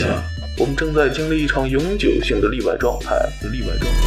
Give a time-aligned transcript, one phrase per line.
[0.00, 0.06] 下，
[0.56, 3.14] 我们正在经历一场永久性的例外状态。
[3.52, 4.00] 例外状态。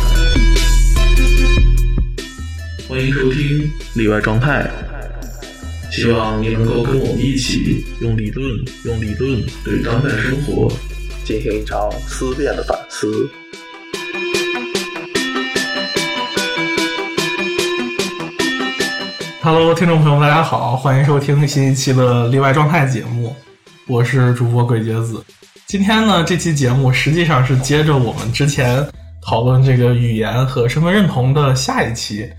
[2.89, 4.67] 欢迎收听例外状态。
[5.91, 8.43] 希望你能够跟我们一起用理论，
[8.85, 10.67] 用理论对当代生活
[11.23, 13.29] 进行一场思辨的反思。
[19.43, 23.35] Hello，听众朋友们，大家好，欢迎收听新一期的例外状态节目，
[23.85, 25.23] 我是主播鬼杰子。
[25.73, 28.87] 今天呢，这期节目实际上是接着我们之前
[29.23, 32.31] 讨论这个语言和身份认同的下一期，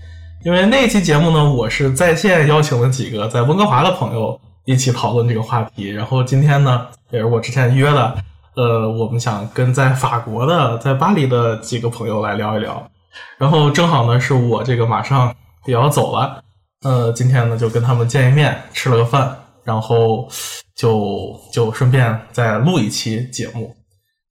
[0.45, 8.15] 因为那期节目呢，我是在线邀请了几个在温哥华的朋友一起讨论这个话题，然后今天呢，也是我之前约的，
[8.55, 12.89] 呃，我们想跟在法国的，在巴黎的几个朋友来聊一聊，
[13.37, 16.41] 然后正好呢，是我这个马上也要走了。
[16.85, 19.35] 呃，今天呢就跟他们见一面，吃了个饭，
[19.65, 20.29] 然后
[20.75, 23.75] 就就顺便再录一期节目。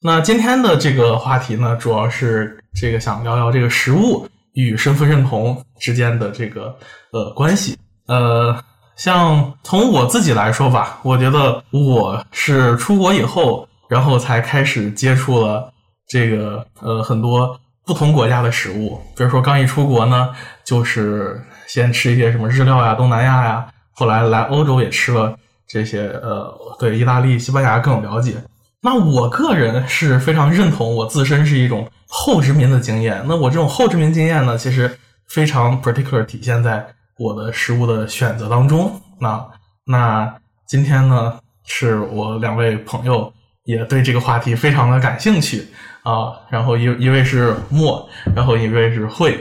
[0.01, 6.77] 那今天的这个话题呢，主要是这个想聊聊这个食物与身份认同之间的这个
[7.13, 7.77] 呃关系。
[8.07, 8.55] 呃，
[8.97, 15.73] 像从我自己来说吧，我觉得我是出国以后，然后才开始接触了
[16.07, 19.01] 这个呃很多不同国家的食物。
[19.17, 20.31] 比如说刚一出国呢，
[20.65, 28.35] 就是先吃一些什么日料呀、东南亚呀，后来来欧洲也吃了这些，呃，对意大利、西班牙更有了解。
[28.83, 33.25] 那我个人是非常认同我自身是一种后殖民的经验。
[33.27, 36.87] 那我这种后殖民经验呢，其实非常 particular 体现在
[37.19, 39.01] 我的食物的选择当中。
[39.19, 39.43] 那
[39.87, 40.35] 那
[40.67, 43.33] 今天呢，是我两位朋友
[43.65, 45.67] 也对这个话题非常的感兴趣
[46.03, 46.35] 啊。
[46.51, 49.39] 然后一一位是莫，然后一位是慧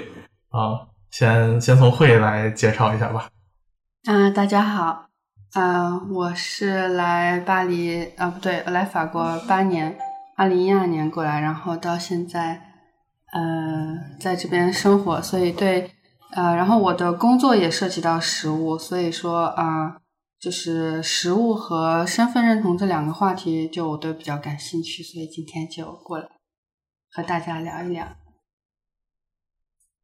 [0.51, 0.79] 啊。
[1.11, 3.27] 先先从慧来介绍一下吧。
[4.05, 5.07] 啊，大家好，
[5.53, 9.97] 啊，我是来巴黎，啊，不对，来法国八年，
[10.35, 12.61] 二零一二年过来，然后到现在，
[13.31, 15.89] 呃，在这边生活，所以对，
[16.31, 20.01] 呃，然后我的工作也涉及到食物，所以说啊，
[20.37, 26.27] 就是食物和身份认同这两个话题，就我都比较感兴趣，所以今天就过来
[27.09, 28.05] 和大家聊一聊。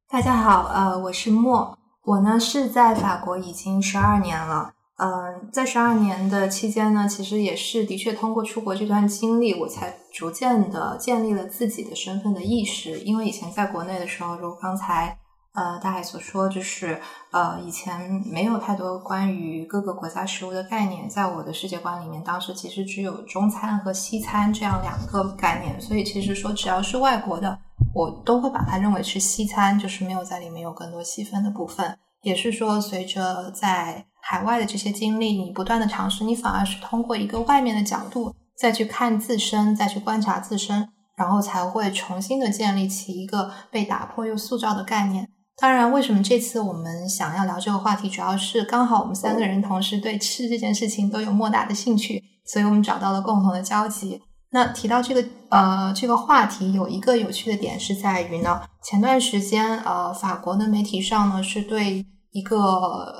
[0.07, 12.99] 大家好，呃，我是莫，我呢是在法国已经十二年了，嗯，在十二年的期间呢，其实也是的确通过出国这段经历，我才逐渐的建立了自己的身份的意识。
[12.99, 15.19] 因为以前在国内的时候，如刚才
[15.59, 27.59] 呃大海所说，就是呃以前没有太多关于各个国家食物的概念，在我的世界观里面，当时其实只有中餐和西餐这样两个概念，所以其实说只要是外国的。
[27.91, 31.97] 我都会把它认为是西餐，就是没有在里面有更多细分的部分。
[32.21, 45.27] 也是说，随着在海外的这些经历，你不断的尝试，你反而是通过一个外面的角度再去看自身，再去观察自身，然后才会重新的建立起一个被打破又塑造的概念。
[45.61, 54.21] 当然，为什么这次我们想要聊这个话题，主要是刚好我们三个人同时对吃这件事情都有莫大的兴趣，所以我们找到了共同的交集。
[54.51, 62.57] 那提到这个呃这个话题，有一个有趣的点是在于呢，前段时间呃法国的媒体上呢是对一个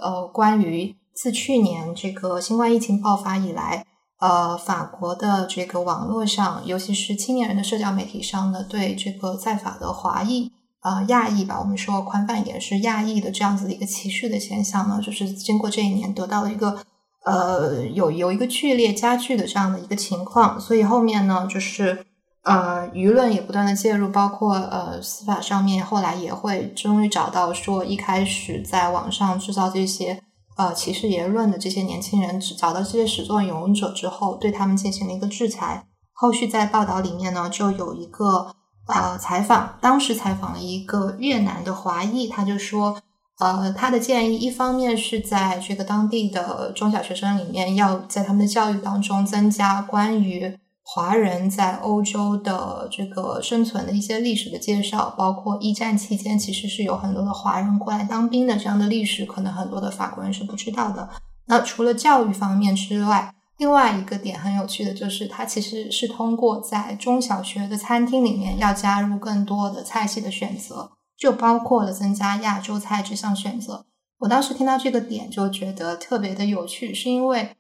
[0.02, 3.86] 呃关于自去年这个新冠疫情爆发以来，
[4.22, 16.78] 呃法国的这个网络上，尤其是青年人的社交媒体上呢，对这个在法的华裔啊亚裔吧，我们说宽泛也是亚裔的这样子的一个歧视的现象呢，就是经过这一年得到了一个。
[17.26, 22.06] 呃，有有一个剧烈加剧的这样的一个情况，所以后面呢，就是
[22.44, 30.24] 呃，舆论也不断的介入，包括呃，司法上面后来也会终于找到说，一开始在网上制造这些
[30.56, 35.86] 呃歧视言论的这些年轻人，找到这些始作俑者之后，对他们进行了一个制裁。
[36.14, 38.56] 后续在报道里面呢，就有一个
[38.90, 42.98] 呃采访，当时采访了一个越南的华裔，他就说。
[43.42, 61.08] 呃，他的建议一方面是在这个当地的中小学生里面，要在他们的教育当中增加关于华人在欧洲的这个生存的一些历史的介绍，包括一战期间其实是有很多的华人过来当兵的这样的历史，可能很多的法国人是不知道的。
[61.46, 70.90] 那除了教育方面之外，另外一个点很有趣的就是，它其实是通过在中小学的餐厅里面要加入更多的菜系的选择。
[71.20, 73.86] 就包括了增加亚洲菜这项选择。
[74.20, 77.58] 我当时听到这个点就觉得特别的有趣，是因为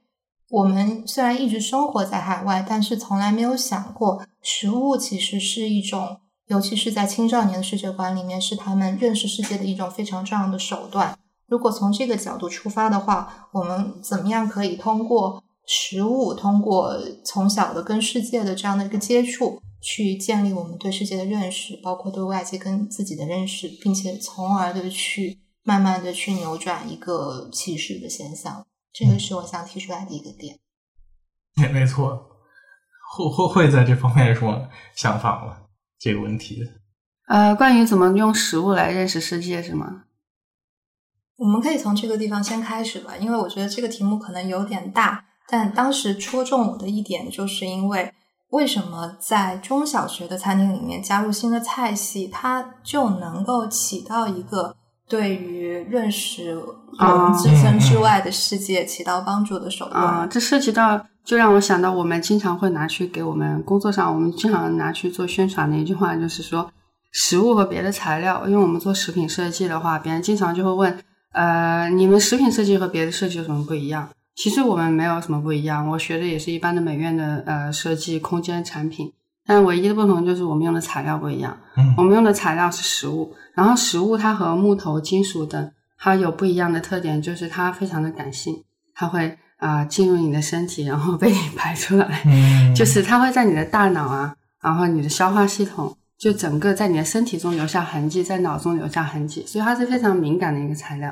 [0.49, 11.19] 我们虽然一直生活在海外，但是从来没有想过食物其实是一种，尤其是在青少年的世界观里面，是他们认识世界的一种非常重要的手段。
[11.45, 28.65] 如果从这个角度出发的话，我们怎么样可以通过食物，通过从小的跟世界的这样的一个接触，去建立我们对世界的认识，包括对外界跟自己的认识，并且从而的去慢慢的去扭转一个歧视的现象。
[28.91, 30.57] 这个是我想提出来的一个点。
[31.55, 32.19] 没没错，
[33.15, 35.55] 会会会在这方面有什么想法吗？
[35.99, 36.63] 这个问题？
[37.27, 40.05] 呃，关于怎么用食物来认识世界是吗？
[41.35, 48.13] 我们可以从这个地方先开始吧，因为我觉得这个题目可能有点大，但当时戳中我的一点，就是因为
[48.51, 54.75] 为什么在中小学的餐厅里面加入新的菜系，它就能够起到一个
[55.07, 56.55] 对于认识
[56.99, 60.03] 我们自身之外的世界起到帮助的手段。
[60.03, 66.71] 啊、这涉及到，就让我想到我们经常会拿去给我们工作上，我们经常拿去做宣传的一句话，就是说
[67.11, 70.99] 食物和别的材料，因为我们做食品设计的话，别人经常就会问。
[71.31, 74.09] 呃，你们食品设计和别的设计有什么不一样？
[74.41, 79.11] 其实我们没有什么不一样，我学的也是一般的美院的呃设计空间产品，
[79.45, 81.57] 但唯一的不同就是我们用的材料不一样。
[81.75, 88.63] 嗯我们用的材料是食物，然后食物它和木头、金属等它有不一样的特点，就是它非常的感性，
[88.95, 95.93] 它会啊、呃进入你的身体，然后 被你排出来，嗯，就是它会在你的大脑啊，然后你的消化系统。
[96.17, 101.09] 就整个在你的身体中留下痕迹，在脑中留下痕迹，所以它是非常敏感的一个材料。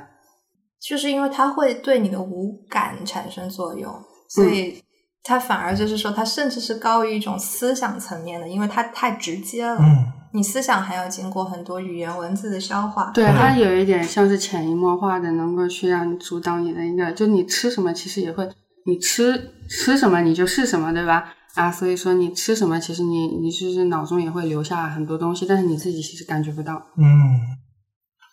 [0.81, 3.93] 就是因为它会对你的五感产生作用，
[4.29, 4.81] 所以
[5.23, 9.77] 它反而就是说，它甚至是高于一种思想层面的，因为它太直接了。
[9.79, 13.09] 嗯你思想还要经过很多语言文字的消化。
[13.11, 18.47] 对，嗯它有一点像是潜移默化的，能够去让你主导你的一个，就你吃什么，其实也会，
[18.85, 21.33] 你吃吃什么你就是什么，对吧？
[21.55, 26.73] 啊，所以说你吃什么，其实你你就是脑中也会留下很多东西，但是你自己其实感觉不到。
[26.97, 27.39] 嗯，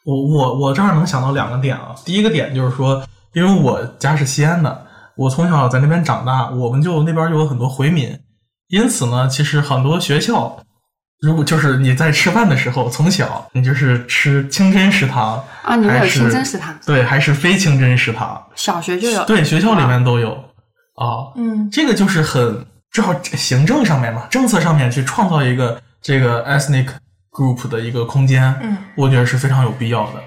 [0.05, 1.95] 我我我这儿能想到两个点啊。
[2.05, 3.03] 第一个点就是说，
[3.33, 4.87] 因为我家是西安的，
[5.17, 8.19] 我从小在那边长大，我们就那边就有很多回民，
[8.69, 10.59] 因此呢，其实很多学校，
[11.21, 19.25] 如果就是你在吃饭的时候，从小你就是吃清真食堂啊，你们有还是清真食堂，对，还是非清真食堂，小学就有。
[19.25, 20.33] 对，学校里面都有
[20.97, 21.33] 啊。
[21.37, 26.89] 嗯这个就是很正好行政上面嘛，政策上面去创造一个这个 ethnic
[27.34, 30.20] group 的一个空间，嗯我觉得是非常有必要的。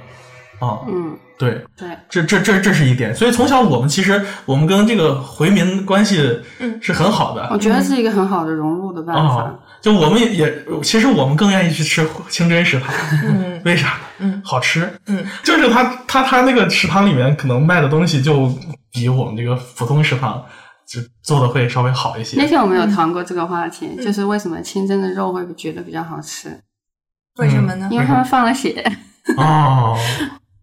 [0.60, 3.16] 啊，嗯，对，对，这这这这是一点。
[3.16, 7.48] 所以从小我们其实我们跟这个回民关系嗯是很好的。
[7.52, 9.44] 我觉得是一个很好的融入的办法。
[9.44, 12.92] 啊，就我们也也，其实我们更愿意去吃清真食堂，
[13.24, 13.98] 嗯 为啥？
[14.18, 14.92] 嗯好吃。
[15.06, 18.52] 嗯，就是他他他那个食堂里面可能卖的东西就
[18.92, 20.44] 比我们这个普通食堂
[20.88, 22.36] 就做的会稍微好一些。
[22.36, 26.60] 那天我们有谈过这个话题，就是为什么清真的肉会觉得比较好吃，
[27.38, 27.88] 为什么呢？
[27.92, 28.84] 因为他们放了血。
[29.38, 29.98] 哦，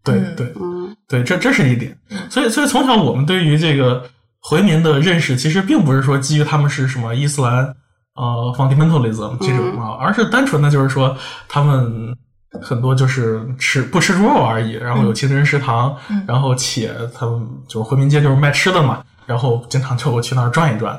[0.03, 2.19] 对嗯对嗯对，这这是一点嗯。
[2.31, 4.09] 所以所以从小我们对于这个
[4.41, 7.75] 回民的认识，其实并不是说基于他们是什么伊斯兰
[8.15, 11.17] 呃 fundamentalism 这种啊，而是单纯的就是说
[11.49, 12.17] 他们
[12.63, 20.99] 很多就是吃不吃猪肉而已，然后有清真食堂，嗯然后且他们就是回民街就是卖吃的嘛，然后经常就去那儿转一转，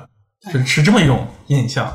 [0.51, 1.91] 是是这么一种印象。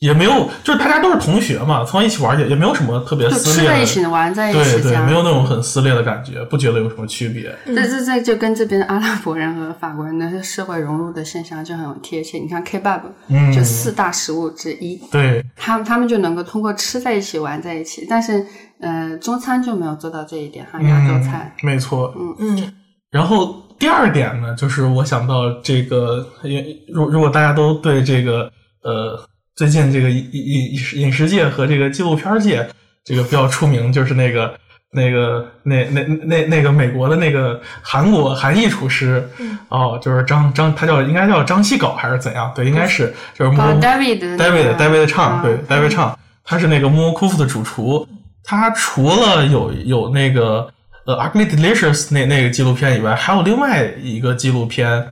[0.00, 7.54] 也没有，就是大家都是同学嘛，从一起玩也也没有什么特别就撕裂的，吃在一起玩在一起对对，没有那种很撕裂的感觉，不觉得有什么区别。
[7.64, 12.38] 这这这就跟这边的阿拉伯人和法国人的社会融入的现象就很贴切。
[12.38, 18.06] 你看 Kebab，嗯就四大食物之一，对，他们他们就能够通过吃在一起玩在一起。
[18.08, 18.44] 但是，
[18.80, 21.54] 呃，中餐就没有做到这一点哈，亚洲菜。
[21.62, 22.12] 嗯、没错。
[22.18, 22.74] 嗯嗯
[23.10, 26.62] 然后第二点呢，就是我想到这个，因
[26.92, 28.50] 如如果大家都对这个
[28.82, 29.18] 呃
[29.56, 32.68] 最近这个饮饮饮食界和这个纪录片界
[33.04, 34.54] 这个比较出名，就是那个
[34.92, 42.52] 那个那那那那个美国的那个韩国韩裔厨师，嗯哦，就是张张他叫应该叫张西镐还是怎样？
[42.54, 48.06] 对，应该是就是，David David David 唱，啊对 David 唱，他是那个 m o k o f 的主厨。
[48.44, 50.70] 他除了有有那个
[51.04, 55.08] 呃《Ugly Delicious》那那个纪录片以外，还有另外一个纪录片，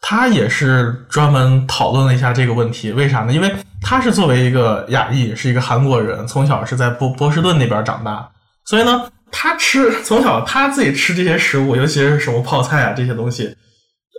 [0.00, 2.92] 他也是专门讨论了一下这个问题。
[2.92, 3.32] 为啥呢？
[3.32, 8.28] 因为他是作为一个亚裔，是一个韩国人，从小是在波波士顿那边长大，
[8.64, 13.56] 所以呢，他吃从小他自己吃这些食物，尤其是什么泡菜啊这些东西，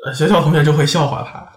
[0.06, 1.48] 呃，学校同学就会笑话他。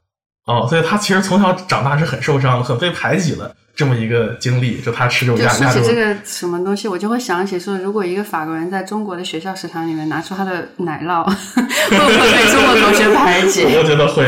[0.53, 4.79] 哦，所以他其实从小长大是很受伤、很被排挤的这么一个经历。
[4.83, 13.65] 就他吃这种就亚亚洲说起这个什么东西，我就会想起说，如果一个法国人在中国的学校食堂里面拿出他的奶酪， 会不会被中国同学排挤？
[13.75, 14.27] 我觉得会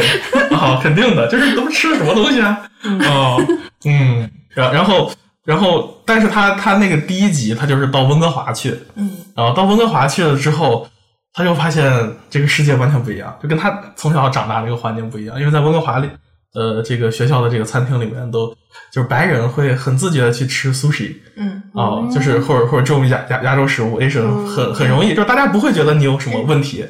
[0.57, 2.59] 啊，肯定的，就是都吃了什么东西啊？
[2.83, 3.45] 哦，
[3.85, 5.13] 嗯，然然后
[5.45, 10.89] 然后，但是他他那个第一集，他就是到温哥华去，嗯然后到温哥华去了之后，
[11.33, 11.93] 他就发现
[12.31, 16.09] 这个世界完全不一样，就跟他从小长大那个环境不一样，因为在温哥华里
[16.55, 18.49] 呃这个学校的这个餐厅里面都
[18.91, 21.63] 就是白人会很自觉的去吃 sushi 嗯。
[21.75, 26.87] 啊、就是或者或者这种亚亚亚洲食物 Asian 嗯很很容易，就是大家不会觉得你有什么问题，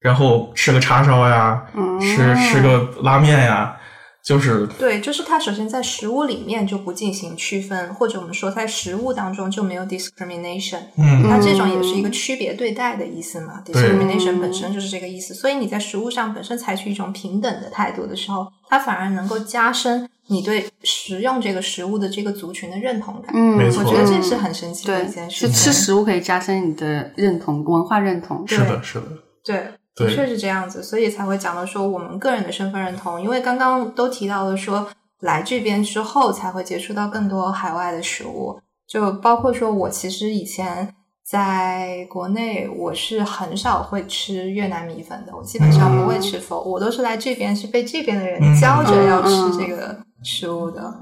[0.00, 2.00] 然后吃个叉烧呀，嗯。
[2.00, 3.76] 吃吃个拉面呀，
[4.24, 10.78] 就是对，就是它首先在食物里面就不进行区分，或者我们说在食物当中就没有 discrimination。
[10.96, 15.34] 嗯那这种也是一个区别对待的意思嘛，discrimination 本身就是这个意思。
[15.34, 23.30] 所以你在食物上本身采取一种平等的态度的时候，它反而能够加深你对食用这个食物的这个族群的认同感。
[23.34, 25.54] 嗯，我觉得这是很神奇的一件，事是情。
[25.54, 28.42] 吃食物可以加深你的认同、文化认同。
[28.48, 29.06] 是的，是的，
[29.44, 34.88] 对的确是这样子，所以才会讲到说我们个人的身份认同，因为刚刚都提到了说
[35.20, 50.92] 来这边之后才会接触到更多海外的食物，就包括说我其实以前在国内我是很少会吃越南米粉的，我基本上不会吃否，我都是来这边是被这边的人嗯教着要吃这个食物的。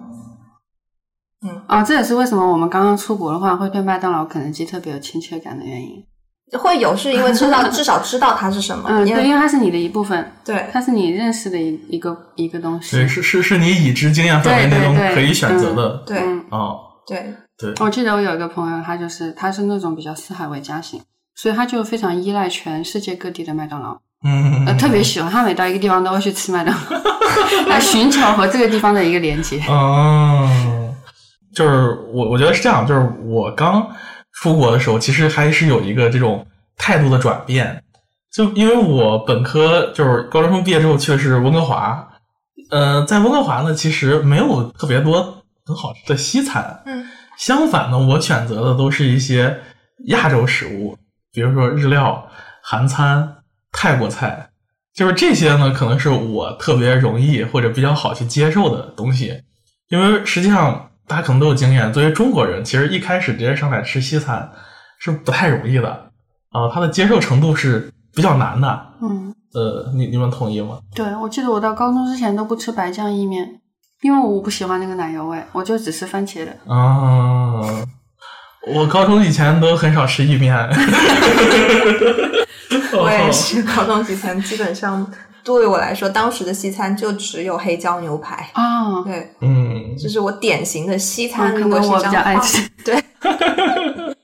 [1.45, 6.05] 嗯啊，这也是为什么我们刚刚出国的话会对麦当劳、肯德基特别有亲切感的原因。
[6.59, 12.97] 会有是因为知道 至少知道它是什么，嗯，对，因为因为它是你的一部分，对它是你认识的一一个一个东西。
[12.97, 21.01] 对，是是是你已知经验范围内中对对对可以选择的对嗯，哦，对对，我记得我有一个朋友，他就是他是那种比较四海为家型，
[21.35, 25.31] 所以他就非常依赖全世界各地的麦当劳，嗯，呃，特别喜欢。
[25.31, 27.01] 他每到一个地方都会去吃麦当劳，
[27.69, 29.59] 来寻求和这个地方的一个连接。
[29.69, 30.49] 哦，
[31.55, 33.87] 就是我我觉得是这样，就是我刚
[34.33, 36.47] 出国的时候，其实还是有一个这种
[36.77, 37.83] 态度的转变，
[38.33, 42.09] 就因为我本科就是高中生毕业之后去的是温哥华，
[42.71, 47.07] 呃，在温哥华呢，其实没有特别多很好吃的西餐，嗯。
[47.39, 49.59] 相反呢，我选择的都是一些
[50.09, 50.97] 亚洲食物，
[51.33, 52.29] 比如说日料、
[52.63, 53.37] 韩餐、
[53.73, 54.51] 泰国菜，
[54.95, 59.43] 就是这些呢，可能是我特别容易或者比较好去接受的东西。
[59.89, 64.51] 因为实际上大家可能都有经验，作为中国人，其实一开始直接上来吃西餐
[64.99, 65.89] 是不太容易的
[66.51, 68.87] 啊，他的接受程度是比较难的。
[69.03, 70.79] 嗯，呃，你你们同意吗？
[70.95, 73.61] 对，我记得我到高中之前都不吃白酱意面，
[74.03, 76.53] 因为我不喜欢那个奶油味，我就只吃番茄的。
[76.73, 77.61] 啊，
[78.75, 80.57] 我高中以前都很少吃意面。
[82.95, 85.11] 我也是， 高中之前基本上
[85.45, 88.49] 对我来说，当时的西餐就只有黑椒牛排。
[88.55, 91.53] 啊，对，嗯这是我典型的西餐。
[91.53, 92.69] 嗯可如果是这能我比较样爱吃。
[92.85, 93.03] 对，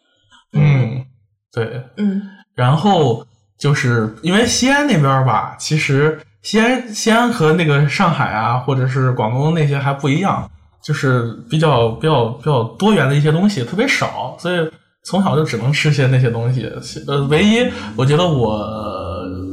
[0.52, 1.04] 嗯，
[1.52, 1.82] 对。
[1.96, 2.22] 嗯
[2.54, 3.24] 然后
[3.56, 10.50] 就是因为西安那边吧，其实西安西安和那个上海啊，或者是广东那些还不一样，
[10.82, 14.70] 就是比较比较比较多元的一些东西特别少，所以
[15.04, 16.68] 从小就只能吃些那些东西。
[17.06, 18.97] 呃，唯一我觉得我呃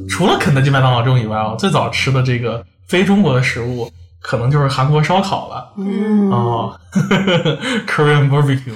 [0.10, 5.74] 除了肯德基、麦当劳这种以外，我最早吃的这个非中国的食物，可能就是韩国烧烤了。
[5.78, 6.80] 嗯，哦
[7.88, 8.74] ，Korean barbecue，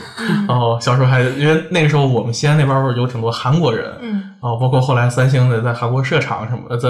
[0.48, 6.90] 哦，小时候还因为那个时候我们西安那边儿有挺多韩国人，嗯哦，包括后来三星的在韩国设厂什么的，在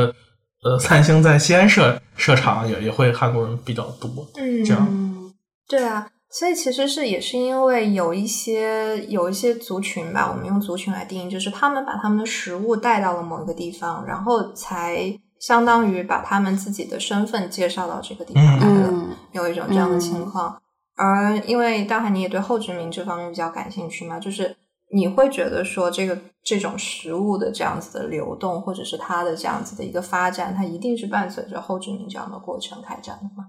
[0.63, 5.34] 呃三星在西安设设厂也也会韩国人比较多，嗯，这样嗯
[5.67, 6.05] 对啊。
[6.32, 18.90] 所以其实是也是因为有一些有一些族群吧，我们用族群来定义，就是他们把他们的食物带到了某一个地方，然后才相当于把他们自己的身份介绍到这个地方来了。
[18.92, 20.60] 嗯有一种这样的情况。
[20.96, 24.56] 而因为大海你也对后殖民这方面比较感兴趣嘛，就是
[24.92, 33.46] 你会觉得说这个这种食物的这样子的流动，或者是它的这样子的一个发展，它一定是伴随着后殖民这样的过程开展的嘛？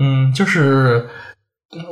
[0.00, 1.08] 嗯，就是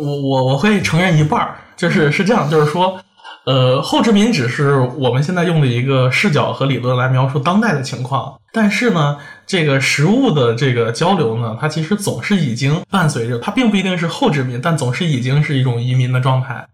[0.01, 2.99] 我我我会承认一半儿，就是是这样，就是说，
[3.45, 16.67] 呃，后殖民只是我们现在用的一个视角和理论来描述当代的情况，但是呢，这个食物的这个交流呢，它其实总是已经伴随着，它并不一定是后殖民，但总是已经是一种移民的状态。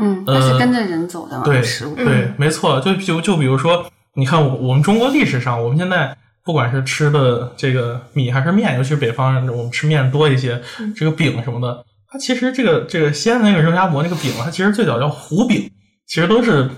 [0.00, 1.60] 嗯，它是跟着人走的嘛，对。
[1.96, 3.84] 对，没错，就就就比如说，
[4.14, 10.60] 你看我我们中国历史上，我们现在不管是吃的这个米还是面，尤其是北方人，我们吃面多一些，
[10.96, 11.84] 这个饼什么的，
[12.14, 15.68] 它其实这个这个西安的那个肉夹馍那个饼，它其实最早叫糊饼，
[16.06, 16.70] 其实都是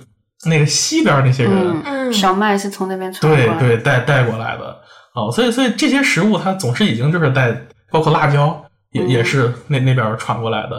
[0.47, 3.61] 那个西边那些人，嗯，嗯小麦是从那边传过来的。
[3.61, 4.75] 对对带带过来的
[5.15, 7.55] 哦，所以所以这些食物它总是已经就是带，
[7.91, 10.77] 包括辣椒也、嗯也是那那边传过来的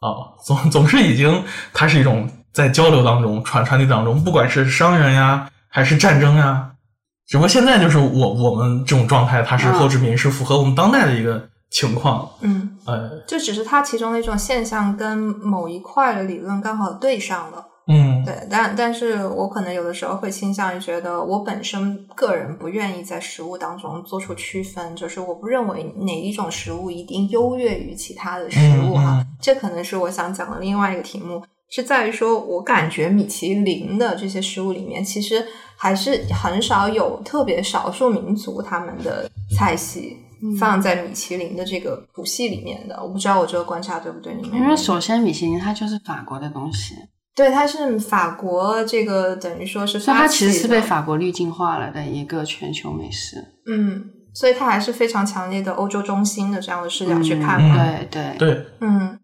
[0.00, 1.40] 啊、总总是已经
[1.72, 6.72] 它是一种在交流当中传传递当中，不管是商人呀还是战争呀，
[7.28, 17.66] 只不过现在就是我我们这种状态，它是嗯后殖民，是符合我们当代的一个情况，嗯，呃，就只是它其中的一种现象跟某一块的理论刚好对上了。
[17.88, 35.44] 嗯，对，但但是我可能有的时候会倾向于觉得，我本身个人不愿意在食物当中做出区分，就是我不认为哪一种食物一定优越于其他的食物哈、嗯嗯这可能是我想讲的另外一个题目，是在于说我感觉米其林的这些食物里面，其实
[35.76, 40.18] 还是很少有特别少数民族他们的菜系。
[40.42, 44.34] 嗯放在米其林的这个谱系里面的，我不知道我这个观察对不对？
[44.34, 46.96] 你们因为首先米其林它就是法国的东西，
[47.34, 53.36] 对，它是法国这个等于说是所以它其实是被法国滤镜化了的一个全球美食。
[53.66, 58.08] 嗯，所以它还是非常强烈的欧洲中心的这样的视角去看嗯。
[58.10, 59.18] 对对，对，嗯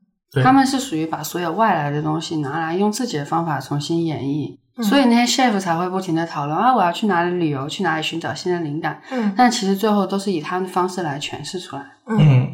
[0.44, 9.02] 他们是属于把所有外来的东西拿来用自己的方法重新演绎，嗯所以那些 chef 才会不停的讨论啊，我要去哪里旅游，去哪里寻找新的灵感。
[9.10, 11.82] 嗯但其实最后都是以他们的方式来诠释出来。
[12.06, 12.50] 嗯嗯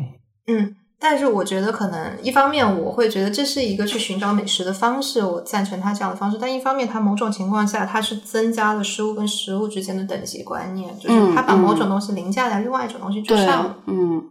[0.49, 0.77] 嗯。
[0.97, 6.39] 但是我觉得可能一方面我会觉得这是一个去寻找美食的方式，我赞成他这样的方式。
[6.41, 14.31] 但一方面，他某种情况下他是增加了食物跟食物之间的等级观念，就是他把嗯某种东西凌驾在另外一种东西之上。，嗯，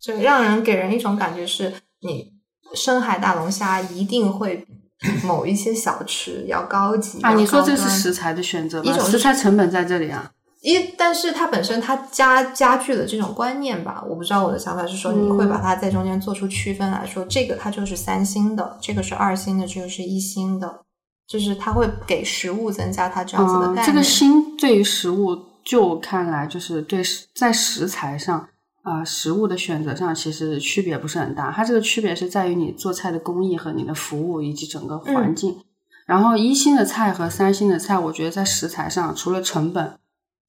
[0.00, 2.32] 这个让人给人一种感觉是，你
[2.74, 4.87] 深海大龙虾一定会比
[5.22, 8.90] 某一些小吃要高级啊，你说这是食材的选择吗？
[8.90, 10.30] 一种是食材成本在这里啊。
[10.60, 20.80] 一，但是它本身它加加剧了这种观念吧，我不知道我的想法是说，你会把它在中间做出区分来说，这个它就是三星的，这个是二星的，这个是一星的，
[21.28, 23.86] 就是它会给食物增加它这样子的概嗯，念。
[23.86, 27.02] 这个新对于食物，就我看来，就是对
[27.36, 28.48] 在食材上
[28.88, 31.52] 啊、食物的选择上其实区别不是很大。
[31.52, 35.62] 它这个区别是在于你做菜的工艺和你的服务以及整个环境。
[36.06, 39.98] 然后一星的菜和三星的菜，我觉得在食材上除了成本，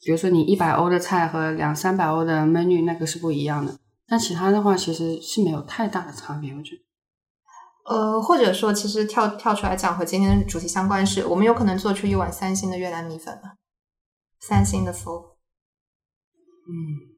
[0.01, 3.77] 比如说你一百欧的菜和两三百欧的 menu 那个是不一样的，
[4.07, 6.81] 但其他的话其实是没有太大的差别，我觉得。
[7.89, 13.53] 呃，或者说，其实跳跳出来讲和今天的主题相关是，我们有可能做出一碗三星的越南米粉吗？
[14.39, 15.25] 三星的服务
[16.69, 17.08] 嗯，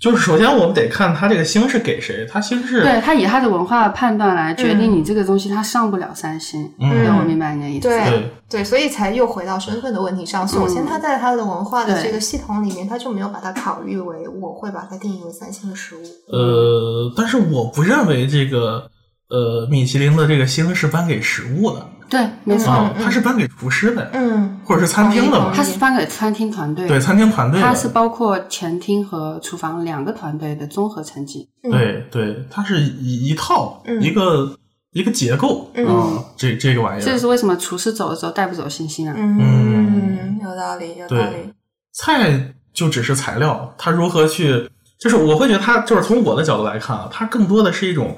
[0.00, 6.72] 就是首先我们得看他这个星是给谁，他星是对他以他的文化判断来决定你这个东西它上不了三星。
[6.78, 7.88] 嗯对，我明白你的意思。
[7.88, 10.46] 对对对，所以才又回到身份的问题上。
[10.46, 16.00] 首先，他在他的文化的这个系统里面，他就没有把它考虑为我会把它定义为三星的食物。
[16.32, 18.88] 呃，但是我不认为这个
[19.28, 31.48] 呃米其林的这个星是颁给食物的对，没错，它是颁给厨师的，嗯或者是餐厅的吧同意同意它是颁给餐厅团队，对，餐厅团队的，它是包括前厅和厨房两个团队的综合成绩。
[31.62, 34.56] 嗯对对，它是一一套、嗯一个
[34.92, 39.14] 一个结构嗯啊，这这个玩意儿，这就是为什么厨师走的时候带不走星星啊？
[39.16, 41.52] 嗯，有道理，有道理。
[41.92, 44.68] 菜就只是材料，它如何去，
[44.98, 48.16] 就是我会觉得它就是从我的角度来看啊，它更多的是一种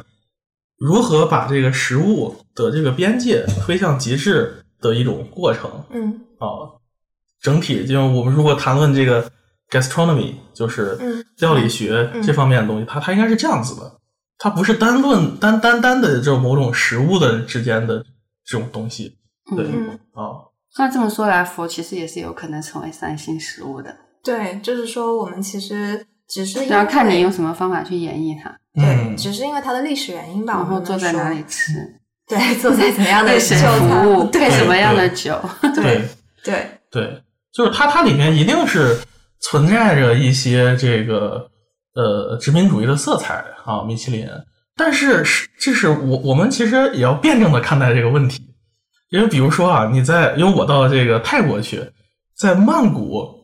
[0.80, 5.70] 如何把这个食物的这个边界推向极致的一种过程。
[5.90, 6.20] 嗯。
[6.38, 6.74] 啊。
[7.40, 9.30] 整体就是我们如果谈论这个
[9.70, 11.24] gastronomy，就是嗯。
[11.38, 12.22] 料理学嗯。
[12.22, 14.00] 这方面的东西，它它应该是这样子的，
[14.38, 18.02] 它不是单论单单单的这种某种食物的之间的
[18.44, 19.18] 这种东西，
[19.54, 19.66] 对
[20.12, 30.54] 啊，那这么说来，佛其实也是有可能成为三星食物的，对，就是说我们其实只是因为然后看你用什么方法去演绎它，对，嗯，只是因为它的历史原因吧。
[30.54, 31.72] 然后我说坐在哪里吃，
[32.28, 35.38] 对，坐在怎样的对谁服务，对什么样的酒，
[35.74, 36.02] 对
[36.44, 38.96] 对，对，就是它它里面一定是
[39.40, 41.50] 存在着一些这个
[41.94, 44.26] 呃殖民主义的色彩啊，米其林。
[44.76, 48.40] 但是是这是我我们其实也要辩证的看待这个问题，
[49.10, 51.82] 因为比如说啊，你在因为我到这个泰国去，
[52.38, 53.39] 在曼谷，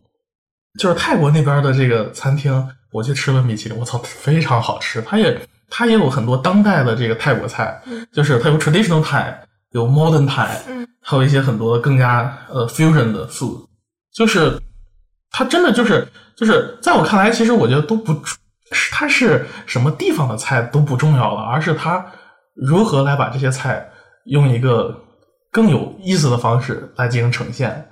[0.79, 5.01] 就是泰国那边的这个餐厅，我去吃了米其林，我操，非常好吃。
[5.03, 9.35] 它也它也有很多当代的这个泰国菜，嗯就是它有 traditional Thai，
[9.71, 13.65] 有 modern Thai，嗯还有一些很多更加呃 fusion 的 food，
[14.13, 14.61] 就是
[15.31, 18.13] 它真的就是就是在我看来，其实我觉得都不
[18.73, 22.05] 是它是什么地方的菜都不重要了，而是它
[22.55, 23.89] 如何来把这些菜
[24.25, 24.95] 用一个
[25.53, 27.89] 更有意思的方式来进行呈现。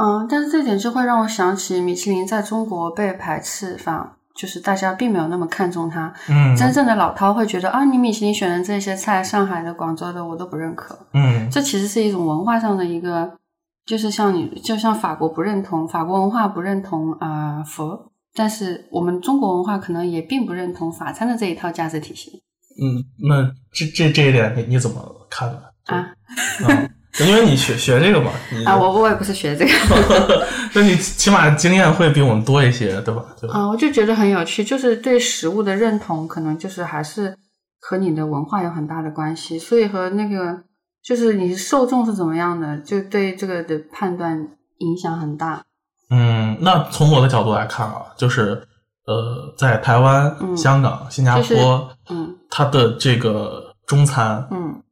[0.00, 6.14] 嗯，但是这点就会让我想起米其林在中国被排斥法，就是大家并没有那么看重它。
[6.28, 10.96] 嗯真正的老饕会觉得啊，你米其林选的这些菜，上海的、广州的我都不认可。
[11.12, 13.36] 嗯这其实是一种文化上的一个，
[13.84, 22.42] 就是像你，就像法国不认同法国文化不认同啊、呃佛，但是我们中国文化可能也并不认同法餐的这一套价值体系
[22.80, 25.58] 嗯，那这这这一点你你怎么看呢？
[25.86, 26.12] 啊
[26.68, 26.90] 嗯，
[27.26, 28.30] 因为你学学这个嘛，
[28.66, 28.76] 啊！
[28.76, 33.24] 我我也不是学这个 那你起码经验会比我们多一些，对吧？
[33.52, 37.36] 啊，我就觉得很有趣，就是对食物的认同，可能就是还是
[37.80, 40.62] 和你的文化有很大的关系，所以和那个
[41.02, 45.62] 就是你受众是怎么样的，就对这个的判断影响很大。
[46.10, 48.62] 嗯，那从我的角度来看啊，就是
[49.06, 54.82] 呃，在台湾、嗯香港、新加就是坡，嗯它的这个中餐嗯，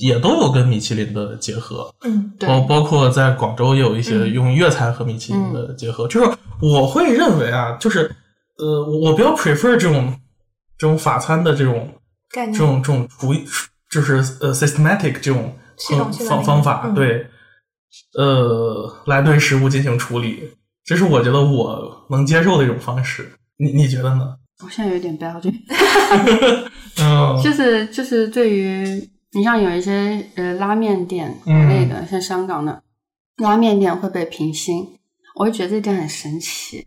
[0.00, 4.32] 也都有跟米其林的结合，嗯，包包括在广州也有一些嗯。
[4.32, 6.08] 用粤菜和米其林的结合。
[6.08, 8.10] 就是我会认为啊，就是
[8.58, 10.18] 呃，我我比较 prefer 这种
[10.76, 11.88] 这种法餐的这种
[12.32, 12.58] 概念。
[12.58, 13.44] 这种这种厨艺，
[13.90, 15.54] 就是呃 systematic 这种
[16.28, 16.94] 方方法，嗯。
[16.94, 17.26] 对，
[18.18, 20.42] 呃，来对食物进行处理，
[20.84, 23.30] 这是我觉得我能接受的一种方式。
[23.58, 24.36] 你你觉得呢？
[24.64, 25.52] 我现在有点标准，
[27.00, 31.68] 嗯， 就是就是对于你像有一些呃拉面店嗯。
[31.68, 32.82] 类的，像香港的
[33.36, 34.98] 拉面店会被评星，
[35.36, 36.86] 我就觉得这点很神奇。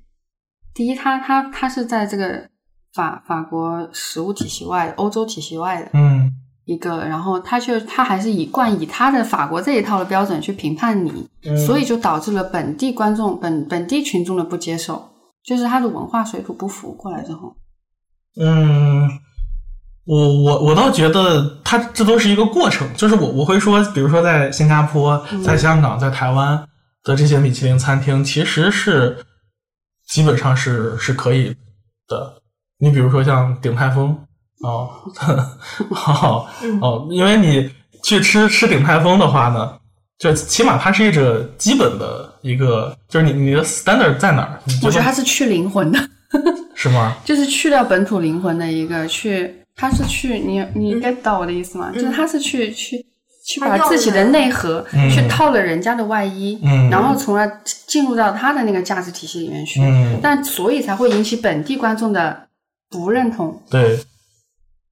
[0.73, 2.49] 第一，它它它是在这个
[2.93, 6.31] 法法国食物体系外、欧洲体系外的嗯。
[6.65, 11.57] 一个，然后它却它还是以贯以它的法国这一套的标准去评判你，嗯。
[11.57, 15.09] 所以就导致了本地观众本本地群众的不接受，
[15.43, 17.57] 就是它的文化水土不服过来之后，
[18.39, 19.09] 嗯，
[20.05, 26.61] 我我我倒觉得它这都是一个过程，就是我我会说，比如说在新加坡、嗯在香港、在台湾
[27.03, 29.17] 的这些米其林餐厅，其实是
[30.07, 31.55] 基本上是是可以
[32.07, 32.33] 的。
[32.79, 34.09] 你比如说像鼎泰丰
[34.61, 34.89] 哦，
[35.89, 37.71] 哦嗯哦，因为你
[38.03, 39.77] 去吃吃鼎泰丰的话呢，
[40.19, 44.59] 就起码它是一个基本的一个，就是你你的 standard 在哪儿？
[44.65, 45.99] 你我觉得它是是去灵魂的。
[46.75, 47.15] 是吗？
[47.23, 51.91] 就是去掉本土灵魂的一个去，他是去你你嗯 get 到我的意思吗？
[51.93, 53.05] 就是他是去去
[53.45, 62.47] 去把自己的内核嗯去套了人家的外衣，嗯然后从而进入到他的那个价值体系里面去，嗯，但所以才会引起本地观众的
[62.89, 63.99] 不认同对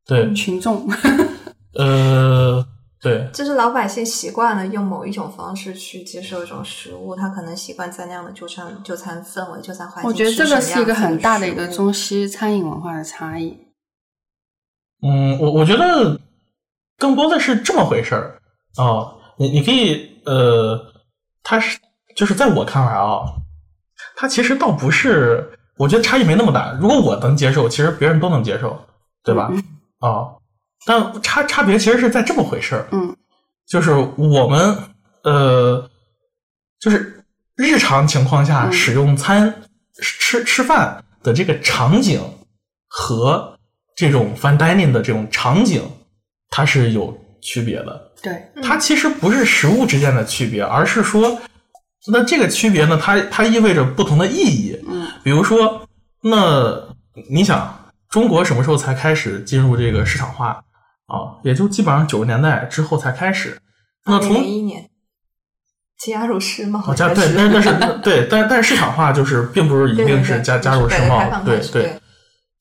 [0.07, 0.85] 对，群众。
[1.77, 2.65] 呃，
[3.01, 10.09] 对，就是老百姓习惯了用某一种方式去接受一种食物，他可能习惯在那样的就餐就餐氛围、就餐环境。
[10.09, 11.65] 我觉得这个是一个很大的一个。
[11.69, 13.57] 中西餐饮文化的差异。
[15.01, 16.19] 嗯，我我觉得
[16.97, 18.39] 更多的是这么回事儿
[18.77, 19.17] 哦。
[19.37, 20.79] 你你可以呃，
[21.41, 21.79] 它是
[22.15, 23.21] 就是在我看来啊，
[24.15, 26.71] 它其实倒不是，我觉得差异没那么大。
[26.79, 28.79] 如果我能接受，其实别人都能接受，
[29.23, 29.49] 对吧？
[29.51, 29.63] 嗯
[29.99, 30.33] 啊、
[30.85, 33.15] 但差差别其实是在这么回事儿，嗯
[33.67, 34.77] 就是我们
[35.23, 35.89] 呃，
[36.79, 37.23] 就是
[37.55, 39.63] 日常情况下嗯使用餐、
[40.01, 42.21] 吃吃饭的这个场景
[42.87, 43.57] 和
[44.01, 45.79] 这种 fine dining 的这种场景，
[46.49, 48.11] 它是有区别的。
[48.19, 48.33] 对，
[48.63, 51.39] 它其实不是食物之间的区别，而是说，
[52.11, 54.75] 那这个区别呢，它它意味着不同的意义。
[54.89, 55.87] 嗯比如说，
[56.23, 56.81] 那
[57.29, 60.63] 你想，中国什么时候才开始进入这个市场化
[61.05, 61.37] 啊？
[61.43, 63.59] 也就基本上九十年代之后才开始。
[64.07, 64.89] 那从零一年，
[66.03, 72.00] 加入世贸哦，加对，但是但是对，但但是市场化就是并不是一定是加加入世贸，对对。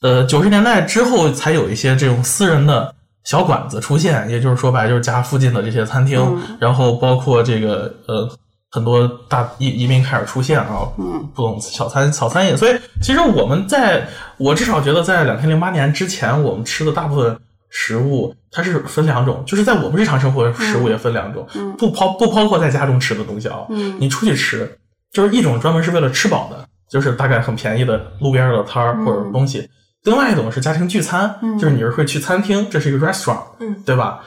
[0.02, 8.28] 呃，九十年代之后才有一些这种私人的小馆子出现，也就是说白了就是家附近的这些餐厅，嗯然后包括这个呃
[8.70, 14.06] 很多大移移民开始出现啊，嗯不懂小餐小餐饮，所以其实我们在
[14.38, 17.36] 我至少觉得在两千零八年之前，我们吃的大部分
[17.68, 23.96] 食物它是分两种，就是在我们日常生活食物也分两种，嗯不包不包括在家中吃的东西啊，嗯。
[24.00, 24.78] 你出去吃，
[25.12, 29.60] 就是一种专门是为了吃饱的，就是大概很便宜的路边的摊儿嗯或者东西；
[30.04, 34.20] 另外一种是家庭聚餐，嗯就是你是会去餐厅，这是一个 restaurant，嗯对吧？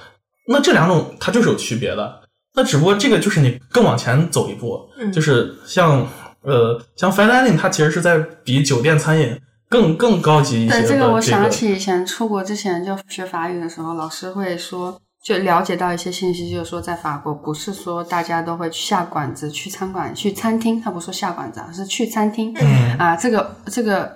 [0.47, 2.21] 那这两种它就是有区别的。
[2.55, 6.07] 那只不过这个就是你更往前走一步，嗯就是像
[6.41, 23.15] 呃像 fine dining，它其实是在比酒店餐饮更更高级一些这个我想起以前出国之前就学法语的时候，老师会说，就了解到一些信息，就是说在法国不是说大家都会去下馆子、去餐馆、去餐厅，他不说下馆子啊，是去餐厅、嗯啊。
[23.15, 24.15] 这个这个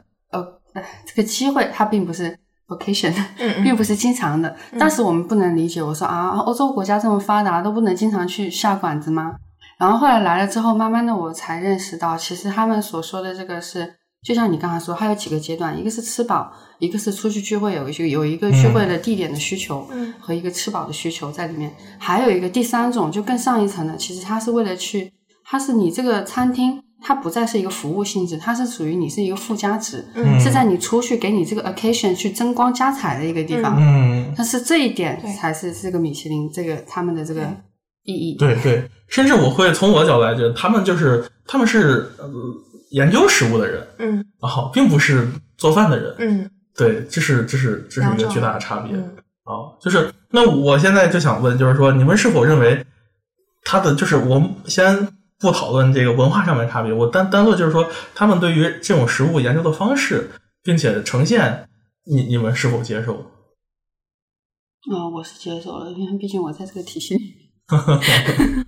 [1.06, 2.38] 这个机会它并不是
[2.68, 4.56] vacation，嗯并不是经常的。
[4.78, 9.36] 当时我们不能理解，我说啊，欧洲国家这么发达，都不能经常去下馆子吗？
[9.80, 25.14] 然后后来来了之后，慢慢的我才认识到，其实他们所说的这个是，就像你刚才说，还有几个阶段，一个是吃饱，一个是出去聚会有一个有一个聚会的地点的需求，嗯和一个吃饱的需求在里面，还有一个第三种就更上一层的，其实它是为了去，
[25.46, 26.82] 它是你这个餐厅。
[27.02, 33.76] 它不再是一个服务性质，它是属于你是一个附加值，嗯是在你出去给你这个 occasion 去增光加彩的一个地方。
[33.80, 37.42] 嗯，但是这一点才是这个米其林这个他们的这个
[38.04, 38.36] 意义。
[38.38, 42.30] 对对，甚至我会从我角度来觉得，他们就是他们是呃
[42.92, 46.16] 研究食物的人嗯然后，并不是做饭的人。
[46.20, 48.96] 嗯，对，这是这是这是一个巨大的差别。
[48.96, 49.14] 嗯
[49.46, 52.86] 哦，就是那我现在就想问，就是说你们是否认为
[53.64, 55.08] 他的就是我们先
[55.40, 60.32] 不讨论这个文化上面差别，我单单论就是说他们对于这种食物研究的方式，
[60.64, 61.68] 并且呈现，
[62.06, 63.14] 你你们是否接受？
[64.90, 67.52] 啊、我是接受了，因为毕竟我在这个体系里。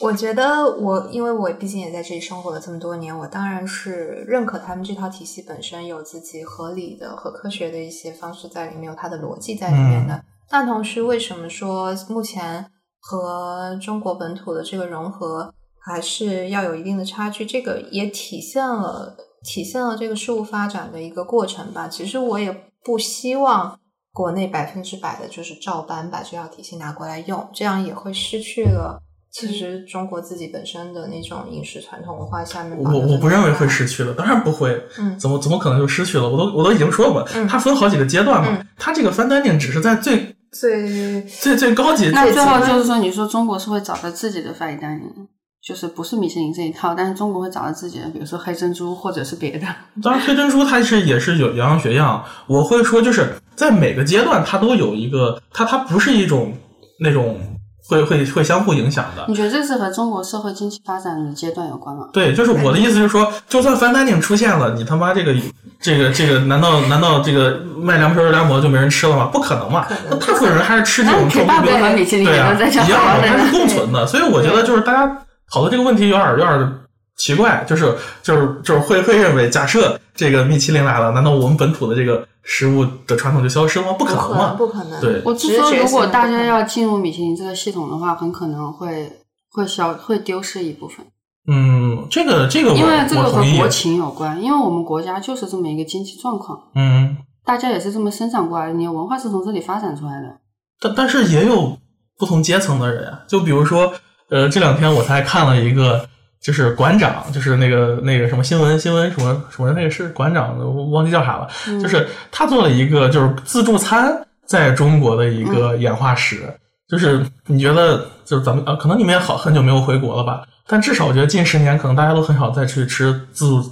[0.00, 10.22] 我觉得我，因为我毕竟也在这里生活了这么多年，我当然是认可他们这套体系本身有自己合理的和科学的一些方式在里面，有它的逻辑在里面的。
[10.48, 12.70] 但同时，为什么说目前
[13.00, 15.52] 和中国本土的这个融合
[15.88, 17.46] 还是要有一定的差距？
[17.46, 21.88] 这个也体现了体现了这个事物发展的一个过程吧。
[21.88, 23.78] 其实我也不希望
[24.12, 29.02] 国内百分之百的就是照搬把这套体系拿过来用，这样也会失去了。
[29.30, 34.82] 其实中国自己本身的那种饮食传统文化下面，我我不认为会失去了，当然不会。
[34.98, 36.28] 嗯怎么怎么可能就失去了？
[36.28, 38.48] 我都我都已经说过，嗯它分好几个阶段嘛。
[38.50, 42.10] 嗯它这个 fine dining 只是在最最最最高级。
[42.10, 45.26] 那最后就是说，你说中国是会找到自己的 fine dining，
[45.68, 49.66] 就是不是米其林这一套，但是中国会找到自己的，比如说黑珍珠或者是别的。
[50.02, 52.24] 当然，黑珍珠它是也是有洋洋学样。
[52.46, 56.54] 我会说，就是在每个阶段，它都有一个，它它不是一种
[57.00, 57.38] 那种
[57.86, 59.26] 会会会相互影响的。
[59.28, 62.08] 你觉得这是和中国社会经济发展的阶段有关吗？
[62.14, 65.34] 对，就是我的意思是说，就算 fine dining 出现了，你他妈这个
[65.78, 69.26] 这个这个，难道难道这个卖凉皮儿凉馍就没人吃了吗？
[69.30, 69.86] 不可能嘛！
[70.08, 72.64] 那大部分人还是吃这种正那规肯定和米其林一样的，
[72.96, 74.06] 好的它是共存的。
[74.06, 75.18] 所以我觉得就是大家
[75.52, 76.72] 讨论这个问题有点有点
[77.16, 83.92] 奇怪，就是就是就是会会认为，假设这个米其林来了，难道我们本土的这个食物的传统就消失了吗？
[83.98, 84.54] 不可能嘛！
[84.54, 85.00] 不可能。
[85.00, 89.10] 对我是说，如果大家要进入米其林这个系统的话，很可能会
[89.50, 91.04] 会消会丢失一部分，
[91.48, 93.68] 嗯，这个这个我因为这个和国。
[93.68, 100.38] 情有关，因为我们国家就是这么一个经济状况，嗯，大家也是这么生长过来的，你的文化是从这里发展出来的。
[100.80, 101.76] 但但是也有
[102.16, 103.92] 不同阶层的人呀，就比如说，
[104.30, 106.08] 呃，这两天我才看了一个，
[106.40, 111.80] 就是馆长，就是那个那个什么新闻新闻什么什么那个是馆长，我忘记叫啥了，嗯。
[111.80, 114.12] 就是他做了一个就是自助餐
[114.46, 116.42] 在中国的一个嗯演化史，
[116.88, 123.62] 就是你觉得就是咱们呃，可能你们也好很久没有回国了吧，但至少我觉得近十年可能大家都很少再去吃自助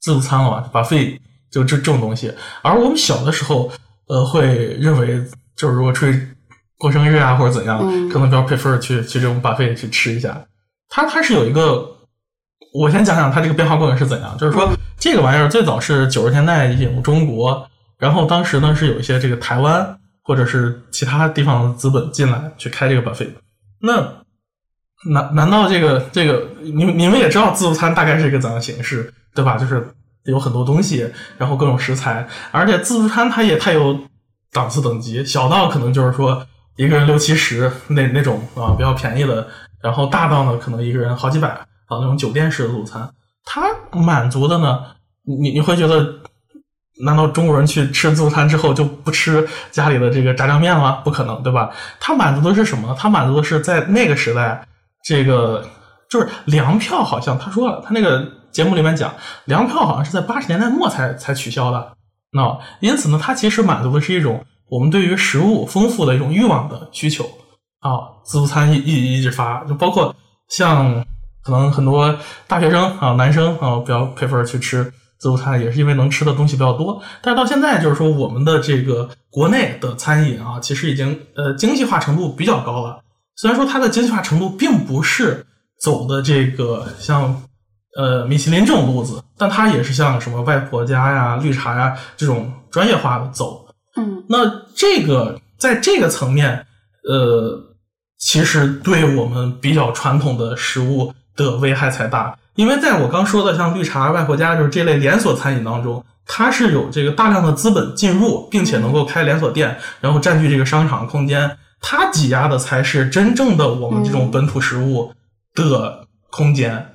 [0.00, 3.70] 自助餐了吧，把费就这这种东西，而我们小的时候，
[4.08, 5.22] 呃，会认为
[5.56, 6.28] 就是如果出去
[6.82, 10.44] 过生日啊或者怎样，嗯可能比较 prefer 去去这种 buffet 去吃一下。
[10.88, 11.86] 它它是有一个，
[12.74, 14.36] 我先讲讲它这个变化过程是怎样。
[14.36, 17.68] 就是说，嗯这个玩意儿最早是九十年代引入中国，
[17.98, 23.30] 然后当时呢是有一些这个台湾或者是其他地方的资本进来去开这个 buffet。
[23.80, 23.94] 那
[25.12, 29.56] 难难道这个这个你们你们也知道自助餐大概是一个怎样的形式，对吧？
[29.56, 29.88] 就是
[30.24, 33.98] 有很多东西，然后各种食材，而且自助餐它也太有
[34.52, 39.46] 档次等级，小到可能就是说一个人六七十那那种啊比较便宜的，
[39.82, 43.08] 然后大到呢可能一个人好几百啊那种酒店式的自助餐，
[43.44, 44.80] 它满足的呢，
[45.24, 46.20] 你你会觉得。
[47.04, 51.00] 难道中国人去吃自助餐之后就不吃家里的这个炸酱面了吗？
[51.02, 51.70] 不可能，对吧？
[51.98, 52.94] 它满足的是什么？
[52.96, 54.64] 它满足的是在那个时代，
[55.02, 55.66] 这个
[56.08, 59.12] 就是粮票，好像他说了，他那个节目里面讲，
[59.46, 61.94] 粮票好像是在八十年代末才才取消的。
[62.30, 67.24] 那因此呢，它其实满足的是一种我们对于食物丰富的一种欲望的需求
[67.80, 68.08] 啊。
[68.24, 70.14] 自助餐一一一直发，就包括
[70.48, 71.04] 像
[71.42, 74.82] 可能很多大学生啊，男生啊比较 prefer 去吃
[75.18, 77.02] 自助餐，也是因为能吃的东西比较多。
[77.20, 82.98] 但是到现在，就是说我们的这个国内的餐饮啊，其实已经呃精细化程度比较高了。
[83.36, 85.44] 虽然说它的精细化程度并不是
[85.82, 87.42] 走的这个像
[87.98, 93.61] 呃米其林这种路子，但它也是像什么外婆家呀、绿茶呀这种专业化的走。
[93.96, 96.66] 嗯那这个在这个层面，
[97.08, 97.76] 呃，
[98.18, 115.12] 其实对我们比较传统的食物的危害才大，因为在我刚说的像绿茶、外婆家就是这类连锁餐饮当中，它是有这个大量的资本进入，并且能够开连锁店，然后占据这个商场空间，它挤压的才是真正的我们这种本土食物
[115.54, 116.88] 的空间。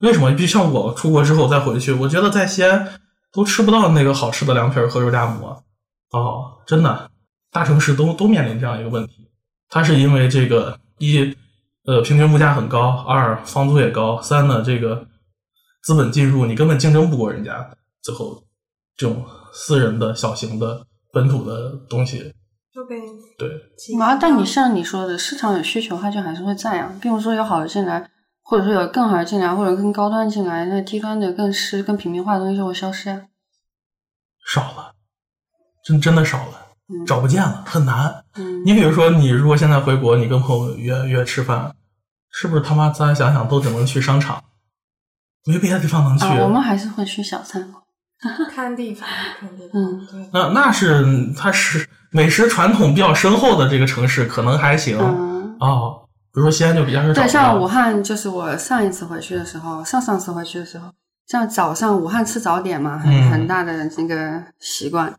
[0.00, 0.34] 为什么？
[0.34, 3.00] 就像我出国之后再回去，我觉得在西安
[3.32, 5.62] 都吃不到那个好吃的凉皮儿和肉夹馍。
[6.14, 7.10] 哦，真的，
[7.50, 9.28] 大城市都都面临这样一个问题。
[9.68, 11.34] 它是因为这个一，
[11.86, 15.06] 呃，平均物价很高；二，房租也高；三呢，这个
[15.82, 17.68] 资本进入，你根本竞争不过人家。
[18.00, 18.44] 最后，
[18.96, 22.32] 这种私人的小型的本土的东西，
[22.72, 23.00] 就被
[23.36, 23.48] 对，
[24.00, 28.08] 啊，但你像你说的，市场有需求，它就还是会在啊，并不是说有好的进来，
[28.42, 33.22] 或者说有更好的进来，或者更高端进来，那低端的更湿、更平民化的东西就会消失啊。
[34.46, 34.93] 少了，
[35.84, 36.60] 真真的少了。
[36.86, 38.24] 嗯找不见了，很难。
[38.36, 41.74] 嗯，你比如说，你如果现在回国，你跟朋友约约吃饭，
[42.30, 44.44] 是不是他妈咱想想都只能去商场，
[45.46, 46.26] 没别的地方能去。
[46.26, 47.82] 啊，我们还是会去小餐馆。
[48.54, 49.08] 看地方，
[49.40, 50.28] 看地方，嗯对。
[50.34, 54.98] 那那是它是美食传统比较深厚的这个城市，可能还行。
[55.00, 57.66] 嗯，哦，比如说西安就比较少对，像武。
[57.66, 60.92] 汉，就是我上一次回去的时候，上上次回去的时候，
[61.26, 65.14] 像早上武汉吃早点嘛，很、嗯很大的那个习惯。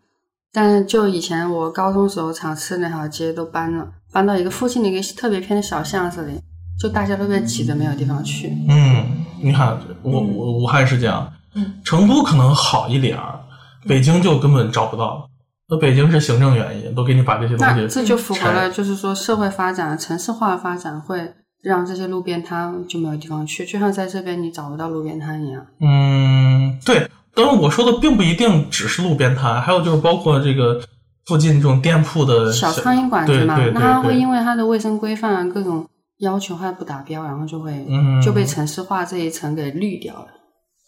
[0.55, 6.39] 但是就以前我高中时候常吃的那条街都搬了，搬到一个附近的一个特别偏的小巷子里，
[6.79, 8.47] 就大家都被挤得没有地方去。
[8.69, 13.37] 嗯，你看，我我武汉是这样，嗯成都可能好一点儿，
[13.85, 15.29] 北京就根本找不到。
[15.67, 25.65] 那北京是行政原因，都给你把这些东西那这就符合了，就是说社会发展、城市化发展会让这些路边摊就没有地方去，就像在这边你找不到路边摊一样。
[25.81, 27.09] 嗯，对。
[27.35, 30.81] 当然，我说的并不一定只是路边摊，还有就是包括这个
[31.25, 35.85] 附近这种店铺的小苍蝇馆子嘛，那它会因为它的卫生规范啊各种
[36.19, 38.21] 要求它不达标，然后就会、嗯。
[38.21, 40.27] 就被城市化这一层给滤掉了。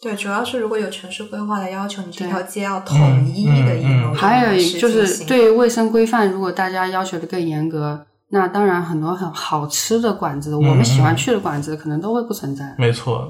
[0.00, 12.76] 对，主要是如果有城市规划的要求，你这条街要统一的嗯嗯以某种还有就是对于卫生规范，如果大家要求的更严格，那当然很多很好吃的馆子，我们喜欢去的馆子可能都会不存在。
[12.78, 13.28] 没错，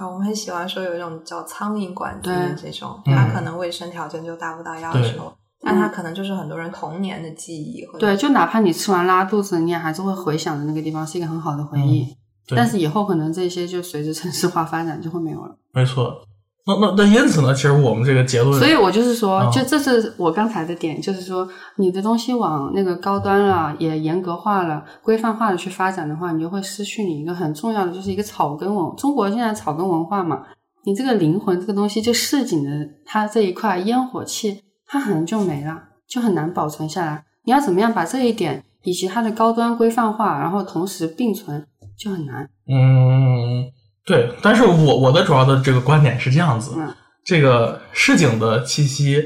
[0.00, 7.86] 啊，我们很喜欢说有一种叫苍蝇馆子对这种，嗯它可能卫生条件就达不到要求，但它可能就是很多人童年的记忆。
[7.98, 12.02] 对，就哪怕你吃完拉肚子，你也还是会回想的那个地方是一个很好的回忆。
[12.02, 12.16] 嗯
[12.56, 15.54] 但是以后可能这些就随着城市化发展就会没有了。
[15.72, 16.20] 没错。
[16.66, 28.94] 那那那因此呢，其实我们这个结论，所以我就是说，啊就这是我刚才的点，就是说你的东西往那个高端了，也严格化了、规范化的去发展的话，你就会失去你一个很重要的，就是一个草根文。
[28.96, 30.42] 中国现在草根文化嘛，
[30.84, 32.70] 你这个灵魂这个东西，就市井的
[33.06, 37.24] 它这一块烟火气，它可能就没了，就很难保存下来。
[37.44, 41.66] 你要怎么样把这一点以及它的高端规范化，然后同时并存，
[41.98, 42.48] 就很难。
[42.68, 43.64] 嗯，
[44.10, 44.32] 对。
[44.42, 46.92] 但是我我的主要的这个观点是这样子，嗯
[47.24, 49.22] 这个市井的气息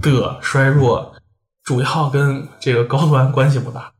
[0.00, 1.12] 的衰弱，
[1.64, 3.90] 主要跟这个高端关系不大。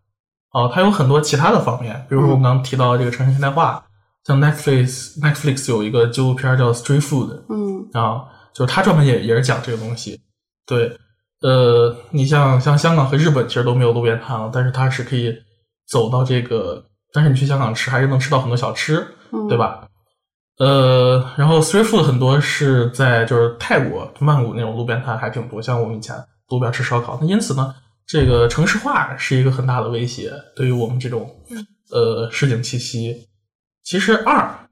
[0.53, 3.83] 哦，它有很多其他的方面，比如说我们刚刚提到这个城市现代化，
[4.25, 10.21] 像 Netflix Netflix 有一个纪录片叫 Street Food，嗯啊，就是它专门也也是讲这个东西。
[10.67, 10.95] 对，
[11.41, 15.35] 呃，你像像香港和日本其实都没有路边摊了，但是它是可以
[15.89, 19.57] 走到这个，但是你去香港吃还是能吃到很多小吃，嗯，对？
[19.57, 19.89] 吧？
[20.63, 26.15] 呃，然后 street food 很多是在就是泰国曼谷那种路边摊还挺多，像我们以前
[26.51, 27.19] 路边吃烧烤。
[27.21, 27.75] 那因此呢，
[28.07, 31.29] 这个城市化是一个很大的威胁，对于我们这种
[31.91, 33.27] 呃市井气息。
[33.83, 34.69] 其实二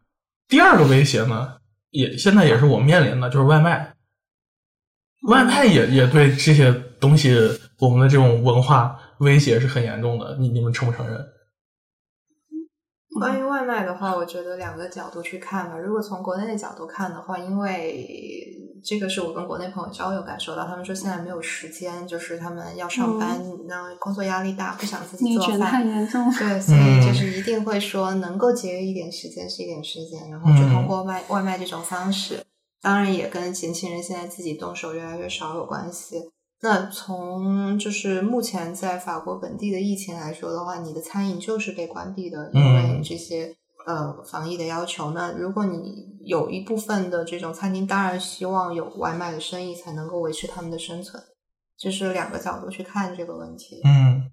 [0.46, 1.54] 第二个威胁呢，
[1.90, 3.92] 也现在也是我们面临的，就是外卖。
[5.28, 7.36] 外卖也也对这些东西，
[7.80, 10.36] 我们的这种文化威胁是很严重的。
[10.38, 11.18] 你你们承不承认？
[13.18, 15.76] 关于外卖的话，我觉得两个角度去看吧。
[15.76, 18.46] 如果从国内的角度看的话，因为
[18.84, 25.88] 这个是我跟国内朋友交流感受到，他们说现在没有时间，就是他们要上班，那、工作压力大，不想自己做饭太饭。
[25.88, 26.32] 严重了。
[26.38, 32.44] 对，所以就是一定会说能够节约一点时间是一点时间，然后就通过外外卖这种方式，
[32.80, 36.30] 当然也跟年轻人现在自己动手越来越少有关系。
[36.62, 43.54] 那从就是目前在法国本地的疫情来说的话，你的餐饮就是被关闭的，因为嗯这些
[43.86, 45.12] 呃防疫的要求。
[45.12, 51.22] 那如果你有一部分的这种餐厅，当然希望有外卖的生意才能够维持他们的生存，
[51.78, 53.80] 这是两个角度去看这个问题。
[53.84, 54.24] 嗯，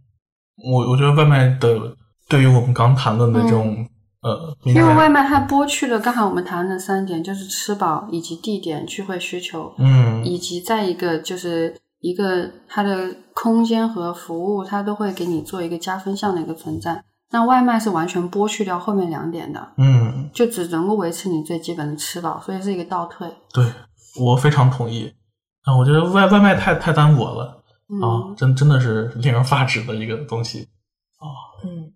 [0.69, 1.95] 我我觉得外卖的
[2.27, 3.87] 对于我们刚谈论的这种、
[4.21, 17.03] 呃，因为外卖它剥去了刚好我们谈的三点，就是吃饱以及地点聚会需求，嗯以及再一个就是一个它的空间和服务，它都会给你做一个加分项的一个存在。
[17.31, 23.27] 那外卖是完全剥去掉后面两点的，嗯，就只能够维持你最基本的吃饱，所以是一个倒退。
[23.53, 23.65] 对
[24.19, 25.13] 我非常同意。
[25.63, 27.61] 啊，我觉得外外卖太太单薄了
[28.01, 30.69] 啊，嗯，真真的是令人发指的一个东西
[31.17, 31.27] 啊。
[31.65, 31.91] 嗯，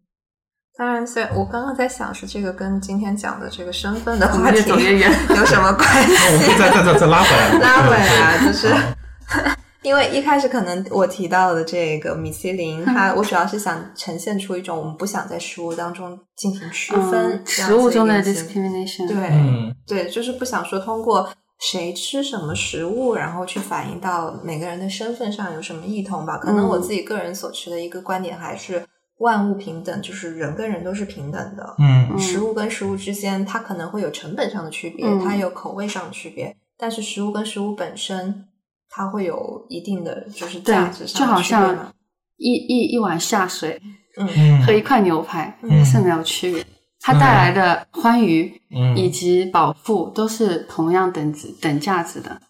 [0.77, 6.11] 当然，所以我刚刚在想是这个跟今天讲的这个身份的我们越话题走越远有什么关系？
[6.11, 21.27] 那我们再再再再拉回来，拉回来啊就是啊 因为一开始可能我提到的这个米其林，它我主要是想呈现出一种我们不想在食物当中进行区分食物中的 discrimination，对、嗯对，就是不想说通过
[21.59, 26.37] 谁吃什么食物，然后去反映到每个人的身份上有什么异同吧。
[26.37, 28.85] 可能我嗯自己个人所持的一个观点还是
[29.17, 31.75] 万物平等，就是人跟人都是平等的。
[31.79, 38.45] 嗯嗯食物跟食物之间，它可能会有成本上的区别，嗯它有口味上的区别，但是食物跟食物本身
[38.93, 41.67] 它会有一定的就是对价值，上就好的区别吗？
[41.67, 41.93] 像
[42.37, 43.81] 一一一碗下水
[44.17, 44.61] 嗯。
[44.63, 45.83] 和一块牛排嗯。
[45.85, 46.65] 是没有区别，
[46.99, 48.95] 它带来的欢愉嗯。
[48.97, 52.41] 以及饱腹都是同样等值等价值的。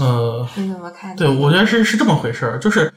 [0.00, 1.14] 呃， 你怎么看？
[1.14, 2.92] 对，我觉得是是这么回事儿，就是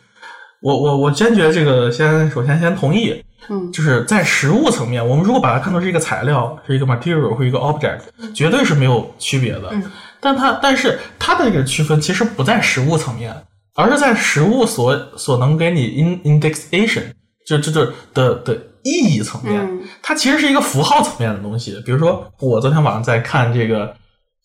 [0.61, 3.69] 我我我坚决这个先首先先同意，嗯。
[3.71, 7.99] 就是在实物层面，我们如果把它看作是一个材料，是一个 material 或一个 object，
[8.33, 9.69] 绝对是没有区别的。
[9.73, 9.83] 嗯
[10.21, 13.35] 但它但是它的这个区分其实不在实物层面，
[13.75, 17.03] 而是在实物所所能给你 in indexation
[17.45, 21.81] 就就就的的意义层面，嗯它其实是一个符号层面的东西。
[21.85, 23.93] 比如说，我昨天晚上在看这个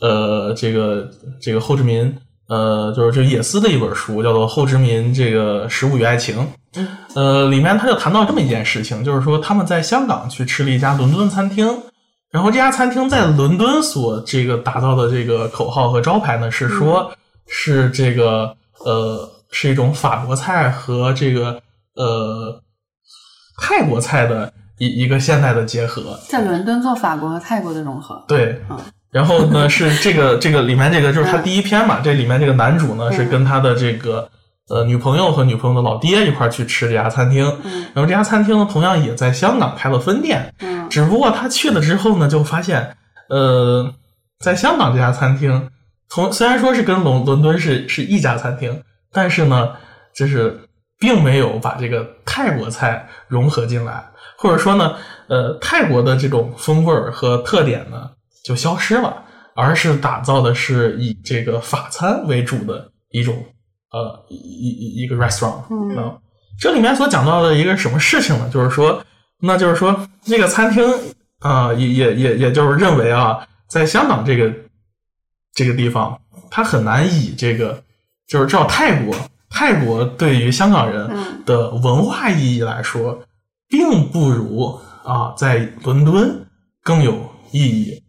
[0.01, 1.09] 呃这个
[1.41, 2.15] 这个后殖民
[2.49, 6.39] 呃就是这个野斯的一本书，叫做《后殖民这个食物与爱情》。
[6.77, 11.65] 嗯呃，里面他就谈到这么一件事情，就是说他们在香港去吃了一家伦敦餐厅，
[12.35, 17.13] 然后这家餐厅在伦敦所这个打造的这个口号和招牌呢，是说
[17.47, 21.63] 是这个呃是一种法国菜和这个
[21.95, 22.61] 呃
[23.63, 26.19] 泰国菜的一一个现代的结合。
[26.29, 28.25] 在伦敦做法国和泰国的融合。
[28.27, 28.61] 对。
[28.69, 28.77] 嗯，
[29.13, 31.43] 然后呢是这个这个里面这个就是他嗯。
[31.45, 34.29] 第一篇嘛，这里面这个男主呢是跟他的这个
[34.69, 37.83] 呃女朋友和女朋友的老爹一块儿去吃这家餐厅，嗯。
[37.95, 40.89] 然后这家餐厅呢同样也在香港开了分店，嗯。
[40.89, 42.97] 只不过他去了之后呢，就发现，
[43.29, 43.93] 呃，
[44.41, 45.69] 在香港这家餐厅，
[46.09, 49.73] 从虽然说是跟伦伦敦是是一家餐厅，但是呢，
[50.15, 54.05] 就是并没有把这个泰国菜融合进来，
[54.39, 54.95] 或者说呢，
[55.29, 58.11] 呃，泰国的这种风味儿和特点呢
[58.45, 59.25] 就消失了，
[59.57, 63.35] 而是打造的是以这个法餐为主的一种
[63.95, 65.63] 呃一一一一个 restaurant。
[65.71, 66.19] 嗯啊，
[66.59, 68.51] 这里面所讲到的一个什么事情呢？
[68.53, 69.03] 就是说，
[69.41, 70.85] 那就是说，这个餐厅
[71.41, 74.53] 啊、也也也也就是认为啊，在香港这个
[75.53, 76.19] 这个地方，
[76.51, 77.83] 它很难以这个，
[78.27, 79.15] 就是照泰国，
[79.51, 83.21] 泰国对于香港人嗯的文化意义来说，
[83.69, 86.47] 并不如啊在伦敦
[86.83, 87.13] 更有
[87.53, 88.03] 意义。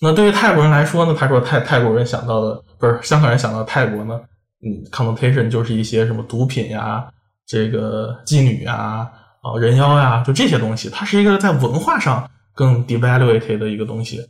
[0.00, 4.18] 那对于泰国人来说呢，他说泰泰国人想到的不是香港人想到泰国呢，
[4.62, 7.06] 嗯，connotation 就是一些什么毒品呀、
[7.46, 14.20] 这个妓女呀、啊人妖呀，就这些东西，它是一个在文化上更 devaluated 的一个东西，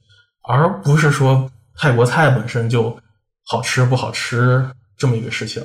[0.42, 2.96] 而不是说泰国菜本身就
[3.44, 4.64] 好吃不好吃
[4.96, 5.60] 这么一个事情。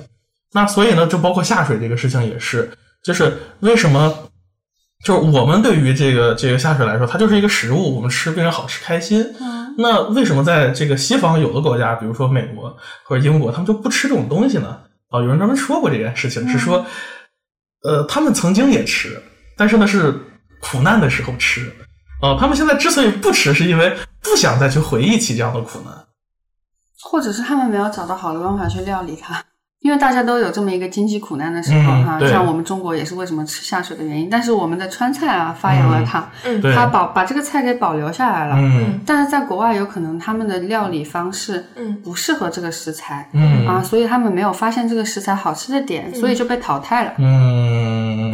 [0.51, 2.72] 那所以呢，就包括下水这个事情也是，
[3.03, 4.30] 就是为什么，
[5.03, 9.22] 就是我们对于这个这个下水来说，它就是一个食物，我们吃非常好吃开心。
[9.39, 14.80] 嗯那为什么在这个西方有的国家，比如说美国或者英国，他们就不吃这种东西呢？
[15.09, 16.86] 啊，有人专门说过这件事情，是说，
[17.84, 19.21] 呃，他们曾经也吃，
[19.57, 20.13] 但是呢是
[20.61, 21.71] 苦难的时候吃。
[22.21, 25.93] 啊，他们现在之所以不吃，是因为不想再去回忆起这样的苦难。
[27.03, 29.43] 或者是他们没有找到好的办法去料理它，
[29.82, 38.55] 因为大家都有这么一个经济苦难的时候哈、像我们中国也是为什么吃下水的原因，但是我们的川菜啊发扬了它，嗯，它保把这个菜给保留下来了。
[38.57, 38.99] 嗯。
[39.05, 41.95] 但是在国外有可能他们的料理方式嗯。
[42.01, 43.67] 不适合这个食材、嗯。
[43.67, 47.13] 啊，所以他们没有发现这个食材好吃的点，所以就被淘汰了。
[47.19, 48.34] 嗯。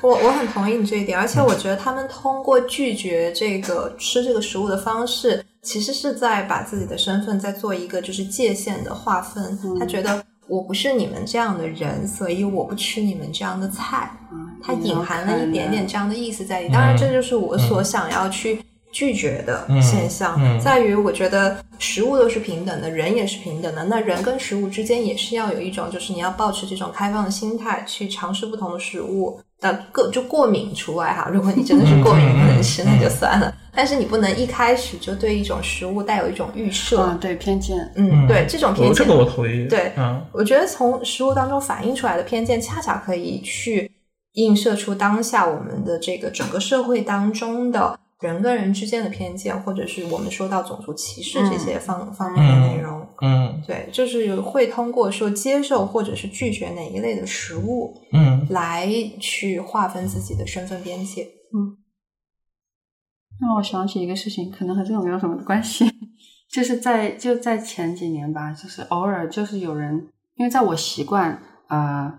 [0.00, 9.58] 我我很同意你这一点，而且我觉得他们通过拒绝这个吃这个食物的方式，其实是在把自己的身份在做一个就是界限的划分。
[9.64, 9.78] 嗯。
[9.78, 14.10] 他觉得我不是你们这样的人，所以我不吃你们这样的菜。
[14.30, 16.68] 嗯它隐含了一点点这样的意思在里。
[16.68, 18.62] 嗯当然，这就是我所想要去
[18.92, 23.84] 拒绝的现象，在于我觉得食物都是平等的，人也是平等的。
[23.84, 29.40] 那人跟食物之间也是要有一种，就是你要保持这种开放的心态，去尝试不同的食物。
[29.62, 33.54] 呃，过就过敏除外哈，如果你真的是过敏嗯嗯不能吃，嗯那就算了。
[33.74, 37.00] 但是你不能一开始就对一种食物带有一种预设。
[37.00, 39.66] 啊，对偏见，嗯，对这种偏见，我这个我同意。
[39.66, 43.90] 对嗯我觉得从食物当中反映出来的偏见，恰恰可以去
[44.34, 53.06] 映射出当下我们的这个整个社会当中的人跟人之间的偏见，或者是我们说到种族歧视这些方、方面的内容。
[53.20, 58.88] 嗯对，就是有会通过说接受或者是拒绝哪一类的食物，嗯来
[59.20, 61.24] 去划分自己的身份边界。
[61.54, 61.76] 嗯
[63.40, 65.84] 让我想起一个事情，可能和这个没有什么关系，
[66.48, 69.94] 就是在就在前几年吧，就是偶尔就是有人，
[70.36, 72.12] 因为在我习惯呃，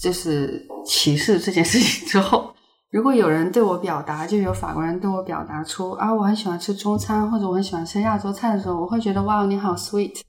[0.00, 2.54] 就是歧视这件事情之后，
[2.92, 10.20] 如果有人对我表达，就有法国人对我表达出啊，我很喜欢吃中餐或者我很喜欢吃亚洲菜的时候，我会觉得哇，你好 sweet，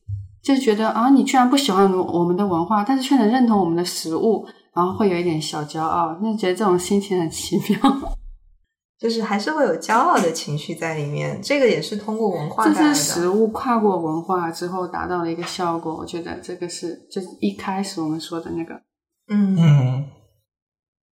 [0.42, 8.16] 就是觉得啊，你居然不喜欢我们的文化，但是却能认同我们的食物，然后会有一点小骄傲，那觉得这种心情很奇妙。
[8.98, 11.38] 就是还是会有骄傲的情绪在里面。
[11.44, 13.28] 这个也是通过文化这是食。
[13.28, 15.94] 物跨过文化之后达到的一个效果。
[15.94, 18.76] 我觉得这个是就是一开始我们说的那个，
[19.28, 20.06] 嗯，嗯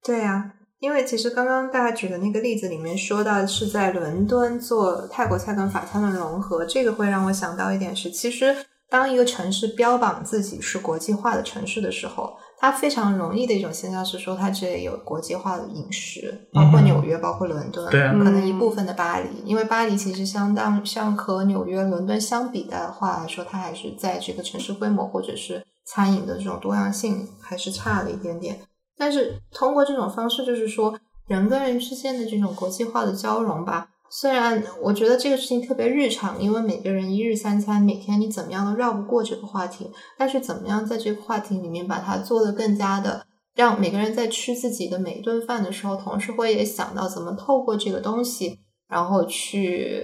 [0.04, 8.55] 对啊，因为其实刚刚大家举的那个例子里面说到是在伦敦做泰国菜跟法餐的融合，这个会让我想到一点是，其实
[8.89, 28.59] 当一个城市标榜自己是国际化的城市的时候，它非常容易的一种现象是说，它这里有国际化的饮食，包括嗯纽约，包括伦敦，对啊可能一部分的巴黎，因为巴黎其实相当像和纽约、伦敦相比的话来说，它还是在这个城市规模或者是餐饮的这种多样性还是差了一点点。
[29.00, 33.89] 但是通过这种方式，就是说人跟人之间的这种国际化的交融吧。
[34.12, 39.89] 虽然我觉得这个事情特别日常，因为每个人一日三餐，每天你怎么样都绕不过这个话题。
[40.18, 43.26] 但是怎么样在这个话题里面把它做得更加的，
[43.56, 50.04] 让每个人在吃自己的每一顿饭的时候，同时会也想到怎么透过这个东西，然后去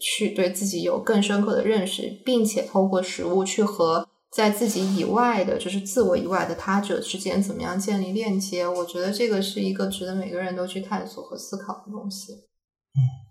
[0.00, 8.66] 去对自己有更深刻的认识，并且透过食物去和在自己以外的，就是自我以外的他者之间怎么样建立链接？
[8.66, 12.44] 我觉得这个是一个值得每个人都去探索和思考的东西。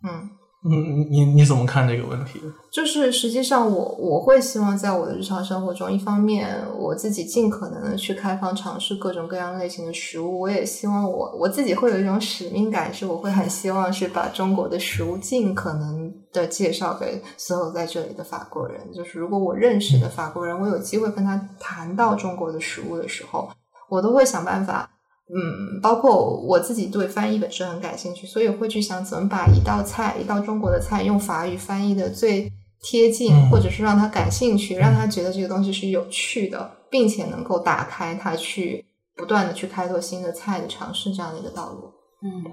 [0.04, 0.30] 嗯，
[0.66, 2.42] 嗯，你你怎么看这个问题？
[2.70, 18.82] 就是实际上我我会希望在我的日常生活中，一方面我自己尽可能的去开放尝试各种各样类型的食物，我也希望我我自己会有一种使命感，是我会很希望是把中国的食物尽可能的介绍给所有在这里的法国人。
[18.94, 23.50] 就是如果我认识的法国人，我有机会跟他谈到中国的食物的时候，
[23.88, 24.90] 我都会想办法。
[25.32, 32.52] 嗯，包括我自己对翻译本身很感兴趣，所以会去想怎么把一道菜、一道中国的菜用法语翻译的最
[32.82, 38.84] 贴近，嗯或者是让他感兴趣，让他觉得这个东西是有趣的，并且能够打开他去
[39.16, 41.94] 不断的去开拓新的菜的尝试这样的一个道路。
[42.24, 42.44] 嗯，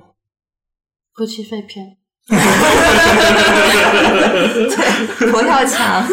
[1.15, 1.97] 夫妻肺片，
[2.29, 2.37] 对，
[5.31, 6.07] 佛跳墙，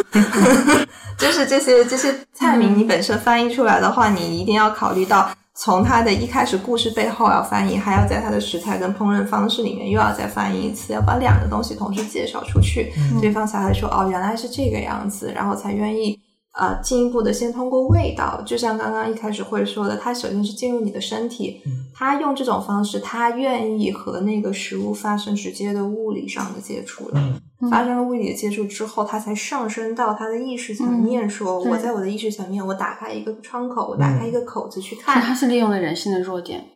[1.20, 12.92] 就是这些这些菜名，你本身翻译出来的话，你一定要考虑到从它的一开始故事背后要翻译，还要在它的食材跟烹饪方式里面又要再翻译一次，要把两个东西同时介绍出去，
[13.22, 16.20] 对方才会说哦，原来是这个样子，然后才愿意。
[16.54, 21.62] 呃，进一步的先通过味道，就像刚刚一开始会说的，它首先是进入你的身体，
[21.94, 27.14] 他用这种方式，他愿意和那个食物发生直接的物理上的接触了。
[27.16, 27.42] 嗯
[27.72, 35.22] 发生了物理的接触之后，他才上升到他的意识层面说，对我在我的意识层面，我打开一个窗口，我打开一个口子去是看。
[35.22, 36.72] 它是利用了人性的弱点，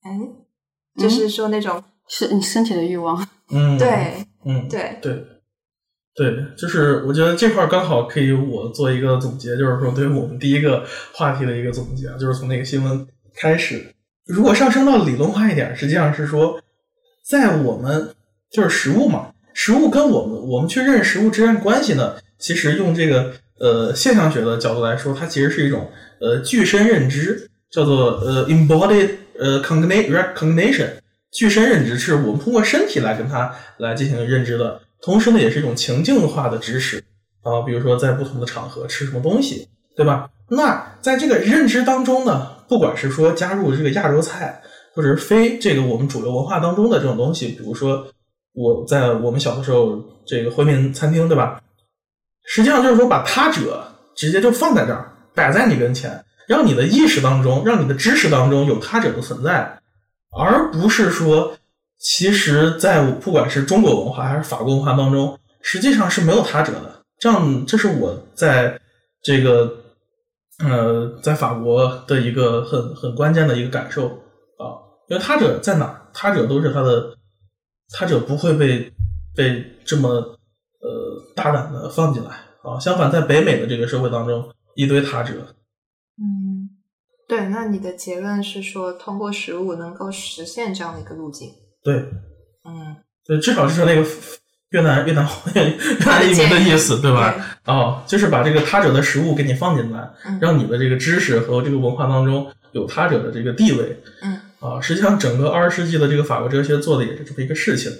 [0.00, 0.18] 哎，
[0.96, 3.22] 就是说那种、是你身体的欲望。
[3.50, 5.22] 嗯，，对嗯，对，对，
[6.18, 13.06] 对，就是我觉得这块刚好可以我做一个总结，就是说对于我们第一个话题的一个总结，就是从那个新闻
[13.36, 13.94] 开始。
[14.26, 16.60] 如果上升到理论化一点，实际上是说，
[17.24, 18.10] 在我们
[18.50, 25.88] 就是食物嘛，食物跟我们我们去认识食物之间关系呢，其实用这个呃现象学的角度来说，它其实是一种
[26.20, 30.88] 呃具身认知，叫做呃 embodied 呃 cognit recognition。
[31.30, 37.02] 具身认知是我们通过身体来跟它来进行认知的，同时呢，也是一种情境化的知识
[37.42, 40.30] 啊，比如说在不同的场合吃什么东西，对吧？
[40.50, 44.62] 那在这个认知当中呢，不管是说加入这个亚洲菜，
[44.94, 48.06] 或者是非这个我们主流文化当中的这种东西，比如说
[48.54, 51.60] 我在我们小的时候这个回民餐厅，对吧？
[52.46, 53.86] 实际上就是说把他者
[54.16, 59.78] 直接就放在这儿，摆在你跟前，让你的意识当中，让你的知识当中有他者的存在，
[60.38, 61.54] 而不是说，
[61.98, 67.02] 其实，在不管是中国文化还是法国文化当中，实际上是没有他者的。
[67.18, 68.80] 这样，这是我在
[69.22, 69.76] 这个
[70.60, 74.06] 呃，在法国的一个很很关键的一个感受
[74.58, 74.78] 啊，
[75.08, 77.16] 因为他者在哪儿，他者都是他的，
[77.90, 78.92] 他者不会被
[79.34, 82.30] 被这么呃大胆的放进来
[82.62, 82.78] 啊。
[82.78, 85.32] 相反，在北美的这个社会当中，一堆他者，
[86.16, 86.70] 嗯，
[87.26, 87.48] 对。
[87.48, 91.50] 那你的结论是说，通过食物能够实现这样的一个路径？
[91.88, 92.04] 对，
[92.66, 94.06] 嗯，对，至少是那个
[94.72, 95.62] 越南越南越
[96.04, 97.32] 南移民的意思，对吧？
[97.64, 104.02] 对哦，就是把这个他者的食物给你放进来，嗯让你的这个知识和这个文化当中有他者的这个地位。
[104.20, 107.90] 嗯啊，实际上整个二十世纪的这个法国哲学做的也是这么一个事情。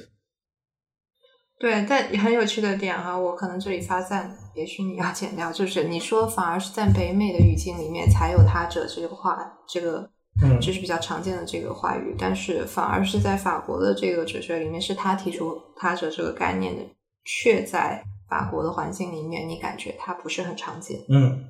[1.59, 10.11] 对，但很有趣的点哈、我可能这里发散，也许你要剪掉，就是你说反而是在北美的语境里面才有他者这个话，这个
[10.43, 16.83] 嗯这是比较常见的这个话语，但是反而是在法国的这个哲学里面，是他提出他者这个概念的，
[17.25, 21.01] 却在法国的环境里面，你感觉它不是很常见。
[21.09, 21.45] 嗯，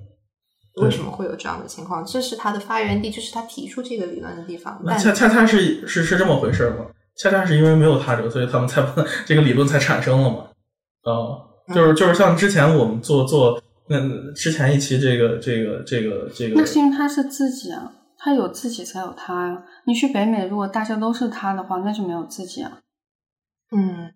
[0.77, 2.05] 为什么会有这样的情况？
[2.05, 4.81] 这是他的发源地，这是他提出这个理论的地方。
[4.85, 6.87] 那恰恰恰是是是这么回事儿吗？
[7.17, 10.47] 恰恰是因为没有他者，所以他们才把这个理论才产生了嘛。
[11.03, 13.99] 啊、就是就是像之前我们做做那
[14.35, 19.63] 之前一期这个这个这个这个那是因为他是自己啊，他有自己才有他呀。
[19.87, 22.79] 你去北美，如果大家都是他的话，那就没有自己啊。
[23.71, 24.11] 嗯，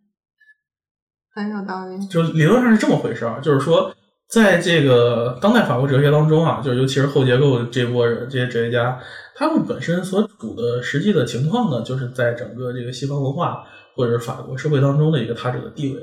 [1.34, 2.06] 很有道理。
[2.06, 3.94] 就理论上是这么回事儿，就是说，
[4.28, 8.98] 在这个当代法国哲学当中啊，就是尤其是后结构这波人这些哲学家，
[9.36, 16.00] 他们本身所处的实际的情况呢，就是在整个这个西方文化或者是法国社会当中的一个他者的地位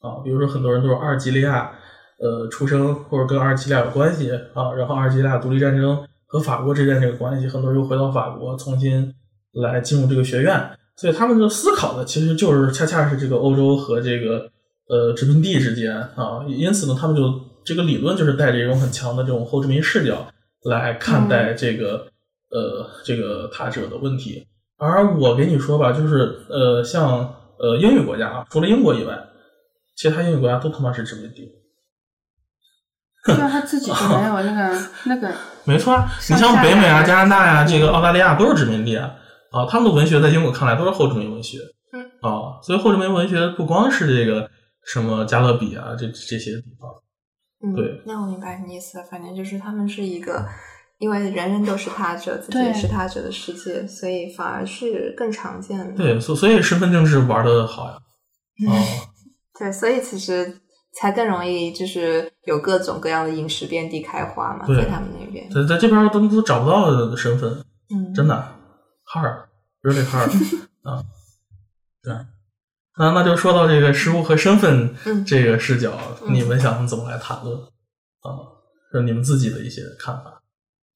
[0.00, 0.22] 啊。
[0.24, 1.72] 比如说，很多人都是阿尔及利亚
[2.20, 9.14] 呃出生，或者跟阿尔及利亚有关系啊，然后阿尔及利亚独立战争和法国之间这个关系，很多人又回到法国，重新
[9.52, 10.68] 来进入这个学院。
[10.96, 14.50] 所以他们就思考的其实就是恰恰是这个欧洲和这个
[14.88, 17.22] 呃殖民地之间啊，因此呢，他们就
[17.64, 20.26] 这个理论就是带着一种很强的这种后殖民视角
[20.64, 22.04] 来看待这个、
[22.50, 24.44] 呃这个他者的问题。
[24.76, 29.16] 而我给你说吧，就是呃像呃英语国家啊，除了英国以外，
[29.94, 31.48] 其他英语国家都他妈是殖民地。
[33.24, 35.32] 对啊，他自己就没有那个 那个。
[35.64, 39.10] 没错啊，你像北美啊、加拿大呀、这个澳大利亚都是殖民地啊，
[39.50, 41.58] 啊，他们的文学在英国看来都是后殖民文学，
[41.92, 42.04] 嗯。
[42.20, 44.50] 啊，所以后殖民文学不光是这个
[44.84, 46.90] 什么加勒比啊这这些地方，
[47.62, 48.02] 嗯，对。
[48.04, 49.04] 那我明白你的意思了。
[49.10, 50.46] 反正就是他们是一个，
[50.98, 55.92] 因为人人都是他者，自己也是他者的世界，所以反而是更常见的。
[55.92, 57.98] 对，所所以身份证是玩的好呀，
[58.70, 58.72] 啊，
[59.58, 60.60] 对，所以其实
[61.00, 65.50] 才更容易就是有各种各样的饮食遍地开花嘛，对在他们那边。
[65.50, 67.50] 在在这边都都找不到的身份，
[67.94, 68.34] 嗯，真的
[69.06, 69.44] ，hard
[69.82, 70.30] really hard
[70.82, 71.04] 啊，
[72.02, 72.12] 对，
[72.98, 78.54] 那那就说到这个食物和身份嗯这个视角，嗯你们想怎么来谈论啊？
[78.92, 80.40] 就你们自己的一些看法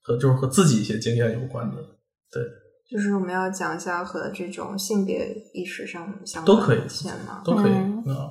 [0.03, 1.77] 和就是和自己一些经验有关的，
[2.31, 2.41] 对，
[2.89, 7.43] 就是我们要讲一下和这种性别意识上相关都可以的线嘛。
[7.45, 8.31] 都可以嗯啊，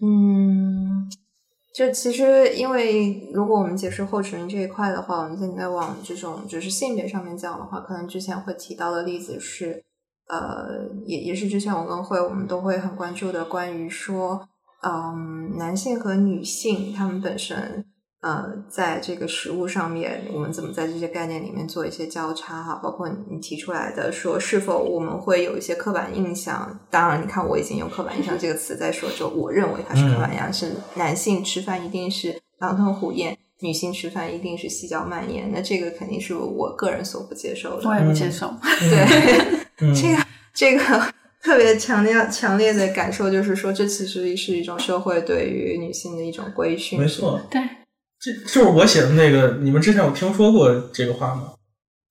[0.00, 1.10] 嗯
[1.74, 9.84] 就其实因为如果我们解释后殖民这一块的话，我们现在往这种就是性别上面讲的话，可能之前会提到的例子是，
[10.28, 14.48] 呃，也也是之前我跟会我们都会很关注的，关于说，
[14.82, 17.84] 嗯，男性和女性他们本身。
[18.20, 22.80] 呃，在这个食物上面，我们怎么在这些概念里面做一些交叉哈？
[22.82, 26.80] 包括你提出来的说，是否我们会有一些刻板印象？
[26.90, 35.50] 当然，你看我已经用刻板印象这个词在说，就我认为它是刻板印象，是男性吃饭一定是狼吞虎咽，女性吃饭一定是细嚼慢咽。
[35.52, 37.88] 那这个肯定是我个人所不接受的。
[37.88, 38.52] 我也不接受。
[38.80, 39.06] 对，
[39.78, 46.98] 嗯， 这个这 个特别强烈强烈的感受就是说，这其实是一种社会对于女性的一种规训。
[47.00, 47.60] 没错，对，
[48.20, 51.42] 这就是我写的那个，你们之前有听说过这个话吗？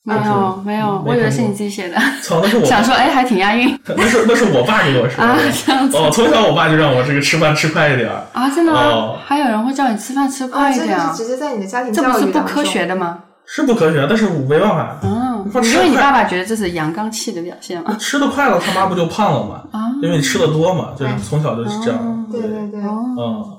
[0.03, 5.30] 没有没有，没我以为是你自己写的，操，那是我想说哎，还挺押韵 那是那是我爸给我说的。
[5.30, 8.24] 啊，这样子哦，从小我爸就让我这个吃饭吃快一点儿。
[8.32, 9.22] 啊，真的哦吗？
[9.26, 11.30] 还有人会叫你吃饭吃啊，快一点啊这是？
[11.30, 13.20] 直接在你的家庭这教育当不是不科学的吗？
[13.45, 17.93] 是不科学，但是我没办法，嗯，因为你爸爸觉得这是阳刚气的表现吗？
[17.99, 19.62] 吃的快了，他妈不就胖了吗？
[19.74, 21.99] 啊，因为你吃的多嘛，就是从小就是这样。
[21.99, 23.57] 哦对对对，哦，嗯，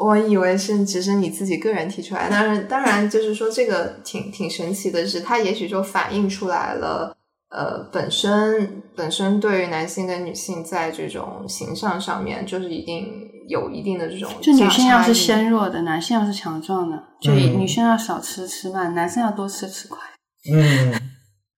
[0.00, 7.16] 我以为是只是你自己个人提出来，当然当然就是说这个挺挺神奇的是，它也许就反映出来了，
[7.50, 13.08] 呃，本身本身对于男性跟女性在这种形象上面，就是一定
[13.48, 19.98] 有一定的这种就女性要是纤弱的，男性要是强壮的，就嗯女性要少吃吃慢，男生要多吃吃快。
[20.52, 20.94] 嗯，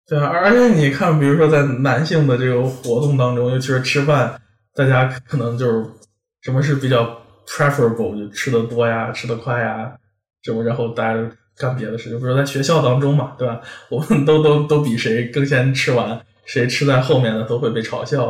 [0.08, 4.40] 对啊，而而且你看，比如说在男性的这个活动当中，尤其是吃饭，
[4.74, 5.86] 大家可能就是
[6.42, 7.06] 什么是比较
[7.50, 9.92] preferable，就吃的多呀，吃的快呀，
[10.44, 11.20] 什么，然后大家
[11.58, 13.60] 干别的事情，比如说在学校当中嘛，对吧？
[13.90, 18.28] 我们都都都比谁更先吃完，谁吃在后面的都会被嘲笑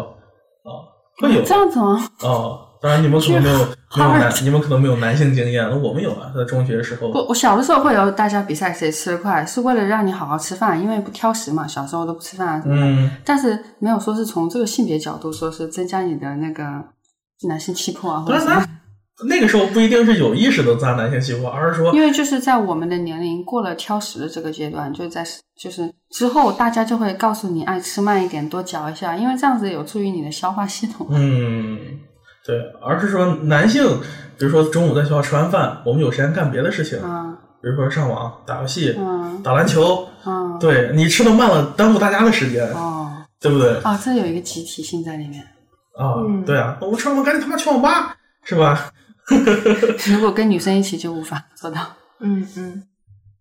[0.63, 0.69] 啊，
[1.17, 2.09] 会有这样子吗？
[2.21, 2.65] 哦。
[2.81, 3.55] 当然，你们可能没有
[3.97, 12.81] 没有男，你们可能没有男性经验，那我们有啊，在中学时候不，我小的时候会有大家比赛谁吃的快，是为了让你好好吃饭，因为不挑食嘛，小时候都不吃饭啊什么的。
[12.81, 16.63] 嗯，但是没有说是从这个性别角度说是增加你的那个
[17.49, 18.65] 男性气魄啊，或者什么。
[19.27, 25.25] 那个时候不一定是有意识的赞男性气魄，而是说因为就是在我们的年龄过了挑食的这个阶段，就在
[25.57, 31.07] 就是之后，大家就会告诉你，爱吃慢一点，多嚼一下，因为这样子有助于你的消化系统。
[31.09, 31.77] 嗯，
[32.45, 33.83] 对，而是说男性，
[34.37, 40.07] 比如说中午在学校吃完饭，我们有时间干别的事情，嗯比如说上网、打游戏、嗯打篮球。
[40.25, 43.11] 嗯，对你吃的慢了，耽误大家的时间，哦
[43.41, 43.75] 对不对？
[43.83, 45.41] 啊，这有一个集体性在里面。
[45.97, 48.89] 啊，嗯对啊，我吃完饭赶紧他妈去网吧，是吧？
[50.13, 51.81] 如果跟女生一起就无法做到。
[52.19, 52.83] 嗯嗯，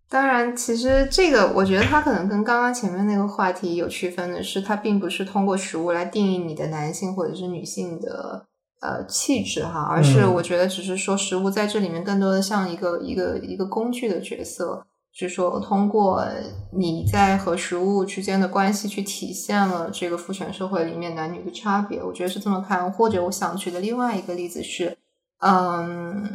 [0.09, 8.47] 当然，其实这个我觉得它可能跟刚刚前面那个话题有区分的是，它并不是通过食物来定义你的男性或者是女性的
[8.80, 16.24] 呃气质哈，而是嗯我觉得只是说食物在这里面更多的像一个一个一个工具的角色，是说通过
[16.72, 22.91] 你在和食物之间的关系去体现了这个父权社会里面男女的差别，我觉得是这么看。
[22.93, 24.97] 或者我想举的另外一个例子是。
[25.41, 26.28] 嗯，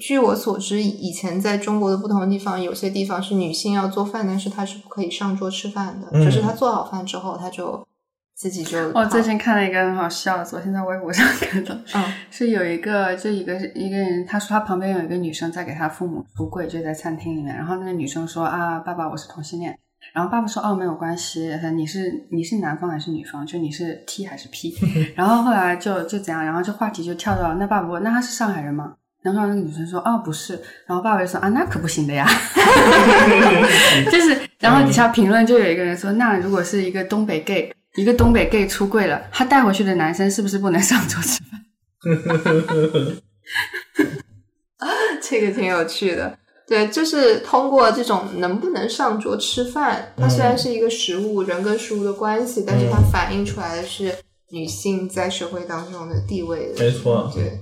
[0.00, 7.86] 据我所知，以前在中国的不同的地方，有些地方是女性要做饭，但是她是不可以上桌吃饭的，嗯就是她做好饭之后，她就
[8.34, 12.04] 自己就我最近看了一个很好笑的，昨天在微博上 看到，嗯。
[12.30, 19.78] 是有一个就一个一个人，他说他旁边有一个女生在给他父母出柜，就在餐厅里面，然后那个女生说啊，爸爸我是同性恋，
[20.14, 24.74] 然后爸爸说哦没有关系，你是你是男方还是女方，就你是 T 还是 P，
[25.16, 28.94] 然后后来就就怎样，然后这话题就跳到那爸爸问那他是上海人吗？
[29.22, 30.54] 然后那个女生说哦不是，
[30.86, 32.26] 然后爸爸就说啊那可不行的呀，
[34.10, 37.72] 就是然后底下评论就有一个人说那如果是一个东北 gay。
[37.96, 41.60] 一个东北 gay 出柜了，他带回去的男生是不是不能上桌吃饭？
[45.20, 46.38] 这个挺有趣的。
[46.72, 54.10] 对，就是通过这种能不能上桌吃饭，它虽然是一个食物，人跟食物的关系，但是它反映出来的是
[54.52, 56.82] 女性在社会当中的地位的。
[56.82, 57.60] 没错对。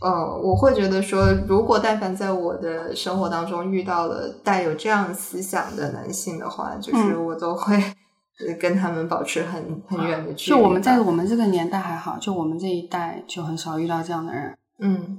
[0.00, 10.62] 呃，我会觉得说，如果但凡在我的生活当中遇到了带有这样思想的男性的话，就是我都会呃跟他们保持很很远的距离吧。
[10.62, 14.56] 就我们在我们这个年代还好，就我们这一代就很少遇到这样的人。
[14.78, 15.18] 嗯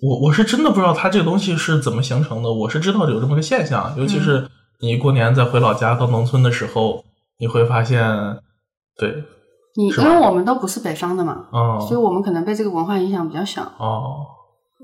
[0.00, 4.46] 我我是真的不知道它这个东西是怎么形成的，我是知道有这么个现象，尤其是
[4.80, 7.02] 你过年再回老家到农村的时候，
[7.38, 8.02] 你会发现，
[8.98, 9.24] 对，
[9.74, 13.62] 你因为我们都不是北方的嘛，嗯所以我们可能被这个文化影响比较小。
[13.78, 14.26] 哦，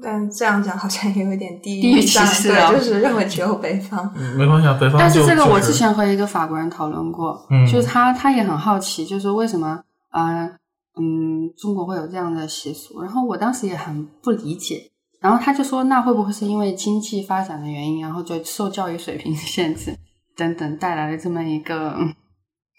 [0.02, 4.10] 但这样讲好像也有点地地域上歧视啊对，就是认为只有北方。
[4.16, 10.50] 嗯没关系啊，北方但是这个我之前和一个法国人讨论过，嗯就是他他也很好奇，就是为什么呃
[10.98, 14.88] 嗯中国会有这样的习俗，然后我当时也很不理解。
[15.22, 19.96] 然后他就说，那会不会是因为经济发展的原因，然后就受教育水平的限制
[20.36, 22.12] 等等，带来了这么一个嗯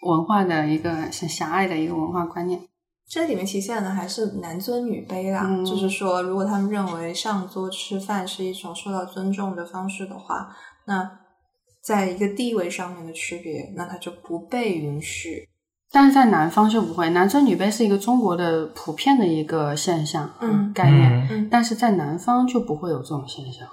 [0.02, 2.60] 文化的一个很狭隘的一个文化观念？
[3.08, 10.54] 这里面体现的还是男尊女卑啦，嗯就是说，如果他们认为上桌吃饭是一种受到尊重的方式的话，
[10.86, 11.10] 那
[11.82, 15.48] 在一个地位上面的区别，那他就不被允许。
[15.94, 21.48] 但是在南方就不会，男尊女卑是一个中国的普遍的一个现象，嗯概念。
[21.48, 23.68] 但是在南方就不会有这种现象。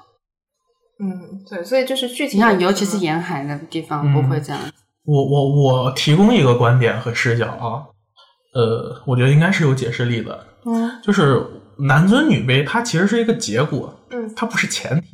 [0.99, 4.61] 嗯，对，所以就是具体你看，尤其是沿海的地方嗯不会这样。
[5.03, 7.89] 我我我提供一个观点和视角啊，
[8.53, 11.43] 呃，我觉得应该是有解释力的，嗯就是
[11.79, 15.07] 男尊女卑，它其实是一个结果，嗯它不是前提。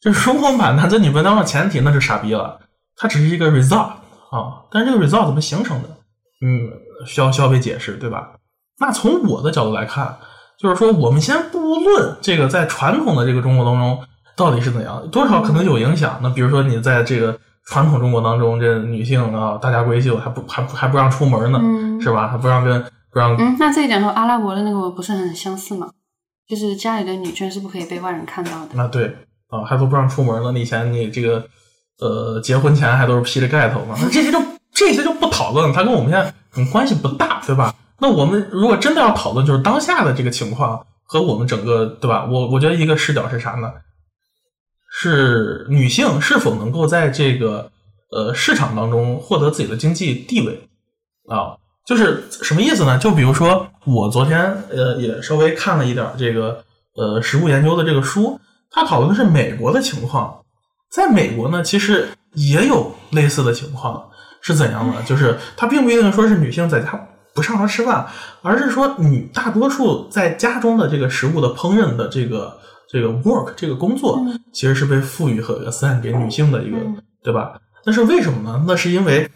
[0.00, 2.60] 就是如果我们把男尊女卑当做前提，那就傻逼了。
[2.96, 3.90] 它只是一个 result
[4.30, 5.97] 啊，但是这个 result 怎么形成的？
[6.40, 6.70] 嗯，
[7.06, 8.32] 需要需要被解释，对吧？
[8.80, 10.16] 那从我的角度来看，
[10.58, 13.98] 就是说，我们先不论这个在传统的这个中国当中
[14.36, 16.18] 到底是怎样，多少可能有影响。
[16.22, 22.28] 那比如说你在这个传统中国当中，这女性啊，大家闺秀还不还不还不让出门呢，嗯是吧？
[22.28, 22.80] 还不让跟
[23.10, 25.90] 不让嗯，那这一点和阿拉伯的那个不是很相似吗？
[26.48, 28.68] 就是家里的女眷是不可以被外人看到的。
[28.74, 29.14] 那对
[29.48, 30.52] 啊，还都不让出门呢。
[30.52, 31.44] 那以前你这个
[32.00, 34.38] 呃结婚前还都是披着盖头嘛，那这些就
[34.78, 37.74] 这些就不讨论，它跟我们现在嗯关系不大，对吧？
[37.98, 42.24] 那我们如果真的要讨论，就是当下的这个情况和我们整个对吧？
[42.30, 43.72] 我我觉得一个视角是啥呢？
[45.00, 47.70] 是女性是否能够在这个
[48.12, 50.68] 呃市场当中获得自己的经济地位
[51.28, 51.58] 啊？
[51.84, 52.96] 就是什么意思呢？
[52.98, 54.38] 就比如说我昨天
[54.70, 56.62] 呃也稍微看了一点这个
[56.94, 60.42] 呃实物研究的这个书，它讨论的是美国的情况。
[60.90, 64.08] 在美国呢，其实也有类似的情况，
[64.48, 65.02] 是怎样的？
[65.02, 66.98] 就是它并不一定说是女性在家
[67.34, 68.06] 不上床吃饭，
[68.40, 74.18] 而是说女大多数在家中的这个食物的烹饪的这个这个 work 这个工作，
[74.54, 77.60] 其实是被赋予和 assign 给女性的一个，嗯对吧？
[77.84, 78.64] 那是为什么呢？
[78.66, 79.28] 那是因为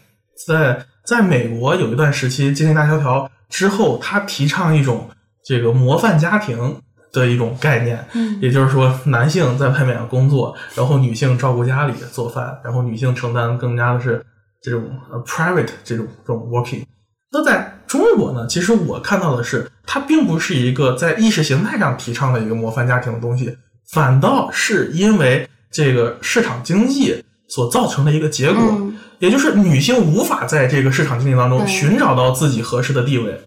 [0.47, 5.07] 在在美国有一段时期经济大萧条之后，他提倡一种
[5.45, 14.25] 这个模范家庭的一种概念，嗯也就是说，男性在外面工作，然后女性照顾家里做饭，然后女性承担更加的是
[14.63, 16.83] 这种呃 private 这种这种 working。
[17.31, 23.55] 那在中国呢，其实我看到的是，它并不是一个在意识形态上提倡的一个模范家庭的东西，
[23.91, 28.97] 反倒是因为这个市场经济所造成的一个结果，嗯。
[29.19, 33.39] 也就是女性无法在这个市场经济当中寻找到自己合适的地位。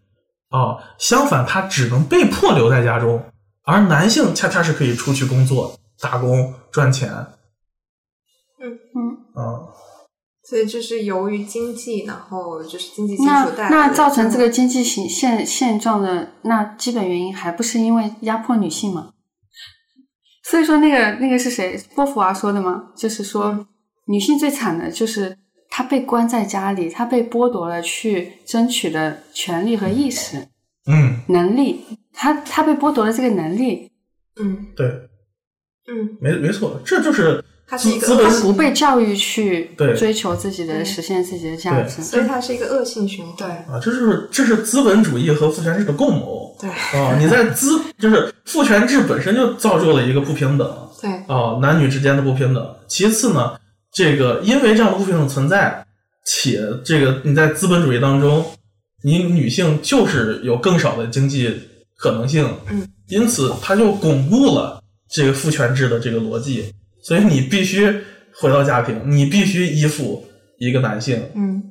[0.49, 3.23] 啊，相反，她只能被迫留在家中，
[3.63, 7.11] 而男性恰恰是可以出去工作、打工赚钱。
[8.59, 8.73] 嗯，
[9.35, 9.69] 啊，
[10.49, 19.11] 所以这是由于经济，然后就是经济基那础带来的那造成这个经济形现现状的那基本原因，还不是因为压迫女性吗？
[20.45, 21.77] 所以说，那个那个是谁？
[21.97, 22.93] 波伏娃说的吗？
[22.97, 23.67] 就是说，
[24.07, 25.37] 女性最惨的就是
[25.69, 30.47] 她被关在家里，她被剥夺了去争取的权利和意识
[30.87, 33.91] 嗯，能力，她她被剥夺了这个能力，
[34.41, 34.87] 嗯对，
[35.89, 42.01] 嗯，没没错，这就是它是一个资本不被教育去对追求自己的、实现自己的价值。
[42.01, 43.35] 所以它是一个恶性循环。
[43.37, 47.19] 对，啊，这是这是资本主义和父权制的共谋对啊！
[47.19, 52.77] 你在资就是父权制本身就造就了一个不平等对啊，男女之间的不平等。
[52.87, 53.59] 其次呢，
[53.93, 55.85] 这个因为这样的不平等存在，
[56.25, 58.45] 且这个你在资本主义当中，
[59.03, 61.53] 你女性就是有更少的经济
[61.99, 66.73] 可能性，嗯，因此它就巩固了这个父权制的这个逻辑。
[67.07, 67.87] 所以你必须
[68.41, 70.25] 回到家庭，你必须依附
[70.59, 71.63] 一个男性，嗯，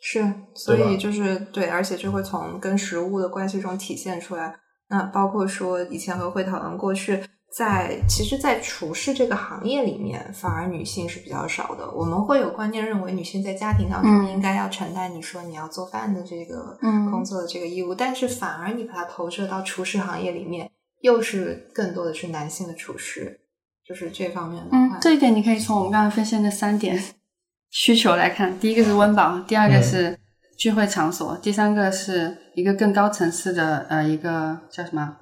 [0.00, 4.54] 是，所以就是对，而且就会从跟食物的关系中体现出来。
[4.88, 7.20] 那包括说以前和会讨论过去，
[7.56, 11.90] 在其实，在厨师这个行业里面，反而女性是比较少的。
[11.90, 14.30] 我们会有观念认为女性在家庭当中嗯。
[14.30, 17.10] 应该要承担你说你要做饭的这个嗯。
[17.10, 20.70] 工作的这个义务，但是反而你把它投射到厨师行业里面，
[21.00, 23.40] 又是更多的是男性的厨师，
[23.86, 27.02] 就是这方面的话，，嗯这一点你可以从我们刚刚分析的三点
[27.70, 30.18] 需求来看，第一个是温饱，第二个嗯是
[30.58, 35.16] 聚会场所，第三个是一个更高层次的呃一个叫什么？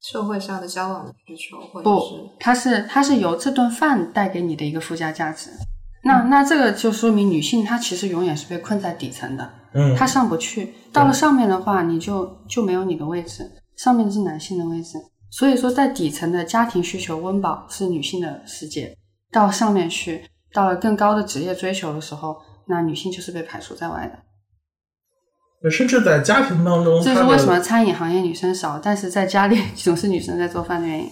[0.00, 5.50] 社会上的交往的需求，或者不是，它是它是由这顿饭带给你的一个附加价值。
[6.02, 10.74] 那嗯那这个就说明女性她其实永远是被困在底层的，嗯，她上不去。
[10.92, 14.98] 到了上面的话，你就就没有你的位置，上面是男性的位置。
[15.36, 18.96] 所以说，在底层的家庭需求温饱是女性的世界，
[19.32, 22.36] 到上面去，到了更高的职业追求的时候，
[22.68, 25.68] 那女性就是被排除在外的。
[25.68, 31.10] 甚至在家庭当中，这是为什么餐饮行业女生少，但是在家里 总是女生在做饭的原因。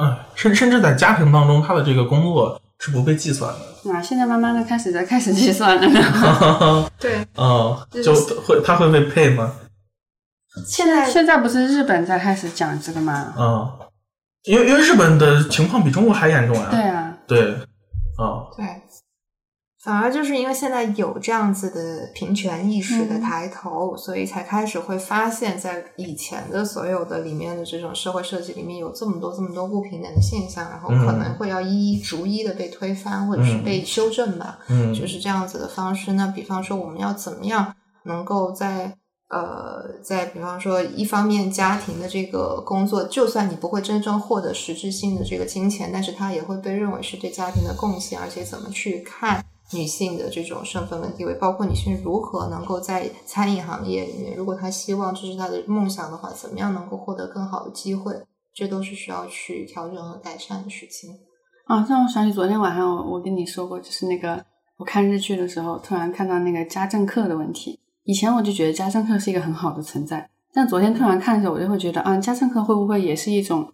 [0.00, 3.92] 嗯，甚甚至在家庭当中，她的这个工作是不被计算的。
[3.92, 6.88] 啊，现在慢慢的开始在开始计算了。
[7.00, 9.52] 对，哦，就就是会他会被配吗？
[10.66, 13.34] 现在现在不是日本在开始讲这个吗？
[13.38, 13.70] 嗯，
[14.44, 16.68] 因为因为日本的情况比中国还严重呀。
[16.70, 17.52] 对啊，对，
[18.16, 18.66] 啊，对，
[19.84, 34.58] 反而就是因为现在有这样子的平权意识的抬头，所以才开始会发现，在以前的所有的里面的这种社会设计里面有这么多这么多不平等的现象，然后可能会要一一逐一的被推翻或者是被修正吧。
[34.68, 36.14] 嗯，就是这样子的方式。
[36.14, 37.74] 那比方说，我们要怎么样
[38.04, 38.96] 能够在
[39.28, 49.44] 呃，在比方说一方面家庭的这个工作，就算你不会真正获得实质性的这个金钱，但是它也会被认为是对家庭的贡献，而且怎么去看。
[49.70, 58.14] 女性的这种身份跟地位，包括女性如何能够在餐饮行业里面，如果她希望这是她的梦想的话，怎么样能够获得更好的机会，
[58.54, 61.10] 这都是需要去调整和改善的事情。
[61.66, 64.42] 啊，让我想起昨天晚上我跟你说过，就是那个
[64.78, 67.78] 我看日剧的时候，突然看到那个家政课的问题。
[68.08, 73.70] 以前我就觉得家政课是一个很好的存在，但昨天突然看的时候，我就会觉得啊，家政课会不会也是一种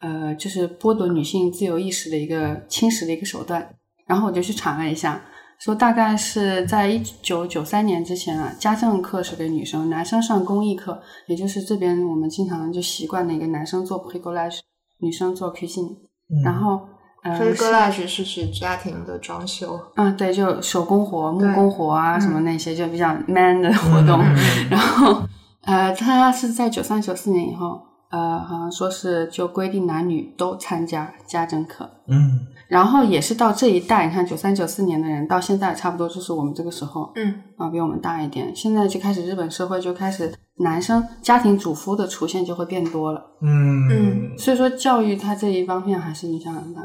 [0.00, 3.74] 呃，就是剥夺女性自由意识的一个侵蚀的一个手段？
[4.06, 5.20] 然后我就去查了一下，
[5.58, 14.60] 说大概是在一九九三年之前啊，家政课是给女生，男生上公益课，也就是这边我们经常就习惯的一个男生做 p r i c o l a g e
[14.98, 15.90] 女生做 cuisine，、
[16.30, 16.82] 嗯然后
[17.22, 19.78] 呃，所以是 garage 是指家庭的装修。
[19.94, 24.18] 嗯，对，就手工活、木工活啊，嗯什么那些就比较 man 的活动。
[24.68, 25.22] 然后，
[25.62, 31.88] 呃，他是在九三九四年以后，呃，好像说是就规定男女都参加家政课。
[32.08, 38.50] 嗯然后也是到这一代，你看九三九四年的人，到现在差不多就是我们这个时候嗯啊，比我们大一点。
[38.56, 46.80] 现在就开始日本社会就开始男生家庭主夫的出现就会变多了，嗯，所以说教育它这一方面还是影响很大。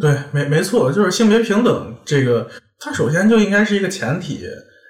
[0.00, 4.44] 对，没没错，就是性别平等这个，它首先就应该是一个前提，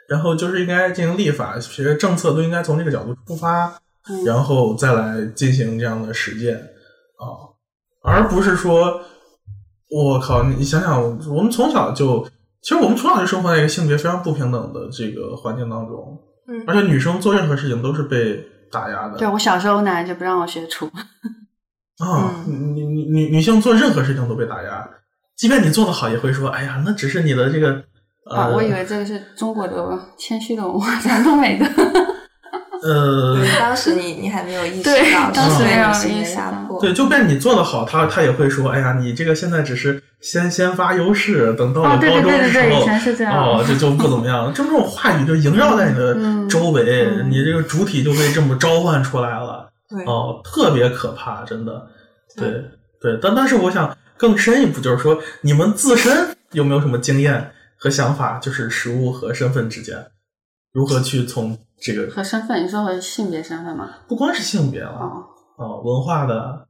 [0.08, 3.66] 然后就是应该进行立法，其实政策都应该从这个角度出发，
[4.08, 7.52] 嗯然后再来进行这样的实践啊，
[8.02, 9.00] 而不是说，
[9.90, 12.26] 我靠，你想想，我们从小就，
[12.62, 16.18] 其实我们从小就生活在一个性别非常不平等的这个环境当中，
[16.48, 18.42] 嗯而且女生做任何事情都是被
[18.72, 20.90] 打压的，对我小时候奶奶就不让我学厨，
[21.98, 24.86] 啊，女女女女性做任何事情都被打压，
[25.36, 27.82] 即便你做的好，也会说，哎呀，那只是你的这个，
[28.30, 31.66] 呃，啊，我以为这个是中国的谦虚的文化传统美德。
[32.82, 51.86] 呃， 当时你你还没有意识对到当时没有意识到压迫，对，就便你做的好，他他也会说，哎呀，你这个现在只是先先发优势，等到了哦对高中的时候，对对对对以前是这样哦，就就不怎么样，就这种话语就萦绕在你的嗯周围，嗯你这个主体就被这么召唤出来了，对哦，特别可怕，真的，
[52.36, 52.64] 对
[53.00, 60.06] 对，但但是我想更深一步，就是说你们自身有没有什么经验和想法，就是食物和身份之间
[60.72, 63.90] 如何去从这个和身份，你说和性别身份吗？
[64.08, 65.24] 不光是性别了，哦，
[65.56, 66.66] 哦，文化的。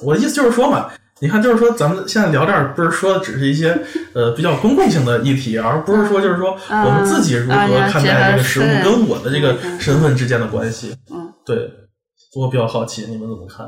[0.00, 0.88] 我的意思就是说嘛，
[1.20, 3.76] 你看，就是说咱们现在聊这儿，不是说的只是一些
[4.12, 10.94] 呃比较公共性的议题，而不是说就是说嗯我们自己如何啊看待这个食物跟我的这个身份之间的关系。
[11.10, 11.68] 嗯，对，
[12.34, 13.66] 我比较好奇你们怎么看？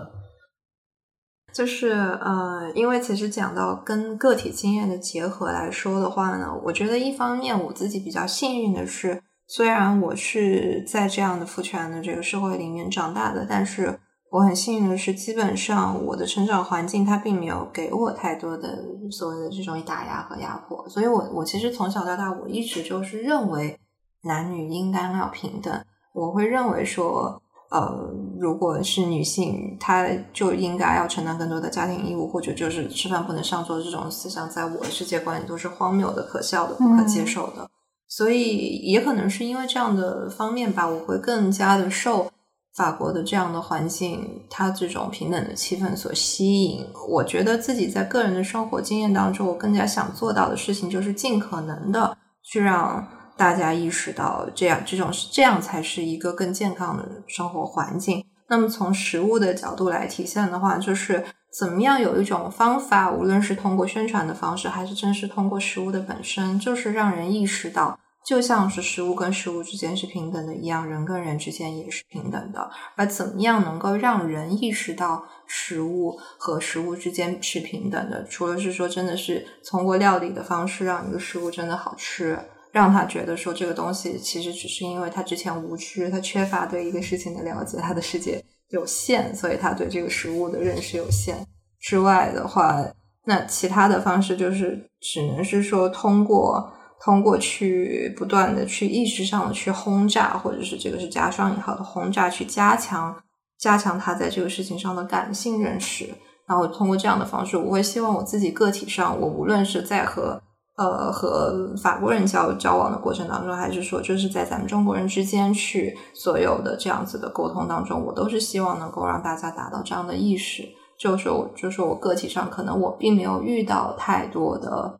[1.53, 13.99] 就是呃，因为其实讲到跟个体经验的结合来说的话呢，我觉得一方面我自己比较幸运的是，虽然我是在这样的父权的这个社会里面长大的，但是
[14.31, 18.79] 我很幸运的是，基本上我的成长环境它并没有给我太多的
[19.11, 23.81] 所谓的这种打压和压迫，所以我我其实从小到大我一直就是认为
[24.23, 27.43] 男女应该要平等，我会认为说。
[27.73, 37.69] 呃，如果是女性，她就应该要承担更多的家庭义务，或者就是吃饭不能上桌这种思想，在我的世界观里都是荒谬的、可笑的、不可接受的。
[38.09, 42.31] 所以也可能是因为这样的方面吧，我会更加的受
[42.75, 46.87] 法国的这样的环境，它这种平等的气氛所吸引。
[47.09, 53.07] 我觉得自己在个人的生活经验当中，我更加想做到的事情，就是尽可能的去让。
[53.37, 58.23] 大家意识到这样这种这样才是一个更健康的生活环境。
[58.51, 72.71] 那么从食物的角度来体现的话，就是怎么样有一种方法，无论是通过宣传的方式，还是真是通过食物的本身，就是让人意识到，就像是食物跟食物之间是平等的一样，人跟人之间也是平等的。
[72.97, 78.25] 而怎么样能够让人意识到食物和食物之间是平等的？
[78.25, 82.39] 除了是说真的是通过料理的方式让一个食物真的好吃。
[82.73, 91.45] 让他觉得说这个东西其实只是因为他之前无知，他缺乏对一个事情的了解，他的世界有限，所以他对这个食物的认识有限。
[91.81, 92.85] 之外的话，
[93.25, 103.17] 那其他的方式就是只能是说通过通过去不断的去意识上的去轰炸，或者是这个是加双引号的轰炸，去加强
[103.59, 106.09] 加强他在这个事情上的感性认识。
[106.47, 110.43] 然后通过这样的方式，我会希望我自己个体上，我无论是在和
[110.81, 120.67] 呃，和法国人交交往的过程当中，还是说就是在咱们中国人之间去所有的这样子的沟通当中，我都是希望能够让大家达到这样的意识，
[120.99, 124.99] 就是我就是我个体上可能我并没有遇到太多的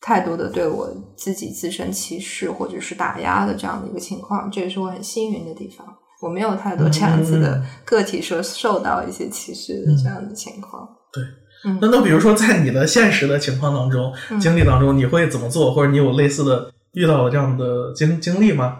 [0.00, 5.84] 太多的对我自己自身歧视或者是打压的这样的一个情况，这也是我很幸运的地方。
[6.22, 10.88] 我没有太多这样子的个体说受到一些歧视的这样的情况。
[11.12, 11.20] 对。
[11.64, 18.78] 嗯那那比如说，在你的现实的情况当中、嗯经历当中，你会怎么做，或者你有类似的遇到了这样的经经历吗？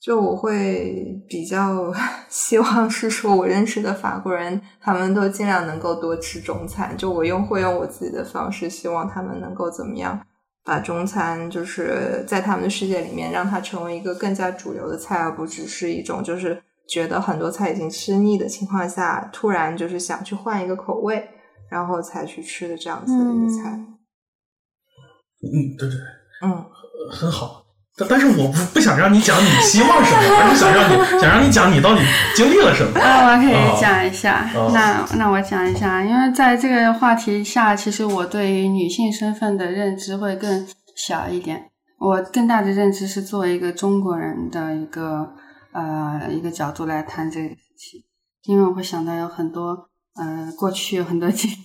[0.00, 1.92] 就我会比较
[2.28, 6.96] 希望是说，我认识的法国人，他们都尽量能够多吃中餐。
[6.96, 10.20] 就我用会用我自己的方式，希望他们能够怎么样
[10.64, 21.28] 把中餐，就是在他们的世界里面，让它成为一个更加主流的菜，而不只是一种就是觉得很多菜已经吃腻的情况下，突然就是想去换一个口味，
[21.72, 23.70] 然后才去吃的这样子的一个菜。
[25.42, 25.98] 嗯，对对，
[26.44, 26.64] 嗯
[27.10, 27.60] 很好。
[27.94, 32.00] 但但是我不不想让你讲你希望什么，而是想让你想让你讲你到底
[32.34, 32.96] 经历了什么。
[33.00, 34.50] 啊，我可哦以讲一下。
[34.54, 40.66] 哦那那我讲一下，因为在这个话题下，其实我对于女性身份的认知会更
[40.96, 41.70] 小一点。
[41.98, 45.34] 我更大的认知是作为一个中国人的一个
[45.72, 48.00] 呃一个角度来谈这个事情，
[48.44, 51.56] 因为我会想到有很多呃过去有很多经历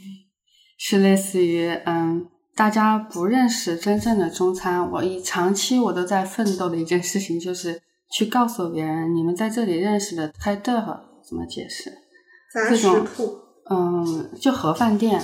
[0.78, 2.28] 是类似于嗯。
[2.56, 7.80] 大家不认识真正的中餐，我一长期我都在奋斗的一件事情，就是
[8.10, 11.92] 去告诉别人，你们在这里认识的 a d e 怎么解释？
[12.52, 13.38] 在这种食铺，
[13.70, 15.22] 嗯，就盒饭店，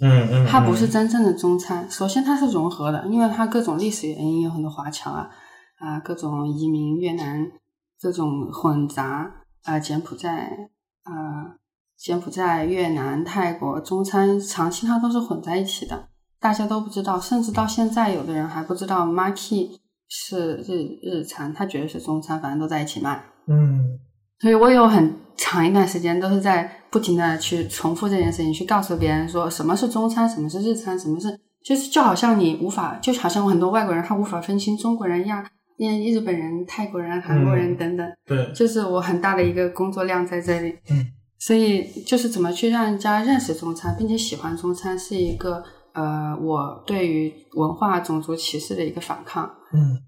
[0.00, 1.90] 嗯嗯，它不是真正的中餐。
[1.90, 5.30] 首先，它是融合的，因为它各种历史原因，有很多华侨啊
[5.78, 7.50] 啊，各种移民越南，
[7.98, 10.68] 各种混杂啊，柬埔寨
[11.04, 11.56] 啊，
[12.04, 16.06] 柬埔寨、越南、泰国中餐长期它都是混在一起的。
[16.38, 19.70] 大家都不知道，甚至到现在，有的人还不知道 Maki
[20.10, 23.24] 是日日餐，他觉得是中餐，反正都在一起卖。
[23.48, 23.98] 嗯
[24.38, 35.42] 所以我有很长一段时间都是在不停的去重复这件事情，去告诉别人说什么是中餐，什么是日餐，什么是就是就好像你无法，就好像很多外国人他无法分清中国人、亚
[35.78, 40.76] 因为日本人、泰国人、韩国人嗯等等，对，就是我很大的一个工作量在这里。
[40.90, 41.06] 嗯，
[41.46, 49.44] 所以就是怎么去让人家认识中餐，并且喜欢中餐，是一个呃，我对于文化种族歧视的一个反抗。
[49.74, 50.00] 嗯，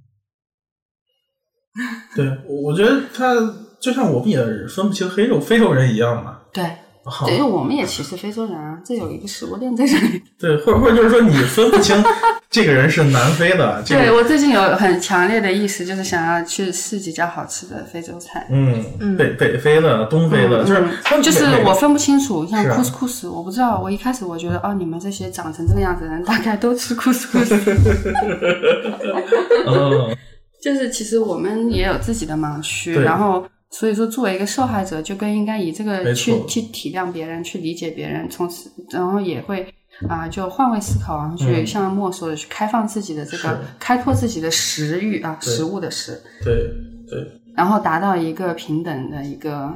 [2.16, 3.34] 对，我我觉得他
[3.78, 6.40] 就像我们也分不清黑肉非洲人一样嘛。
[6.54, 6.78] 对，啊
[7.26, 10.22] 对，因为我们也歧视非洲人啊，这有一个食物链在这里。
[10.38, 12.02] 对，或者或者就是说你分不清
[12.50, 18.46] 这个人是南非的， 这个对我最近有很强烈的意识，就是想要去试几家好吃的非洲菜。
[18.50, 27.54] 嗯，嗯北北非的、东非的，嗯就是嗯就是我分不清楚，像 couscous，、我不知道，我一开始我觉得哦，你们这些长成这个样子的人，大概都吃 couscous。
[29.66, 30.16] 嗯，
[30.62, 33.46] 就是其实我们也有自己的盲区，然后
[33.78, 39.72] 所以说作为一个受害者，就更应该以这个去去体谅别人，去理解别人，从此然后也会
[40.08, 41.66] 啊、就换位思考，然后去嗯。
[41.66, 46.54] 像莫说的去开放自己的这个开拓自己的食欲啊，食物的食，对
[47.08, 49.74] 对，然后达到一个平等的一个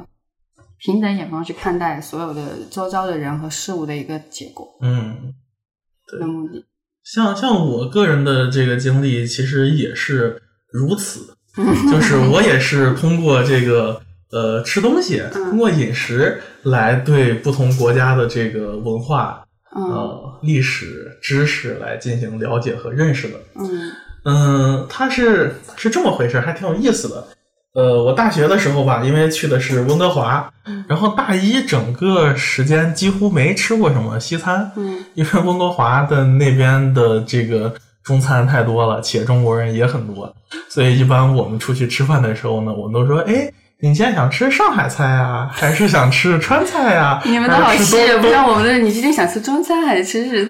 [0.79, 4.67] 平等眼光去看待所有的周遭的人和事物的一个结果。
[4.81, 5.33] 嗯。
[6.19, 6.65] 的目的。
[7.03, 10.41] 像像我个人的这个经历，其实也是
[10.71, 11.35] 如此，
[11.91, 15.49] 就是我也是通过这个呃吃东西，嗯。
[15.49, 19.43] 通过饮食来对不同国家的这个文化、
[19.75, 19.83] 嗯。
[19.83, 23.35] 呃历史知识来进行了解和认识的。
[23.55, 23.91] 嗯。
[24.23, 27.27] 嗯，它是是这么回事，还挺有意思的。
[27.73, 30.83] 呃，我大学的时候吧，因为去的是温哥华，嗯。
[30.87, 35.03] 然后大一整个时间几乎没吃过什么西餐，嗯。
[35.15, 37.73] 因为温哥华的那边的这个
[38.03, 40.33] 中餐太多了，且中国人也很多，
[40.69, 48.77] 所以一般我们出去吃饭的时候呢，我们都说，哎，你今天想吃上海菜啊，还是想吃川菜呀、你们都好细，东不像我们的。
[48.77, 50.49] 你今天想吃中餐还是吃日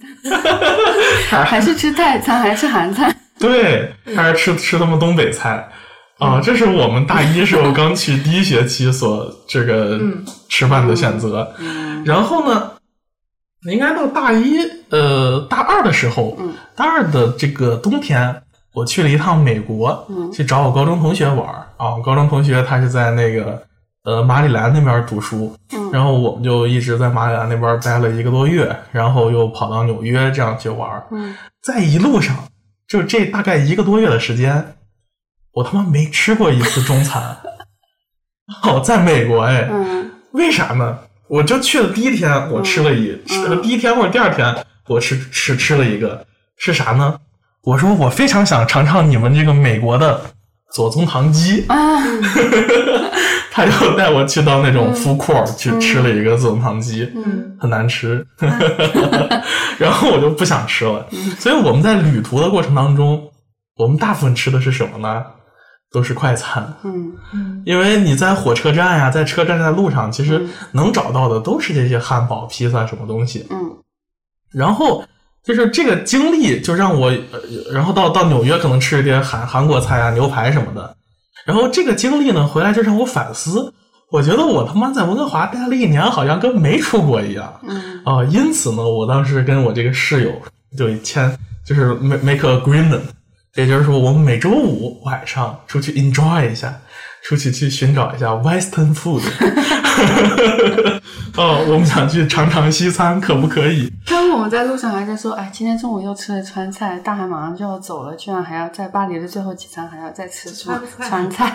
[1.29, 3.13] 餐， 还是吃泰餐还是吃韩餐？
[3.39, 5.67] 对，还是吃吃他们东北菜。
[6.19, 10.23] 啊、这是我们大一时候刚去 第一学期所这个嗯。
[10.47, 11.51] 吃饭的选择。
[11.57, 12.03] 嗯。
[12.05, 12.71] 然后呢，
[13.69, 14.57] 应该到大一
[14.89, 18.41] 呃大二的时候，嗯大二的这个冬天，
[18.73, 21.95] 我去了一趟美国，嗯去找我高中同学玩儿啊。
[21.95, 23.61] 我高中同学他是在那个
[24.03, 31.05] 呃马里兰那边读书，嗯然后我们就一直在马里兰那边待了一个多月，然后又跑到纽约这样去玩儿。
[31.11, 32.35] 嗯在一路上，
[32.87, 34.73] 就这大概一个多月的时间，
[35.53, 37.37] 我他妈没吃过一次中餐。
[38.63, 40.97] 哦，在美国哎，嗯为啥呢？
[41.31, 43.17] 我就去了第一天，我吃了一，
[43.63, 44.53] 第一天或者第二天，
[44.89, 46.25] 我吃吃吃了一个，
[46.57, 47.17] 是啥呢？
[47.63, 50.19] 我说我非常想尝尝你们这个美国的
[50.73, 51.77] 左宗棠鸡，啊。
[53.53, 57.55] 他就带我去到那种 food court 去吃了一个左宗棠鸡，嗯。
[57.57, 58.25] 很难吃，
[59.79, 61.07] 然后我就不想吃了。
[61.39, 63.31] 所以我们在旅途的过程当中，
[63.77, 65.23] 我们大部分吃的是什么呢？
[65.91, 67.11] 都是快餐，嗯。
[67.33, 67.61] 嗯。
[67.65, 70.49] 因为你在火车站呀、在车站、在路上，其实嗯。
[70.71, 73.45] 能找到的都是这些汉堡、披萨什么东西。
[73.49, 73.77] 嗯。
[74.51, 75.03] 然后
[75.43, 77.39] 就是这个经历，就让我，呃
[77.71, 80.95] 然后到到纽约可能吃一些韩韩国菜啊、牛排什么的。
[81.45, 83.73] 然后这个经历呢，回来就让我反思，
[84.11, 88.01] 我觉得我他妈在温哥华待了一年，好像跟没出国一样嗯。
[88.05, 90.31] 啊、因此呢，我当时跟我这个室友
[90.77, 91.35] 就签，
[91.65, 93.01] 就是 make make a agreement，
[93.55, 96.73] 也就是说，我们每周五晚上出去 enjoy 一下，
[97.23, 99.21] 出去去寻找一下 Western food。
[101.37, 103.91] 哦，我们想去尝尝西餐，可不可以？
[104.05, 111.53] 刚刚我们在路上还在说，哎，今天中午又吃了川菜，大海马上就要走了，居然还要在巴黎的最后几餐还要再吃川菜川菜。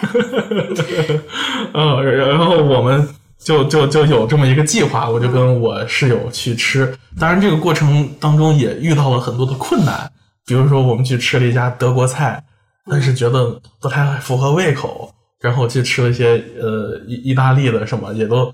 [1.75, 3.07] 嗯， 然后我们
[3.39, 6.95] 就就就有这么一个计划，我就跟我室友去吃。
[7.19, 10.11] 当然，这个过程当中也遇到了很多的困难，
[10.47, 12.43] 比如说我们去吃了一家德国菜，
[12.91, 18.47] 但是觉得不太符合胃口，然后去吃了一些呃意意大利的什么，也都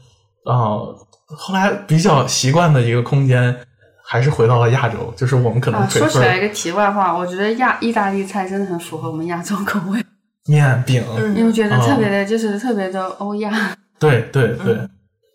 [0.44, 0.82] 啊、
[1.26, 3.56] 后来比较习惯的一个空间。
[4.04, 10.04] 还是回到了亚洲，就是我们可能啊，说起来一个题外话，我觉得亚意大利菜真的很符合我们亚洲口味，
[10.46, 13.50] 面饼，嗯因为觉得哦特别的，就是特别的欧亚。
[13.98, 14.76] 对对对，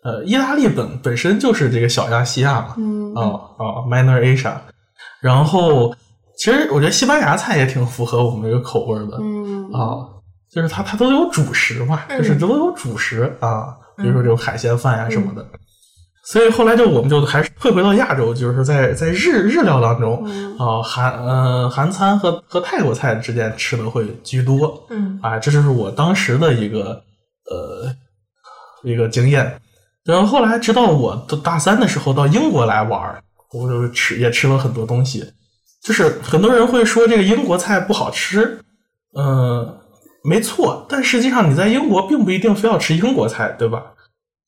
[0.04, 3.22] 呃，意大利本本身就是这个小亚细亚嘛，嗯啊
[3.58, 4.54] 啊，Minor Asia。
[5.20, 5.92] 然后，
[6.38, 10.06] 其实我觉得西班牙菜也挺符合我们这个口味的、嗯啊，
[10.50, 15.42] 就是它它都有主食嘛，嗯就是这都有主食啊，比如说这种海鲜饭呀、什么的。
[15.42, 15.58] 嗯
[16.30, 24.86] 所以后来就我们就还是退回到亚洲，就是在在日日料当中嗯啊，韩呃韩餐和和泰国菜之间吃的会居多。
[24.90, 27.02] 嗯啊，这就是我当时的一个
[27.50, 27.90] 呃
[28.82, 29.58] 一个经验。
[30.04, 33.22] 然后后来直到我的大三的时候到英国来玩，
[33.54, 35.24] 我就吃也吃了很多东西。
[35.82, 38.58] 就是很多人会说这个英国菜不好吃，
[39.16, 39.78] 嗯、
[40.24, 43.82] 没错，但实际上你在英国并不一定非要吃英国菜，对吧？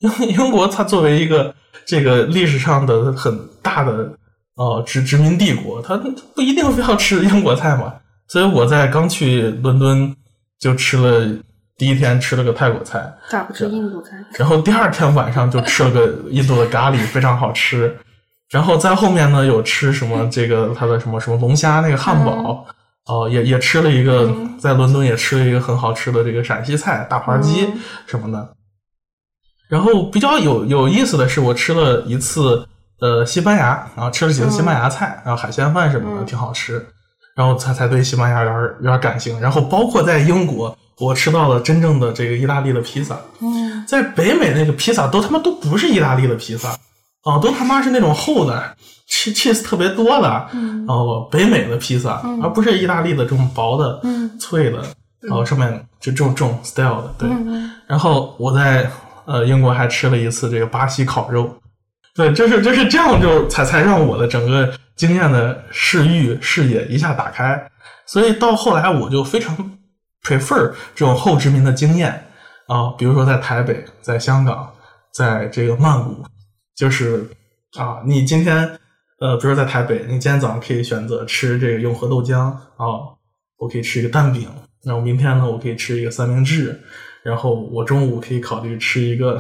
[0.01, 1.55] 英英国它作为一个
[1.87, 4.13] 这个历史上的很大的
[4.57, 5.97] 呃殖殖民帝国，它
[6.35, 7.95] 不一定非要吃英国菜嘛。
[8.29, 10.15] 所以我在刚去伦敦
[10.59, 11.27] 就吃了
[11.77, 14.11] 第一天吃了个泰国菜，咋不吃印度菜？
[14.39, 17.97] 然后第二天晚上就吃了个印度的咖喱，非常好吃。
[18.51, 22.67] 然后在后面呢有吃什么这个 他的什么什么龙虾那个汉堡。
[23.07, 27.67] 哦，也也吃了一个，在伦敦也吃了一个很好吃的这个陕西菜大盘鸡
[28.07, 28.55] 什么的。
[29.69, 32.65] 然后比较有有意思的是，我吃了一次
[33.01, 36.87] 呃西班牙，然后吃了几次西班牙菜，然后海鲜饭什么的挺好吃，
[37.35, 39.41] 然后才才对西班牙有点有点感情。
[39.41, 43.19] 然后包括在英国，我吃到了真正的这个意大利的披萨。
[43.41, 46.77] 嗯，在北美那个披萨都他妈都不是意大利的披萨，
[47.23, 48.77] 啊，都他妈是那种厚的。
[49.11, 50.47] cheese cheese 特别多的，
[50.87, 54.01] 然后北美的披萨，而不是意大利的这种薄的、
[54.39, 54.81] 脆的，
[55.21, 55.69] 然后上面
[55.99, 57.29] 就这种这种 style 的，对。
[57.89, 58.89] 然后我在
[59.25, 61.53] 呃英国还吃了一次这个巴西烤肉，
[62.15, 67.61] 对，就是就是这样，就才才让我的整个经验的视域视野一下打开。
[68.07, 69.57] 所以到后来我就非常
[70.23, 72.27] prefer 这种后殖民的经验
[72.69, 74.71] 啊，比如说在台北、在香港、
[75.13, 76.25] 在这个曼谷，
[76.81, 77.29] 就是
[77.77, 78.79] 啊，你今天。
[79.23, 82.89] 呃，比如说在台北，你今天早上可以选择吃这个永和豆浆啊，
[83.59, 84.49] 我可以吃一个蛋饼。
[84.83, 86.81] 然后明天呢，我可以吃一个三明治。
[87.23, 89.39] 然后我中午可以考虑吃一个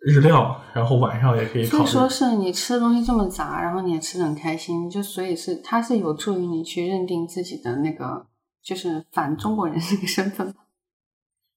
[0.00, 1.84] 日料，然后晚上也可以考虑。
[1.84, 8.24] 所以说是你吃的东西这么杂，然后你也吃的很开心，就所以是它是有助于你去认定自己的那个
[8.64, 10.54] 就是反中国人这个身份。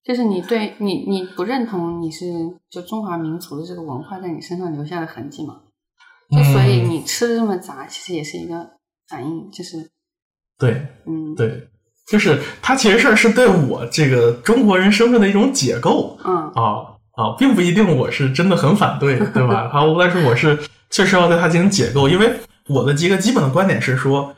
[0.03, 2.25] 就是你对你你不认同你是
[2.69, 5.59] 就中华民族的这个文化在你身上留下的痕迹嘛？
[6.31, 8.69] 就所以你吃的这么杂，其实也是一个
[9.07, 9.89] 反应，就是
[10.59, 11.67] 对，嗯，对，
[12.07, 19.69] 就是它其实是是对我这个中国人身份的一种解构，嗯啊啊，并不一定我是真的很反对，对吧？
[19.69, 20.57] 好， 但是我是
[20.89, 22.31] 确实要对它进行解构，因为
[22.67, 24.35] 我的几个基本的观点是说，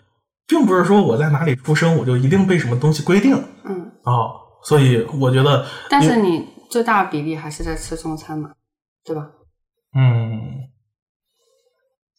[0.47, 3.35] 并不是说我在哪里出生我就一定被什么东西规定，
[3.65, 8.51] 嗯啊，所以我觉得，但是你最大比例还是在吃中餐嘛，
[9.03, 9.29] 对吧？
[9.95, 10.67] 嗯。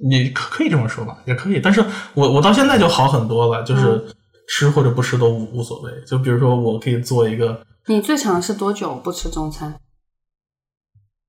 [0.04, 1.80] 你可可以这么说吧，也可以，但是
[2.14, 4.04] 我我到现在就好很多了，就是
[4.48, 5.92] 吃或者不吃都无无所谓。
[6.04, 7.64] 就比如说，我可以做一个。
[7.86, 9.78] 你最长是多久不吃中餐？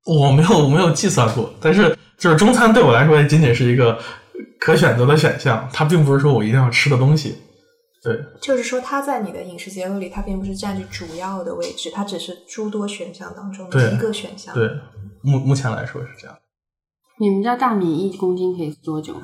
[0.06, 4.00] 我没有我没有计算过，但是就是中餐对我来说也仅仅是一个
[4.60, 7.38] 可选择的选项，它并不是说我一定要吃的东西。
[8.04, 14.54] 对，就是说它在你的饮食结构里，它并不是占据主要的位置，它只是诸多选项当中的一个选项。
[14.54, 14.68] 对，
[15.22, 16.36] 目目前来说是这样。
[17.20, 19.16] 你们家大米一公斤可以多久？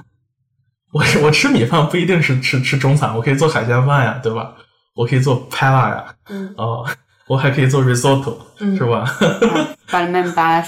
[0.94, 4.56] 我我吃米饭不一定是吃吃中餐，我可以做海鲜饭呀，对吧？
[4.96, 6.86] 我可以做 p a l a 呀，嗯，哦，
[7.28, 9.06] 我还可以做 risotto，嗯是吧？
[9.92, 10.62] 把你们把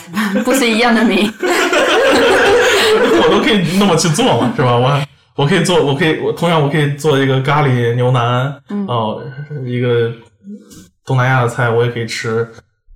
[0.43, 1.29] 不是一样的米，
[3.21, 4.75] 我都可以那么去做嘛，是吧？
[4.77, 5.01] 我
[5.35, 9.23] 我可以做，我可以我同样我可以做一个咖喱牛腩，哦，
[9.65, 10.11] 一个
[11.05, 12.47] 东南亚的菜我也可以吃，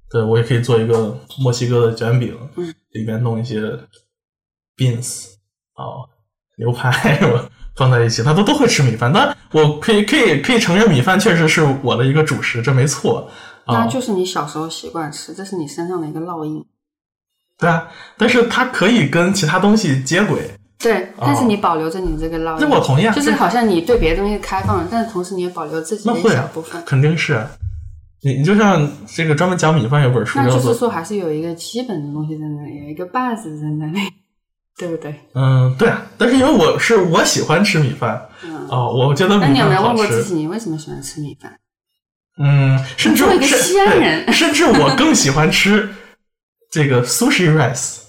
[0.09, 3.77] 对我也可以做一个墨西哥的卷饼，嗯，里面弄一些。
[4.77, 5.27] beans
[5.75, 6.03] 哦，
[6.57, 7.49] 牛排是吧？
[7.77, 9.09] 放在一起，他都都会吃米饭。
[9.13, 13.31] 那我可以可以可以承认，米饭确实是我的一个主食，这没错。
[13.67, 16.61] 那就是你小时候习惯吃，这是你身上的一个烙印。
[17.57, 17.87] 对啊，
[18.17, 20.51] 但是它可以跟其他东西接轨。
[20.89, 22.59] 对，但是你保留着你这个烙印。
[22.59, 23.13] 这我同意啊。
[23.13, 26.81] 就是好像你对别的东西开放了，但是同时你也保留自己的一小部分。
[26.85, 27.45] 肯定是。
[28.21, 33.99] 你你就像这个专门讲米饭有本书，那就是说还是有一个基本的东西在那里，有一个 base 在那里。
[34.77, 35.15] 对不对？
[35.33, 38.21] 嗯，对啊，但是因为我是我喜欢吃米饭，
[38.67, 39.49] 哦，我觉得米饭。
[39.49, 41.49] 那你有没有问过自己，你为什么喜欢吃米饭？
[42.37, 45.87] 嗯，甚至作为一个西安人，甚至我更喜欢吃
[46.69, 47.99] 这个 sushi rice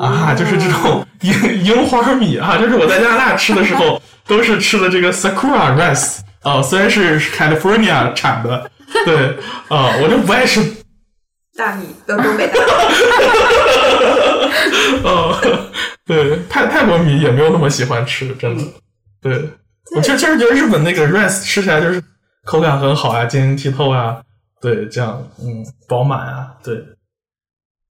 [0.00, 8.70] 啊，就是这种樱樱花米啊，就是我在加拿大吃的时候 都是吃的这个 sakura rice 啊，虽然是 California 产的，
[9.04, 9.36] 对
[9.68, 10.60] 啊，我就不爱吃
[11.56, 12.60] 大米的东北大米。
[15.04, 15.38] 哦。
[16.06, 18.62] 对泰泰国米也没有那么喜欢吃，真的。
[19.20, 19.50] 对
[19.96, 22.00] 我确确实觉得日本那个 rice 吃起来就是
[22.44, 24.18] 口感很好啊，晶莹剔透啊，
[24.60, 26.76] 对，这样嗯饱满啊，对。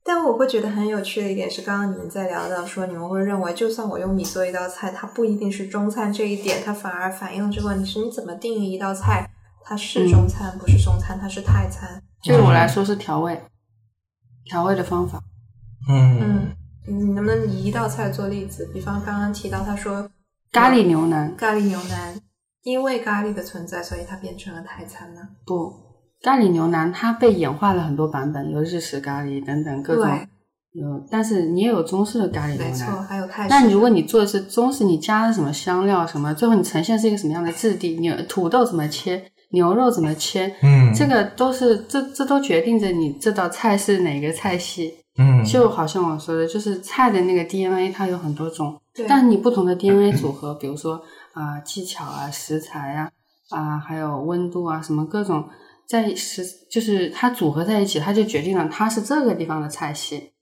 [0.06, 9.28] 但我会觉得很有趣的一点是，刚刚你们在聊到说，你们会认为就算我用米做一道菜，它不一定是中餐这一点，它反而反映了这个问题是你怎么定义一道菜，
[9.64, 12.00] 它是中餐不是中餐，它是泰餐。
[12.22, 13.42] 对我来说是调味，
[14.44, 15.20] 调味的方法。
[15.88, 16.56] 嗯嗯。
[16.88, 18.70] 你能不能以一道菜做例子？
[18.72, 20.08] 比方刚刚提到，他说
[20.52, 22.20] 咖喱牛腩，咖喱牛腩，
[22.62, 25.20] 因为咖喱的存在，所以它变成了泰餐呢？
[25.44, 25.85] 不，
[26.22, 33.04] 咖喱牛腩它被演化了很多版本，有日式咖喱等等各种对，有，但是你也有中式的咖喱牛没错，腩。
[33.04, 33.48] 还有泰式。
[33.50, 37.96] 但如果你做的是中式，你加了什么香料什么，最后你呈现是一个什么样的质地？
[38.00, 44.94] 牛土豆怎么切，牛肉怎么切，嗯，这个都是这这都决定着你这道菜是哪个菜系。
[45.18, 51.00] 嗯，就好像我说的，就是菜的那个 DNA 它有很多种，对但你不同的 DNA 组合，比如说
[51.32, 53.10] 啊、技巧啊、食材啊
[53.48, 55.42] 啊、还有温度啊，什么各种
[55.88, 60.32] 在是就是它组合在一起，它就决定了它是这个地方的菜系。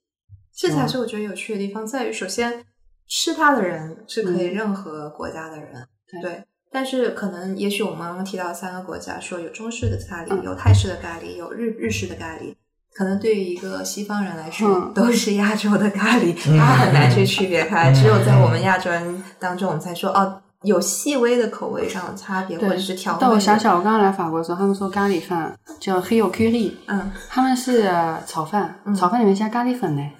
[0.55, 2.63] 这才是我觉得有趣的地方，在于首先
[3.07, 6.43] 吃它的人是可以嗯任何国家的人，对对。
[6.71, 12.53] 但是可能，也许我们刚刚提到三个国家，说有中式的咖喱，嗯有泰式的咖喱，有日日式的咖喱。
[12.93, 17.91] 可能对于一个西方人来说，嗯都是亚洲的咖喱， 嗯他很难去区别开。
[17.91, 23.19] 嗯只有在我们亚洲人当中，我们才说哦，有细微的口味上的差别，或者是调味。
[23.21, 30.01] 但我想，想，我刚刚来法国的时候，他们说咖喱饭叫黑油 curry，嗯，他们是呃炒饭，嗯炒饭里面加咖喱粉呢，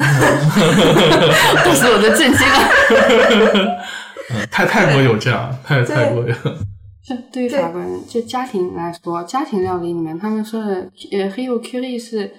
[1.63, 3.67] 这是我的震惊 了。
[4.29, 6.33] 嗯泰泰国有这样，泰泰国有，
[7.05, 12.31] 这对于法国人，就家庭来说，家庭料理里面，他们说的呃黑油 curry 是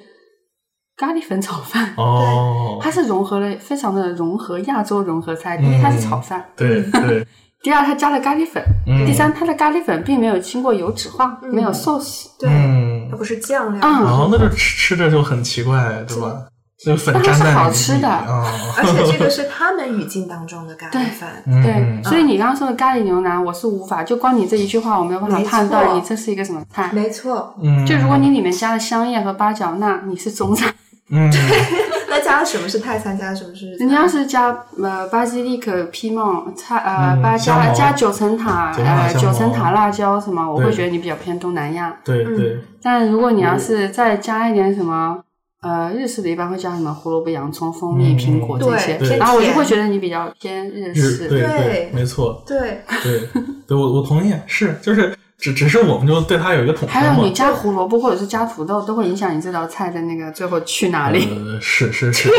[0.97, 5.57] 咖喱粉炒饭，哦，它是融合了非常的融合亚洲融合菜。
[5.59, 7.25] 因为，它是炒饭；对对，
[7.67, 12.27] 第二，它加了咖喱粉；嗯第三，它的咖喱粉并没有经过油脂化，嗯没有 sauce。
[12.39, 16.45] 对，嗯它，不是酱料，嗯然后那就吃吃着就很奇怪，对吧？
[16.79, 18.47] 这个粉但它是粘在好吃的啊，
[18.79, 21.43] 而且这个是 他们语境当中的咖喱饭。
[21.45, 26.89] 嗯对，所以你刚刚说的咖喱牛腩，我是无法，就光你这一句话，我没有办法判断你这是一个什么菜。
[26.93, 30.73] 没错，嗯，就如果你里面加了香叶和八角，那你是中餐。
[31.11, 31.31] 嗯。
[32.09, 33.89] 那加了什么是泰餐，加了什么是日餐？
[33.89, 41.91] 你要是加呃巴西利克、皮蒙、菜呃八嗯香茅加加九层塔九层塔呃九层塔辣椒什么，我会觉得你比较偏东南亚。
[41.91, 41.97] 嗯。
[42.05, 42.25] 对。
[42.25, 45.19] 对， 但如果你要是再加一点什么
[45.63, 48.19] 呃日式的，一般会加什么胡萝卜、洋葱、蜂蜜、嗯。
[48.19, 51.29] 苹果这些对，然后我就会觉得你比较偏日日式。
[51.29, 53.21] 对对没错，对，对
[53.67, 61.29] 对，我我同意，是就是只只是我们就对它有一个统称嘛还有你，加胡萝卜或者是加土豆，都会影响你这道菜的那个最后去哪里。
[61.31, 62.31] 呃，是是是，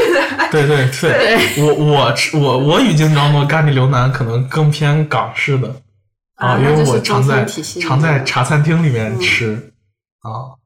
[0.52, 5.76] 对对对，我我吃我我语境当中咖喱牛腩可能更偏港式的
[6.36, 9.72] 啊因为我常在餐体系常在茶餐厅里面嗯吃
[10.22, 10.58] 啊，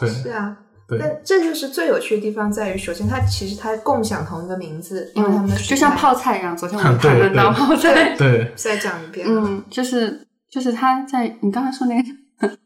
[0.00, 0.56] 对是啊。
[0.88, 8.16] 对，但这就是最有趣的地方，在于首先它其实它共享同一个名字，因为他们就像泡菜一样，昨天我们 对谈论到对泡菜。
[8.16, 12.08] 对 再讲一遍，嗯，就是就是他在你刚才说那个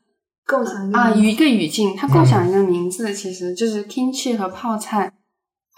[0.46, 5.12] 共享一个啊，名字一个语境，它共享一个名字，其实就是 kimchi 和泡菜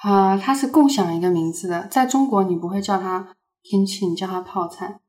[0.02, 1.86] 啊，它是共享一个名字的。
[1.90, 3.28] 在中国，你不会叫它
[3.62, 5.00] kimchi，你叫它泡菜。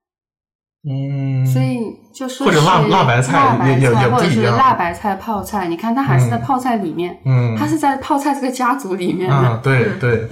[0.87, 1.79] 嗯，所以
[2.13, 9.35] 就说或者辣是辣白菜辣白也也菜或者是辣白菜泡菜，你看它还是在嗯泡菜里面，嗯，它是在泡菜这个家族里面的。
[9.35, 10.27] 啊，对嗯对，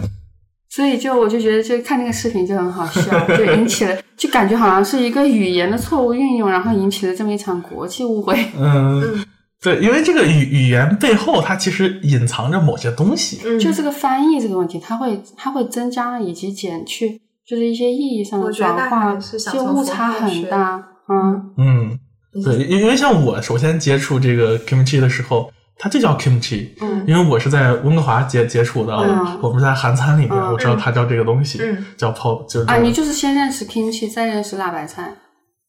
[0.73, 8.33] 所以就我就觉得，就看那个视频就很好笑，就引起了，就感觉好像是一个语言的错误运用，然后引起了这么一场国际误会。
[8.57, 9.25] 嗯嗯，
[9.61, 19.15] 对，因为这个语语言背后它其实隐藏着某些东西，嗯，就这个翻译这个问题，它会它会增加以及减去，就是一些意义上的转化，
[19.51, 20.83] 就误差很大。
[21.07, 21.99] 嗯，嗯，
[22.43, 25.51] 对，因因为像我首先接触这个 kimchi 的时候，
[25.83, 35.13] 它就叫 kimchi，嗯因为我是在温哥华接接触的，嗯我们在韩餐里面，嗯我知道它叫这个东西，嗯叫泡，就是啊，你就是先认识 kimchi，再认识辣白菜。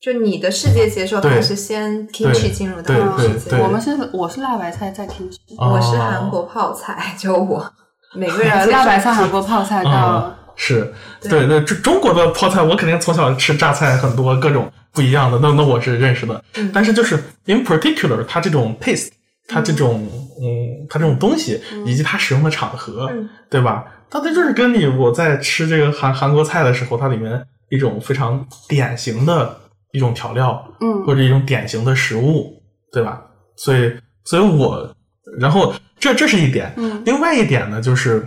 [0.01, 5.39] 就你的世界接受，对它是先 kimchi 进入到对对世界对我们是我是辣白菜，再 kimchi。
[5.59, 7.69] 哦我是韩国泡菜，就我
[8.15, 16.41] 每个人辣白菜、韩国泡菜啊到，是对对对，中中国的泡菜，我肯定从小吃榨菜很多各种不一样的，那那我是认识的。
[16.57, 17.17] 嗯但是就是
[17.47, 19.09] in particular，它这种 taste，
[19.47, 20.09] 它这种
[20.41, 23.85] 嗯，它这种东西以及它使用的场合，嗯对吧？
[24.11, 29.57] 它它就是跟你我在吃这个韩韩国菜的时候，它里面一种非常典型的
[29.93, 32.63] 一种调料，嗯或者一种典型的食物，
[32.93, 33.23] 对吧？
[33.57, 33.93] 所以，
[34.25, 34.95] 所以我，
[35.39, 38.25] 然后这这是一点，嗯另外一点呢，就是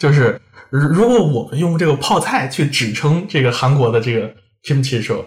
[0.00, 4.32] 就是如如果我们用这个泡菜去指称这个韩国的这个
[4.64, 5.24] kimchi 的时候，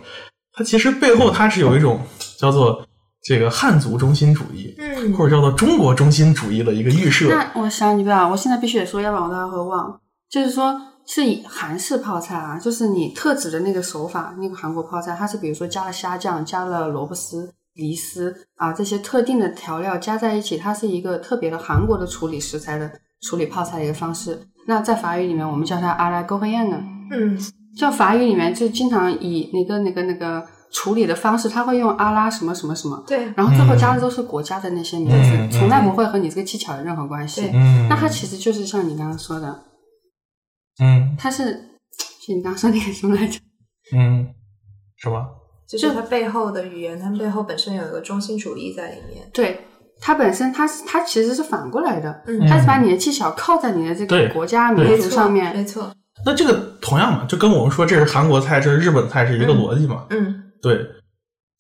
[0.54, 2.02] 它其实背后它是有一种
[2.38, 2.86] 叫做
[3.22, 7.30] 这个汉族中心主义，嗯或者叫做中国中心主义的一个预设。
[7.30, 10.00] 那我想你不要，我现在必须得说，要不然我待会会忘。
[10.30, 22.92] 就是说，是以韩式泡菜啊，就是你特指的那个手法，那个韩国泡菜，它是比如说加了虾酱、加了萝卜丝、梨丝啊这些特定的调料加在一起，它是一个特别的韩国的处理食材的
[23.22, 24.40] 处理泡菜的一个方式。
[24.68, 26.78] 那在法语里面，我们叫它阿拉勾黑燕呢。
[27.12, 27.38] 嗯
[27.78, 37.50] 叫法语里面就经常以那个那个那个处理的方式，他会用阿拉什么什么什么，对然后最后加的都是国家的那些名字，从来不会和你这个技巧有任何关系。
[37.90, 39.64] 那它其实就是像你刚刚说的，
[40.82, 41.46] 嗯它是，
[42.26, 43.40] 是你刚刚说那个什么来着？
[43.96, 44.28] 嗯，
[44.98, 45.26] 什么？
[45.68, 49.28] 就是它背后的语言，它背后本身有一个中心主义在里面。
[49.34, 49.66] 对，
[50.00, 55.56] 它本身它是它其实是反过来的，嗯它是把你的技巧靠在你的这个国家对民，族上面。
[55.56, 55.92] 没错。
[56.26, 60.06] 那这个同样嘛，就跟我们说这是韩国菜，这是日本菜是一个逻辑嘛？
[60.10, 60.74] 嗯，对，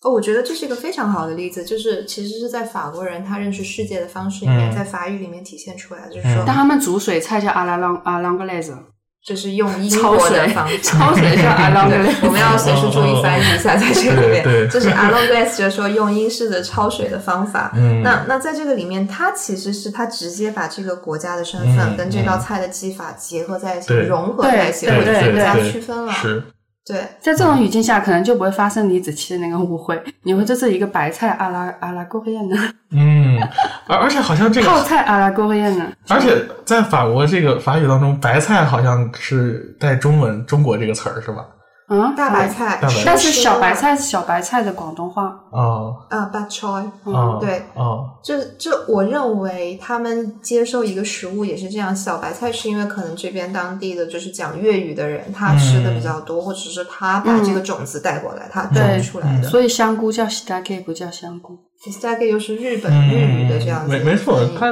[0.03, 8.77] 哦，我觉得这是一个非常好的例子，就是其实是在法国人他认识世界的方式里面，嗯在法语里面体现出来，就是说嗯但他们煮水菜叫阿拉朗阿朗格莱子，
[9.25, 10.69] 就是用英焯国的方法。
[10.69, 12.19] 焯水叫阿朗格雷对，子。
[12.23, 17.71] 我们要随时注意翻译一下，在这个里面，对对就是 o n g l a s 就是说用英式的焯水的方法。
[17.75, 26.13] 嗯，那那在这个里面，它其实是它直接把这个国家的身份嗯跟这道菜的技法结合在一起，对融合在一起，对或者更加区分了。
[26.13, 26.41] 是，
[26.89, 30.01] 对，在这种语境下，可能就不会发生李子柒的那个误会。
[30.23, 32.57] 你会这是一个白菜阿拉阿拉锅宴呢，
[32.89, 33.39] 嗯，
[33.85, 35.85] 而而且好像这个泡，菜阿拉锅宴呢？
[36.07, 36.35] 而且
[36.65, 41.45] 在法国这个法语当中，白菜好像是带中文“中国”这个词儿是吧？
[41.89, 43.95] 嗯，大白菜，但是小白菜。
[43.95, 45.39] 是小白菜的广东话。
[45.51, 45.95] 哦。
[46.09, 47.63] 啊 h o y 嗯，对。
[47.73, 51.95] 哦，这这，我认为他们接受一个食物也是这样。
[51.95, 59.47] 小白菜是因为可能这边当地的就是讲粤语的人，他吃的比较多，或者是他把这个种子带过来，他种出来的。
[59.49, 61.57] 所以香菇叫西达 K，不叫香菇。
[62.01, 64.69] 大概又是日本嗯，日语的这样子没没错它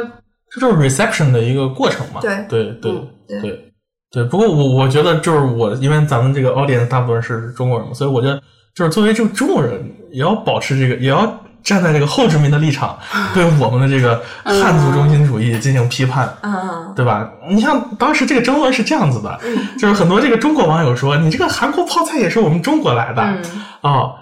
[0.52, 2.22] 这就是 reception 的一个过程嘛。
[2.22, 2.46] 对。
[2.48, 3.67] 对对嗯对
[4.12, 4.30] 对对。
[4.30, 8.42] 不过我我觉得就是我，因为咱们这个 audience 大部分是中国人嘛，所以我觉得
[8.76, 12.98] 就是作为这个中国人，也要保持这个，也要站在这个后殖民的立场，
[13.34, 16.34] 对我们的这个汉族中心主义进行批判。
[16.42, 17.30] 嗯，对吧？
[17.50, 19.40] 你像当时这个争论是这样子的，
[19.78, 24.14] 就是很多这个中国网友说，你这个韩国泡菜也是我们中国来的啊、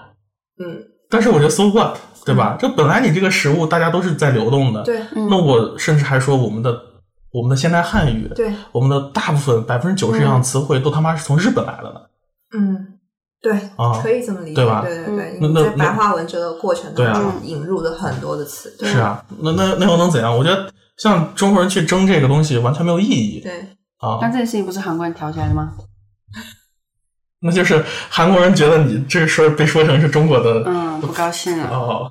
[0.58, 2.56] 嗯嗯，但是我觉得 so what，对吧？
[2.58, 4.98] 这本来你这个食物大家都是在流动的，对
[5.30, 6.74] 那我甚至还说我们的
[7.36, 12.00] 我们的现代汉语，对，我们的大部分百分之九十以上的词汇都他妈是从日本来的呢。
[12.56, 12.92] 嗯。
[13.42, 20.36] 对，啊可以这么理解，对吧对对对，那那白话文这个过程当中引入了很多的词，对是啊，那那那又能怎样？
[20.36, 23.60] 我觉得像中国人去争这个东西完全没有意义对，
[23.98, 24.18] 啊。
[24.20, 25.74] 但这件事情不是韩国人挑起来的吗？
[27.40, 31.68] 那就是韩国人觉得你这说被说成是中国的嗯，不高兴了。
[31.70, 32.10] 哦，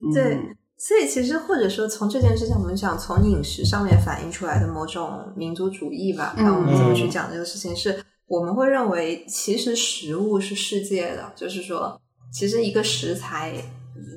[0.00, 7.98] 嗯对，所以其实或者说从这件事情，我们讲从饮食上面反映出来的某种民族主义吧，嗯那我们怎么去讲这个事情是？
[8.28, 11.96] 我们会认为，其实食物是世界的，就是说，
[12.32, 13.54] 其实一个食材，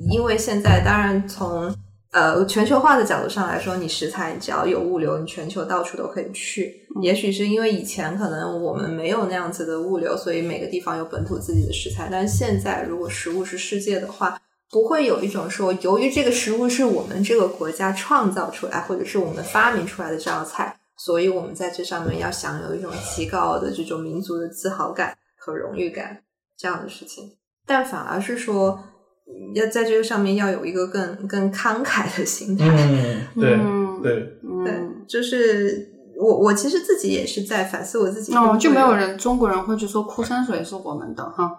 [0.09, 1.71] 因为现在当然从
[2.11, 6.87] 呃全球化的角度上来说，你食材只要有物流，你全球到处都可以去。
[7.03, 12.09] 也许是因为以前可能我们没有那样子的物流，所以每个地方有本土自己的食材。
[12.11, 14.41] 但是现在，如果食物是世界的话，
[14.71, 26.21] 不会有一种说，由于这个食物是我们这个国家创造出来，或者是我们发明出来的这道菜，所以我们在这上面要享有一种极高的这种民族的自豪感和荣誉感
[26.57, 27.37] 这样的事情。
[27.65, 28.79] 但反而是说，
[29.27, 32.65] 嗯要在这个上面要有一个更更慷慨的心态。
[32.67, 38.33] 嗯，对嗯对，对嗯，，就是我我其实自己也是在反思我自己。
[38.35, 41.51] 哦，就没有人中国人会去说枯山水是我们的哈。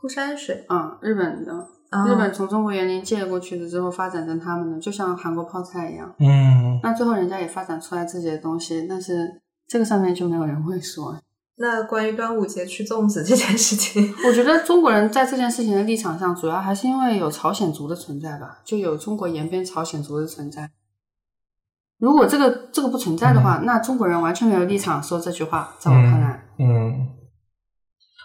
[0.00, 6.14] 枯山水，啊，日本的，啊日本从中国园林借过去的之后发展成他们的，就像韩国泡菜一样。
[6.18, 11.16] 嗯那最后人家也发展出来自己的东西，但是这个上面就没有人会说。
[11.56, 20.70] 那关于端午节吃粽子这件事情， 我觉得中国人在这件事情的立场上，主要还是因为有朝鲜族的存在吧，就有中国延边朝鲜族的存在。
[22.00, 25.72] 如果这个这个不存在的话，那中国人完全没有立场说这句话。
[25.78, 27.08] 在我看来，嗯，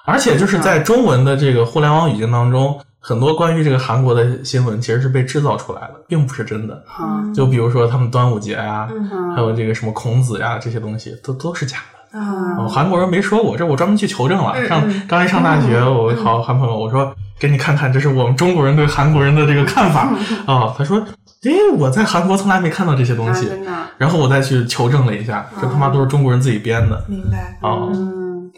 [0.06, 6.84] 而且就是在中文的这个互联网语境当中，很多关于这个韩国的新闻其实是被制造出来的，并不是真的。
[6.86, 8.88] 哈，就比如说他们端午节呀、
[9.36, 12.20] 还有这个什么孔子呀这些东西，都都是假的。
[12.20, 14.68] 啊哦，韩国人没说过，这我专门去求证了。
[14.68, 20.10] 上刚一上大学，嗯 我好韩朋友，我说给你看看，这是我们中国人对韩国人的这个看法
[20.46, 20.74] 啊。
[20.76, 20.98] 他说，
[21.44, 23.48] 诶，我在韩国从来没看到这些东啊，西。
[24.00, 27.58] 然后我再去求证了一下，这他妈都是中国人自己编的明白。
[27.62, 27.78] 啊。
[27.94, 28.52] 嗯，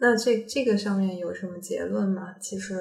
[0.00, 2.22] 那这这个上面有什么结论吗？
[2.40, 2.74] 其实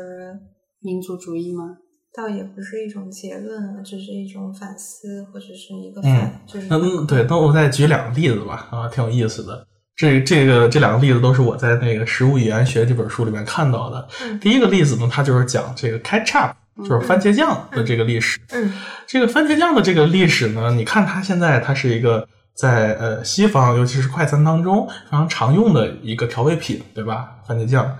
[0.81, 1.77] 民族主义吗？
[2.15, 9.65] 倒也不是一种结论啊，只是一种反思，或者是一个嗯反，就是嗯，对，那我再举两个例子吧，啊，挺有意思的。
[9.95, 14.07] 这这个这两个例子都是我在那个《食物语言学》这本书里面看到的。
[14.22, 18.39] 嗯第一个例子呢，它就是讲这个 ketchup，就是番茄酱的这个历史。
[18.52, 18.72] 嗯
[19.07, 22.27] 这个番茄酱的这个历史呢，你看它现在它是一个
[22.58, 27.36] 在呃西方，尤其是快餐当中非常常用的一个调味品，对吧？
[27.48, 27.98] 番茄酱，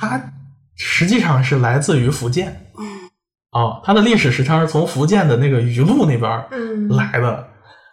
[0.00, 0.32] 它
[0.74, 2.64] 实际上是来自于福建。
[3.50, 7.46] 哦，它的历史实际上是从福建的那个鱼露那边嗯来的，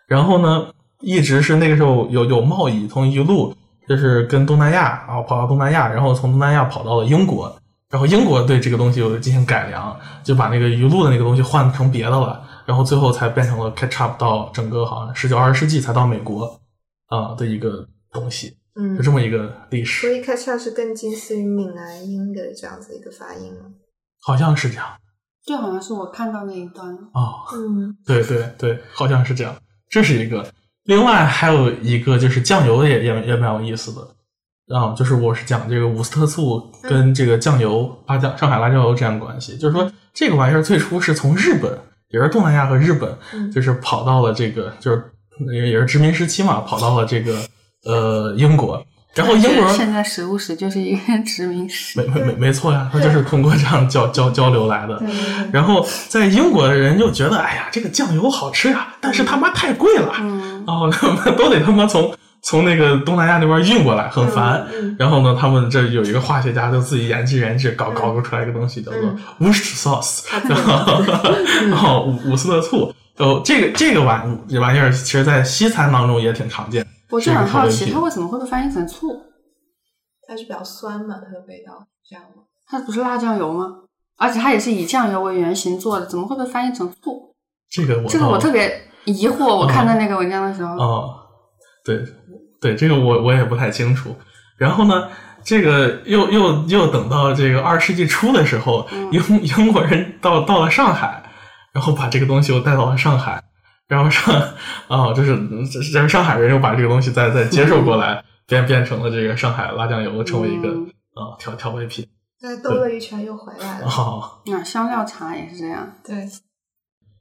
[0.07, 0.67] 然后呢，
[1.01, 3.55] 一直是那个时候有有贸易，从鱼露
[3.87, 7.53] 就是跟东南亚，然后跑到东南亚，然后从东南亚跑到了英国，
[7.89, 16.59] 然后英国对这个东西有进行改良，就把那个鱼露的那个东西换成别的了，然后最后才变成了 catch up 到整个好像十九二十世纪才到美国
[17.07, 23.71] 啊、的一个东西，嗯就这么一个历史所，以 catch up 是更近似于闽南音的这样子一个发音吗？
[24.21, 24.85] 好像是这样
[25.45, 26.91] 这好像是我看到那一段。
[27.13, 27.45] 哦。
[27.53, 29.55] 嗯对对对，好像是这样，
[29.89, 30.45] 这是一个。
[30.85, 41.79] 另外还有一个就是酱油也也也蛮有意思的，啊，就是我是讲这个伍斯特醋跟这个酱油辣酱上海辣椒油这样的关系，就是说这个玩意儿最初是从日本，
[42.09, 45.03] 也是东南亚和日本，嗯就是跑到了这个就是
[45.53, 47.37] 也也是殖民时期嘛，跑到了这个
[47.85, 51.99] 呃英国，然后英国现在食物史就是一个 殖民史。
[51.99, 55.01] 没没没没错呀，他就是通过这样交交交流来的。
[55.51, 62.13] 然后在英国的人就觉得，哎呀，这个酱油好吃呀，但是他妈太贵了，嗯，哦，他们都得他妈从
[62.45, 64.65] 从那个东南亚那边运过来，很烦。
[64.71, 71.01] 嗯然后呢，他们这有一个化学家就自己研制研制，搞搞出来一个东西叫做嗯 Worcester sauce，它特然后
[71.67, 76.85] 然后伍伍斯特醋，哦，这个这个玩这玩意儿，其实在西餐当中也挺常见。
[77.09, 79.21] 我就很好奇，它为什么会被翻译成醋？
[80.27, 82.43] 它是比较酸嘛，它的味道这样吗？
[82.67, 83.65] 它不是辣酱油吗？
[84.17, 87.35] 而且它也是以酱油为原型做的，怎么会被翻译成醋？
[87.69, 89.45] 这个我这个我特别疑惑。
[89.55, 91.09] 我看到那个文章的时候，哦，
[91.83, 91.97] 对
[92.65, 94.17] 对，这个我我也不太清楚。
[94.57, 95.07] 然后呢，
[95.43, 101.21] 这个又又又等到这个二十世纪初的时候，嗯英英国人到到了上海，
[101.71, 103.43] 然后把这个东西又带到了上海，
[103.87, 104.33] 然后上
[104.87, 105.37] 啊、就是
[105.71, 112.07] 这这上海人又把这个东西再再接受过来， 变变成了这个上海辣酱油，成为一个嗯啊、调调味品。
[112.41, 113.87] 再兜了一圈又回来了。
[113.87, 115.87] 哦，那香料茶也是这样。
[116.03, 116.25] 对，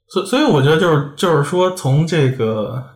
[0.09, 2.94] 所所以我觉得就是就是说，从这个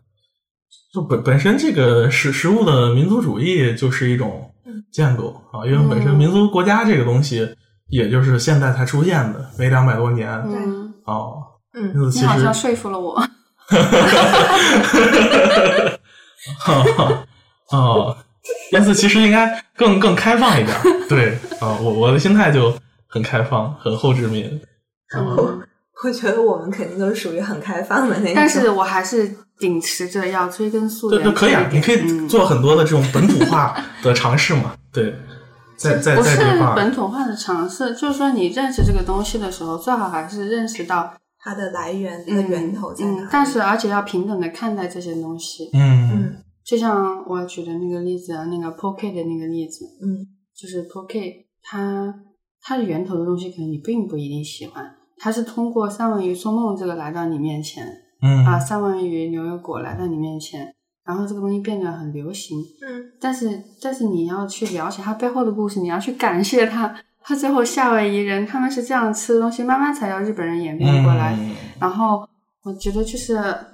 [0.92, 7.48] 就本本身这个食食物的民族主义就是一种嗯建构啊，因为本身民族国家这个东西，
[7.88, 11.44] 也就是现代才出现的，没两百多年嗯，哦。
[11.74, 13.14] 嗯你好像说服了我。
[16.58, 17.26] 哈哈
[17.70, 18.16] 哦，
[18.72, 20.74] 因此其实应该更更开放一点。
[21.08, 22.74] 对啊，我我的心态就
[23.06, 24.60] 很开放，很后殖民。
[25.14, 25.62] 嗯
[26.04, 28.34] 我觉得我们肯定都是属于很开放的那种。
[28.34, 34.74] 但是我还是秉持着要追根溯对，源就可以啊，你可以嗯做很多的这种本土化的尝试嘛。
[34.92, 35.14] 对，
[35.76, 36.36] 在在不是
[36.76, 43.20] 本土化的尝试，就是说你认识这个东西的时候，最好还是认识到它的来源、它的源头在哪里？
[43.22, 45.68] 嗯，但是而且要平等的看待这些东西。
[45.74, 52.14] 嗯嗯就像我举的那个例子，那个 Poke 的那个例子，嗯就是 Poke 它
[52.60, 54.84] 它的源头的东西，可能你并不一定喜欢。
[55.20, 57.86] 它是通过三文鱼做梦这个来到你面前
[58.22, 60.74] 嗯啊，三文鱼牛油果来到你面前，
[61.04, 62.58] 然后这个东西变得很流行。
[62.86, 71.34] 嗯但是但是你要去了解它背后的故事，你要去感谢它，它最后夏威夷人他们是这样吃的东西，慢慢才让日本人演变过来。
[71.38, 72.28] 嗯然后
[72.68, 73.32] 我觉得就是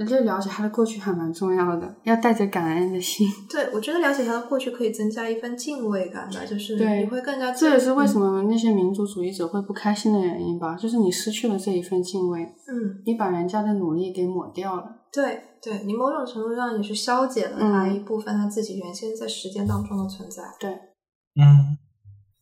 [0.08, 3.28] 就了解他的过去还蛮重要的，要带着感恩的心。
[3.50, 7.50] 对，我觉得了解他的过去可以增加一份敬畏感吧，就是对你会更加。
[7.50, 8.42] 这也是为什么？
[8.44, 14.84] 那些民族主义者会不开心的原因吧，就是你失去了这一份敬畏，嗯，你把人家的努力给抹掉了。
[15.12, 20.42] 对对，你某种程度上也是消解了它嗯一部分他自己原先在时间当中的存在。
[20.60, 21.76] 对，嗯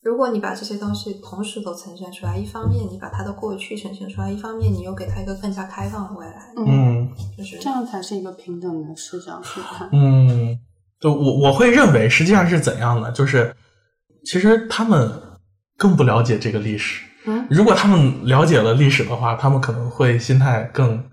[0.02, 9.88] 如果你把这些东西同时都呈现出来，一方面你把他的过去呈现出来，一方面你又给他一个更加开放的未来，嗯，嗯就是这样才是一个平等的视角去看。
[9.92, 10.58] 嗯，
[11.00, 13.54] 就我我会认为实际上是怎样的，就是
[14.24, 15.08] 其实他们
[15.76, 17.04] 更不了解这个历史。
[17.24, 21.08] 嗯如果他们了解了历史的话，他们可能会心态更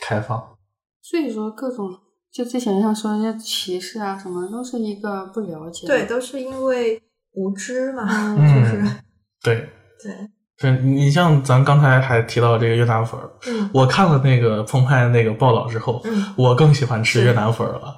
[0.00, 0.56] 开放。
[1.00, 1.88] 所以说各种
[2.32, 5.86] 就之前像说那些歧视啊什么，都是一个不了解。
[5.86, 7.00] 对，，都是因为
[7.38, 8.04] 无知嘛，
[8.38, 8.82] 嗯 就是
[9.42, 9.68] 对，
[10.02, 17.94] 对，对你像咱刚才还提到这个越南粉儿，嗯我看了那个澎湃那个报道之后，嗯我更喜欢吃越南粉儿了。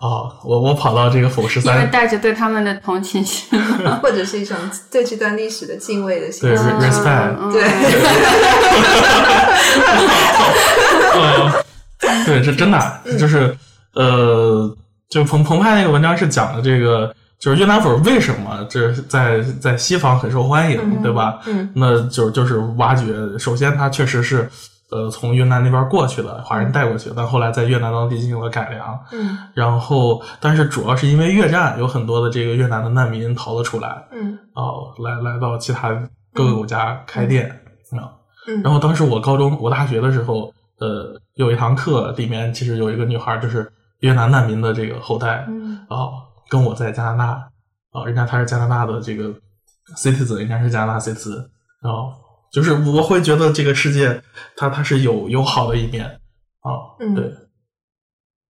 [0.00, 3.46] 啊、我我跑到这个否十因为三，带着对他们的同情心。
[4.00, 4.56] 或者是一种
[4.90, 6.56] 对这段历史的敬畏的心对。
[6.56, 7.62] re- respect 嗯对，
[11.12, 11.52] 呃，
[12.24, 13.54] 对，这真的啊就是
[13.92, 14.74] 呃，
[15.10, 21.40] 就澎澎湃那个文章是讲的这个，就是越南粉为什么这在在西方很受欢迎，嗯对吧？
[21.46, 23.06] 嗯那就就是挖掘，
[23.38, 24.46] 首先它确实是
[24.90, 29.00] 呃从越南那边过去的，华人带过去，但后来在越南当地进行了改良。
[29.12, 35.90] 嗯然后，但是主要是因为越战，有很多的这个越南的难民逃了出来，嗯哦，来来到其他
[36.34, 37.48] 各个国家开店
[37.92, 38.12] 啊。
[38.48, 46.12] 嗯，然后当时我高中、我大学的时候，呃，有一堂课里面其实有一个女孩，就是越南难民的这个后代，嗯哦，
[46.50, 47.50] 跟我在加拿大，
[47.92, 49.32] 啊、人家他是加拿大的这个
[49.96, 51.48] citizen，人家是加拿大 citizen，
[51.80, 52.12] 然后
[52.52, 54.20] 就是我会觉得这个世界
[54.56, 56.04] 它它是有有好的一面
[56.60, 57.14] 啊，嗯。
[57.14, 57.32] 对，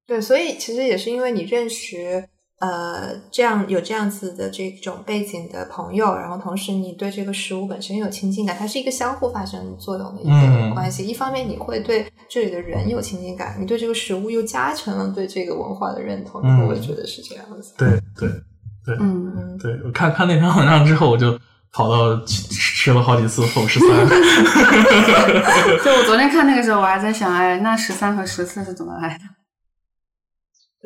[0.06, 2.28] 对，所以其实也是因为你认识
[2.60, 11.04] 呃这样有这样子的这种背景的朋友，然后同时你对这个食物本身有亲近感，它是一个相互发生作用的一嗯个关系。
[11.04, 17.74] 一方面你会对这里的人有亲近感，你对这个食物又加成了对这个文化的认同，嗯我觉得是这样子。
[17.76, 21.38] 对对嗯，嗯，对，我看看那篇文章之后，我就
[21.72, 23.88] 跑到吃吃了好几次后十三，
[25.84, 29.24] 就我昨天看那个时候，我还在想，哎，那十三和十四是怎么来的？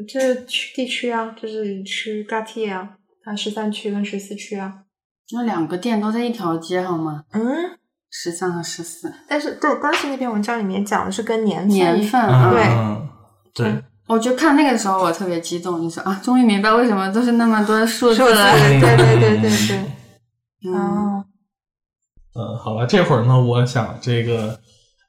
[0.09, 4.81] 这是区地区啊，这是区 g a t 啊，它十三区跟十四区啊。
[5.33, 7.25] 那两个店都在一条街，好吗？
[7.33, 7.43] 嗯，
[8.11, 13.09] 十三和十四但是对，当时那篇文章里面讲的是跟年份年份啊，对嗯
[13.55, 18.53] 对，我就看那个时候我特别激动，就说啊，终于明白为什么都是那么多数字，了。
[18.53, 19.79] 对对对对对。
[20.67, 21.25] 嗯，哦，
[22.35, 24.59] 嗯，好了，这会儿呢，我想这个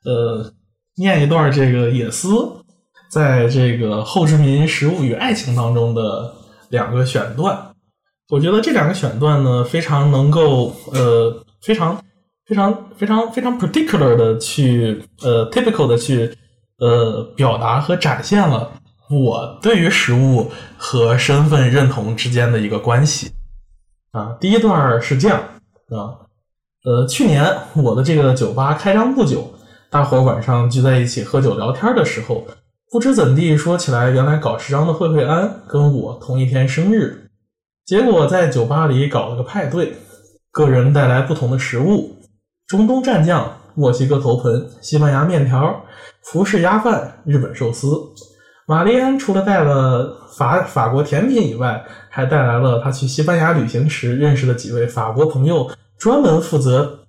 [0.06, 0.54] 呃，
[0.98, 2.64] 念一段这个野思
[3.10, 6.34] 在这个后殖民食物与爱情当中的
[6.70, 7.58] 两个选段。
[8.30, 11.96] 我觉得这两个选段呢，非常能够呃，非常
[12.48, 16.36] 非常非常非常 particular 的去呃 typical 的去
[16.80, 18.72] 呃表达和展现了
[19.12, 23.32] 我对于食物和身份认同之间的一个关系。
[24.12, 25.40] 啊，第一段是这样
[25.90, 26.26] 啊，
[26.84, 27.46] 呃，去年
[27.76, 29.54] 我的这个酒吧开张不久，
[29.92, 32.48] 大伙晚上聚在一起喝酒聊天的时候，
[32.92, 37.30] 不知怎地说起来，原来搞时装的慧慧安跟我同一天生日，
[37.86, 39.96] 结果在酒吧里搞了个派对，
[40.52, 42.16] 个人带来不同的食物：
[42.68, 45.84] 中东蘸酱、墨西哥头盆、西班牙面条、
[46.32, 47.90] 葡式鸭饭、日本寿司。
[48.68, 57.00] 玛丽安除了带了法法国甜品以外，还带来了她去西班牙旅行时认识的几位法国朋友，专门负责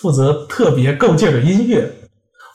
[0.00, 1.90] 负责特别够劲儿的音乐。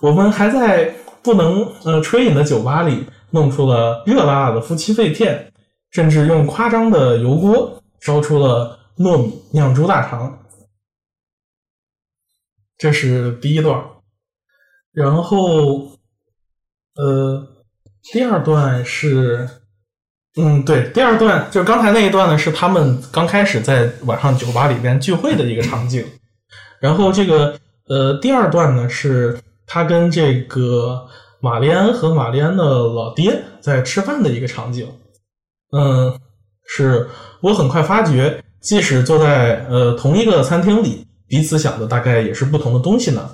[0.02, 0.92] 我们还在
[1.26, 5.52] 不能呃吹饮的酒吧里弄出了热辣辣的夫妻肺片，
[5.92, 10.40] 甚至用夸张的油锅烧出了糯米酿猪大肠。
[12.78, 13.84] 这是第一段，
[14.94, 15.90] 然后
[16.96, 17.52] 呃。
[18.14, 19.50] 第二段是，
[20.36, 26.06] 嗯，对，第二段就是刚才那一段呢，是他们刚开始在晚上酒吧里边聚会的一个场景。
[26.80, 31.08] 然后这个呃，第二段呢，是他跟这个
[31.40, 34.88] 玛丽安和玛丽安的老爹在吃饭的一个场景。
[35.72, 36.18] 嗯，
[36.68, 37.08] 是
[37.42, 43.30] 我很快发觉，即使坐在呃同一个餐厅里，彼此想的大概也是不同的东西呢。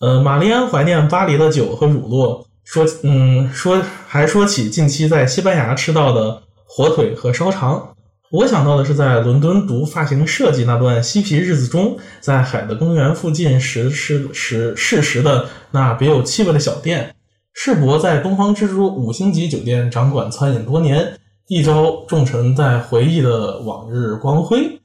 [0.00, 2.46] 呃，玛丽安怀念巴黎的酒和乳酪。
[2.64, 7.96] 说，嗯，说还说起近期在西班牙吃到的火腿和烧肠，
[8.30, 17.14] 我想到的是在伦敦读发型设计那段嬉皮日子中，在海德公园附近时时时适时的那别有气味的小店。
[17.54, 21.18] 世博在东方之珠五星级酒店掌管餐饮多年，
[21.48, 24.80] 一朝重臣在回忆的往日光辉。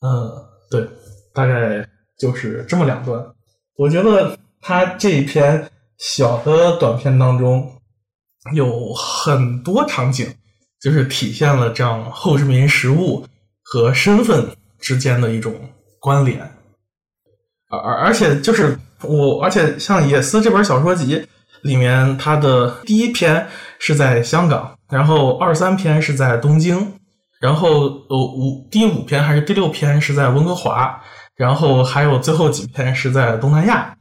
[0.00, 0.30] 嗯，
[0.70, 0.86] 对，
[1.32, 1.86] 大概
[2.18, 3.24] 就是这么两段。
[3.76, 5.68] 我觉得他这一篇。
[6.02, 7.72] 小的短片当中
[8.54, 10.26] 有很多场景，
[10.80, 13.26] 就是体现了这样后殖民食物
[13.62, 14.48] 和身份
[14.80, 15.54] 之间的一种
[16.00, 16.40] 关联。
[17.68, 21.24] 而而而且就是我，而且像野思这本小说集
[21.62, 23.46] 里面，它的第一篇
[23.78, 26.94] 是在香港，然后二三篇是在东京，
[27.40, 31.00] 然后呃五第五篇还是第六篇是在温哥华，
[31.36, 33.94] 然后还有最后几篇是在东南亚。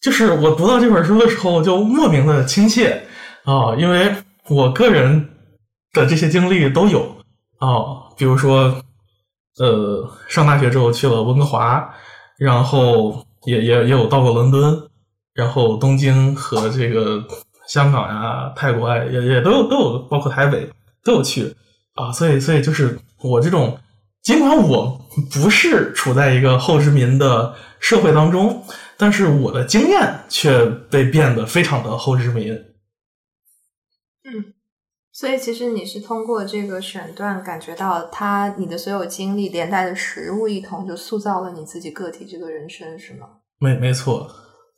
[0.00, 3.02] 就是我读到这本书的时候，就莫名的亲切
[3.44, 4.14] 啊，因为
[4.48, 5.28] 我个人
[5.92, 7.00] 的这些经历都有
[7.58, 8.82] 啊，比如说，
[9.58, 11.94] 呃，上大学之后去了温哥华，
[12.38, 14.88] 然后也也也有到过伦敦，
[15.34, 17.24] 然后东京和这个
[17.66, 20.70] 香港呀、泰国啊，也也都有都有，包括台北
[21.04, 21.54] 都有去
[21.94, 23.78] 啊，所以所以就是我这种，
[24.22, 25.00] 尽管我
[25.32, 28.64] 不是处在一个后殖民的社会当中。
[29.02, 32.52] 但是我的经验却被变得非常的后殖民。
[34.24, 34.52] 嗯，
[35.20, 43.28] 所以其实你是通过这个选段感觉到他你的所有经历连带的食物一同，就塑造了你自己个体这个人生，是吗？
[43.58, 44.26] 没没错，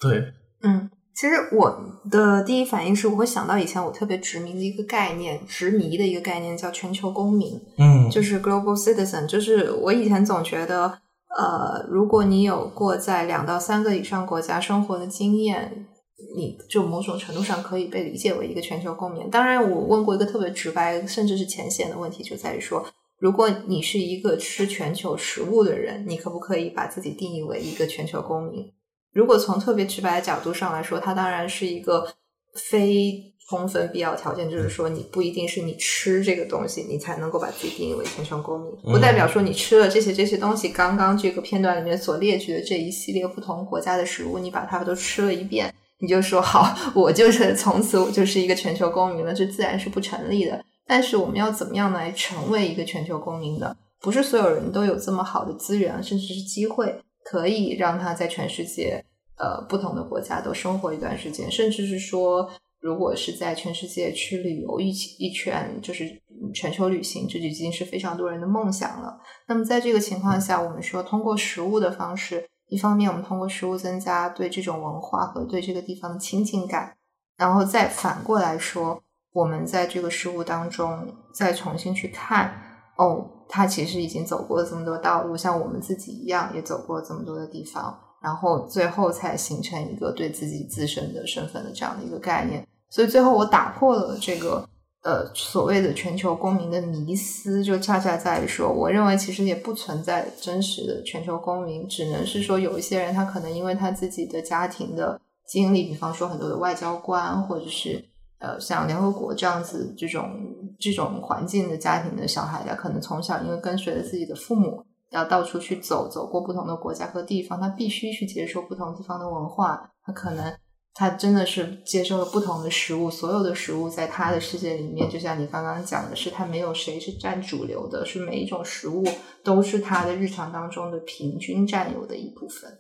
[0.01, 0.33] 对，
[0.65, 9.25] 嗯其实我的第一反应是，我会想到以前我特别执迷的一个概念，执迷的一个概念叫全球公民，嗯，就是 global citizen。
[9.29, 10.99] 就是我以前总觉得，
[11.39, 15.87] 呃，如果你有过在两到三个以上国家生活的经验，
[16.35, 19.29] 你就某种程度上可以被理解为一个全球公民。
[19.31, 22.85] 当然，我问过一个特别直白，甚至是浅显的问题，就在于说，
[23.19, 28.73] 如果你是一个吃全球食物的人，你可不可以把自己定义为一个全球公民？
[29.13, 32.07] 如果从特别直白的角度上来说，它当然是一个
[32.55, 50.63] 非充分必要条件，就是说你不一定是你吃这个东西，你才能够把自己定义为全球公民，不代表说你吃了这些这些东西，刚刚这个片段里面所列举的这一系列不同国家的食物，你把它们都吃了一遍，你就说好， 我就是从此我就是一个全球公民了，这自然是不成立的。
[50.87, 53.75] 但是我们要怎么样来成为一个全球公民的？
[54.01, 57.01] 不是所有人都有这么好的资源，甚至是机会。
[57.25, 59.03] 可以让他在全世界
[59.39, 62.51] 呃不同的国家都生活一段时间，甚至是说，
[62.81, 66.21] 如果是在全世界去旅游一起一圈，就是
[66.53, 69.21] 全球旅行，这就已经是非常多人的梦想了。
[69.47, 76.97] 那么在这个情况下，我们说通过食物的方式，一方面我们通过食物增加对这种文化和对这个地方的亲近感，
[77.37, 78.99] 然后再反过来说，
[79.35, 82.51] 我们在这个食物当中再重新去看
[82.97, 83.29] 哦。
[83.47, 92.67] 他其实已经走过了这么多道路，像我们自己一样，也走过了这么多的地方，然后最后才形成一个对自己自身的身份的这样的一个概念。
[92.89, 94.67] 所以最后我打破了这个
[95.03, 108.05] 呃所谓的全球公民的迷思，就恰恰在于说，我认为其实也不存在真实的全球公民，只能是说有一些人他可能因为他自己的家庭的经历，比方说很多的外交官或者是。
[108.45, 110.29] 呃，像联合国这样子这种
[110.77, 119.89] 这种环境的家庭的小孩，他可能从小因为跟随着自己的父母，要到处去走，走过不同的国家和地方，他必须去接受不同地方的文化。
[120.05, 120.53] 他可能
[120.95, 129.05] 他真的是接受了不同的食物，所有的食物在他的世界里面，就像你刚刚讲的，是他没有谁是占主流的，是每一种食物
[129.43, 132.71] 都是他的日常当中的平均占有的一部分。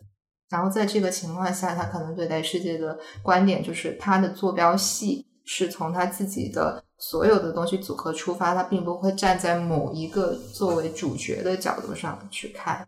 [0.50, 5.26] 然后在这个情况下，他可能对待世界的观点就是他的坐标系。
[5.44, 12.86] 是从他自己的所有的东西组合出发，他并不会站在某一个作为主角的角度上去看。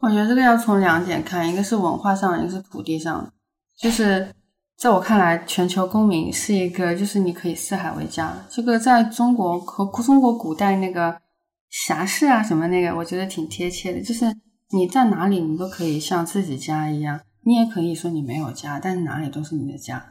[0.00, 3.32] 我觉得这个要从两点看，一个是文化上，一个是土地上。
[3.74, 4.28] 就是
[4.76, 8.36] 在我看来，全球公民是一个，就是你可以四海为家。
[8.50, 11.16] 这个在中国和中国古代那个
[11.70, 14.02] 侠士啊什么那个，我觉得挺贴切的。
[14.02, 14.26] 就是
[14.70, 17.20] 你在哪里，你都可以像自己家一样。
[17.46, 20.04] 你也可以说你没有家，但是哪里都是你的家。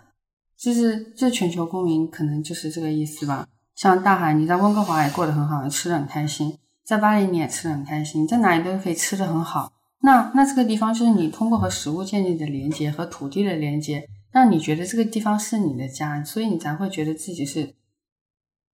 [0.57, 3.47] 就是这全球公民可能就是这个意思吧。
[3.75, 6.51] 像大海，你在温哥华也过得很好，吃的很开心；
[6.85, 9.73] 在巴黎你也吃的很开心，在哪里都可以吃的很好。
[10.01, 17.75] 那那这个地方就是你通过和食物建立的连接和土地的连接，让你觉得这个地方是你的家，所以你才会觉得自己是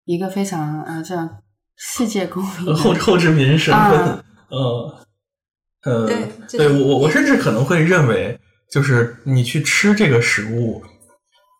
[0.06, 1.44] 一个非常啊这样
[1.76, 4.23] 世界公民、后后殖民身份。
[4.49, 5.06] 呃
[5.84, 6.07] 呃，
[6.49, 8.40] 对我我我甚至可能会认为，
[8.72, 10.81] 就是你去吃这个食物。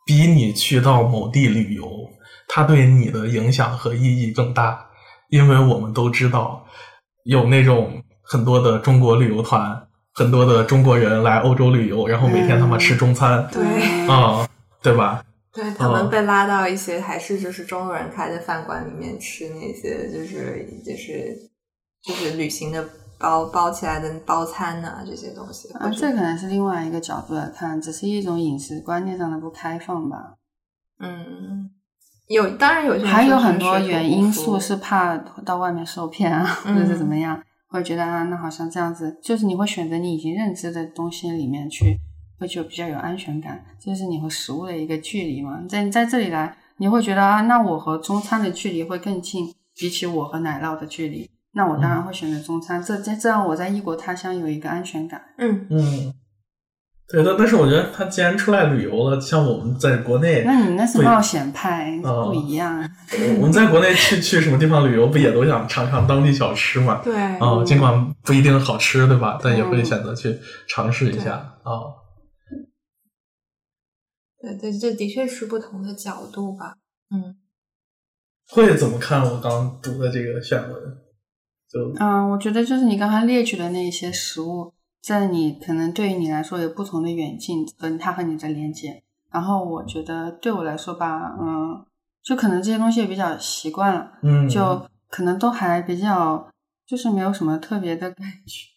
[0.06, 2.10] 比你去到某地旅游，
[2.48, 4.90] 它对你的影响和意义更大，
[5.30, 6.66] 因为我们都知道，
[7.26, 9.88] 有那种很多的中国旅游团，
[10.20, 13.64] 很多的中国人来欧洲旅游，然后每天他们吃中餐，对，
[14.08, 14.48] 啊，
[14.84, 15.24] 对吧？
[15.54, 21.36] 对他们被拉到一些还是就是中国人开的饭馆里面吃那些，就是就是
[22.04, 22.88] 就是旅行的。
[23.22, 30.36] 包包起来的包餐呐，这些东西啊，这可能是另外一个角度来看，只是一种饮食观念上的不开放吧。
[31.02, 31.70] 嗯，
[32.30, 41.98] 有当然有，还有很多原因素是怕到外面受骗啊，或者是怎么样，会觉得啊，那好像这样子，就是你会选择你已经认知的东西里面去，
[42.40, 43.64] 会就比较有安全感。
[43.80, 51.30] 这是你和食物的一个距离嘛，在在这里来，你会觉得啊，那我和中餐的距离会更近，比起我和奶酪的距离。
[51.52, 55.22] 那我当然会选择中餐，这这这样我在异国他乡有一个安全感。
[55.38, 56.14] 嗯嗯，
[57.10, 57.36] 对但。
[57.38, 62.88] 但是我觉得他既然出来旅游了，像我们在国内，那你那是冒险派，不一样。
[63.38, 67.02] 我们在国内去去什么地方旅游，不也都想尝尝当地小吃嘛？
[67.04, 67.16] 对。
[67.16, 69.40] 啊，尽管不一定好吃，对吧？
[69.42, 70.38] 但也会选择去
[70.68, 71.34] 尝试一下
[71.64, 71.98] 啊。
[74.42, 76.76] 对对，这的确是不同的角度吧。
[77.14, 77.36] 嗯。
[78.52, 80.74] 会怎么看我刚读的这个选文？
[81.72, 89.04] 就嗯，我觉得就是你刚才列举的那些食物，在你可能对于你来说有不同的远近，跟它和你的连接。
[89.32, 91.86] 然后我觉得对我来说吧，嗯，
[92.24, 96.50] 就可能这些东西也比较习惯了，嗯，就可能都还比较，
[96.88, 98.68] 就是没有什么特别的感觉。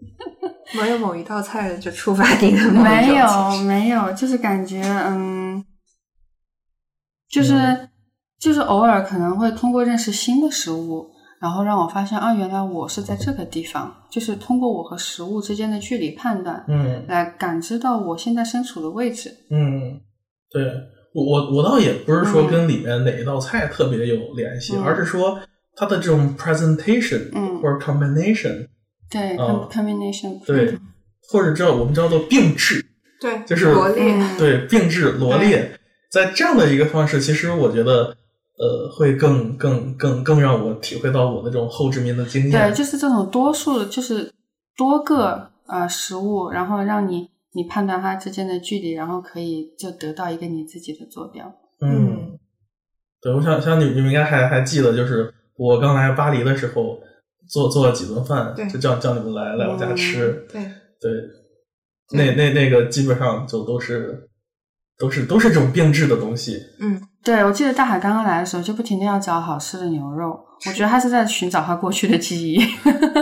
[0.80, 5.64] 没有某一道菜就触发你的没有没有，就是感觉嗯，
[7.28, 7.88] 就是、嗯
[8.38, 17.04] 就是偶尔可能会通过认识新的食物，然后让我发现啊，原来我是在这个地方，就是通过我和食物之间的距离判断，嗯。
[17.06, 19.30] 来感知到我现在身处的位置。
[19.50, 20.00] 嗯，
[20.50, 20.64] 对
[21.14, 22.46] 我我我倒也不是说嗯。
[22.48, 24.82] 跟里面哪一道菜特别有联系，嗯。
[24.82, 25.38] 而是说
[25.76, 27.60] 它的这种 presentation 嗯。
[27.60, 28.66] 或者 combination，
[29.10, 30.76] 对、combination 对，
[31.28, 32.84] 或者叫我们叫做并置，
[33.20, 35.78] 对，就是罗列，嗯对并置罗列，
[36.10, 38.16] 在这样的一个方式，其实我觉得
[38.58, 42.50] 呃会更更更更让我体会到我的这种后殖民的经验。
[42.50, 44.32] 对，就是这种多数，就是
[44.76, 51.46] 多个呃食物，然后让你你判断它之间的距离，然后可以就得到一个你自己的坐标。
[51.80, 52.38] 嗯，
[53.20, 56.98] 对，我想想你你们应该还还记得，就是我刚来巴黎的时候
[57.48, 60.62] 做做了几顿饭，就叫叫你们来来我家吃，对，
[61.00, 61.10] 对，
[62.12, 64.27] 那那那个基本上就都是
[64.98, 72.60] 都是都是这种变质的东西，嗯，对，我记得大海刚刚来的时候，就不停的要找好吃的牛肉，我觉得他是在寻找他过去的记忆。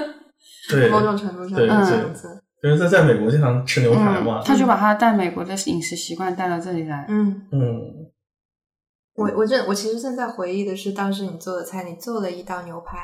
[0.70, 1.84] 对，某种程度上对对样
[2.14, 7.06] 子，因为在在美国经常吃牛排嘛嗯，，他就把他带美国的饮食习惯带到这里来。
[7.08, 7.42] 嗯。
[7.52, 7.80] 嗯
[9.14, 12.98] 我我正我其实正在回忆的是当时你做的菜，你做了一道牛排，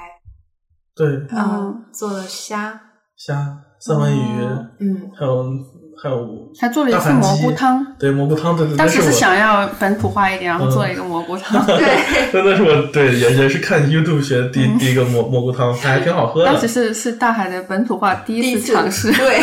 [0.95, 2.79] 对，嗯，做了虾，
[3.17, 4.43] 虾、三文鱼，
[4.81, 5.43] 嗯，还有
[6.03, 10.71] 还有还做了一次蘑菇汤，对蘑菇汤，对对，当时是想要本土化一点，然后嗯。
[10.73, 11.65] 做了一个蘑菇汤。
[11.79, 14.79] 对，真的 是我对也也是看 YouTube 学第嗯。
[14.79, 16.47] 第一个蘑蘑菇汤，还挺好喝的。
[16.51, 19.13] 当时是是大海的本土化第一次次尝试。
[19.13, 19.43] 对，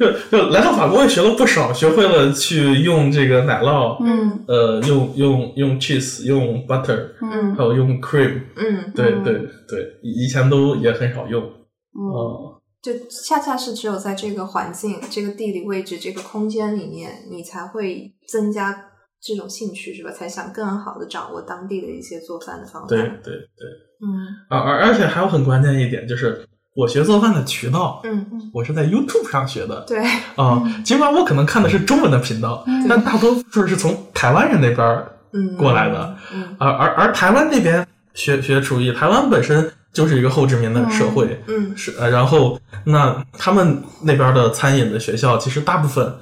[0.00, 4.40] 就就来到法国也学了不少，学会了去用这个奶酪，嗯。
[4.48, 7.54] 呃，用用用 cheese，用 butter，嗯。
[7.54, 8.92] 还有用 cream，嗯，嗯。
[8.94, 9.34] 对对
[9.68, 12.00] 对，以以前都也很少用，嗯。
[12.10, 18.86] 哦，就恰恰是只有在这个环境、这个地理位置、这个空间里面，你才会增加
[19.22, 20.10] 这种兴趣，是吧？
[20.10, 22.88] 才想更好的掌握当地的一些做饭的方法。
[22.88, 23.68] 对对对，
[24.02, 30.02] 嗯而而而且还有很关键一点就是，我学做饭的渠道，嗯嗯，我是在 YouTube 上学的，对，
[30.36, 41.76] 啊，尽管我可能看的是中文的频道，嗯但大多数是从台湾人那边儿嗯，过来的，嗯而而而台湾那边学学厨艺，台湾本身就是一个后殖民的社会，嗯。
[41.76, 46.14] 是呃，然后那他们那边的餐饮的学校，其实大部分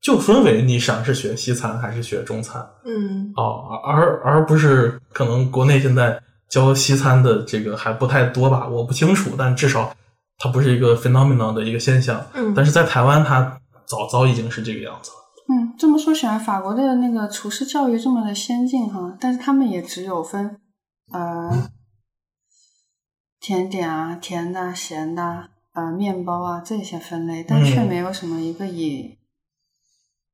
[0.00, 2.64] 就分为你想是学西餐还是学中餐？
[2.84, 3.32] 嗯。
[3.36, 9.92] 哦，而而不是可能国内现在教西餐的这个还不太多吧，我不清楚，但至少
[10.38, 15.16] 它不是一个 phenomenon 的一个现象，嗯，但是在台湾它早早已经是这个样子了。
[15.48, 20.56] 嗯，这么说起来，法国的那个厨师教育这么的先进哈，但是他们也只有分
[21.12, 21.50] 呃
[23.40, 29.16] 甜点啊、甜的、咸的、呃面包啊这些分类，但却嗯没有什么一个以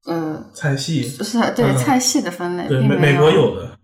[0.06, 3.76] 呃菜系，是对、嗯菜系的分类，对美美国有的，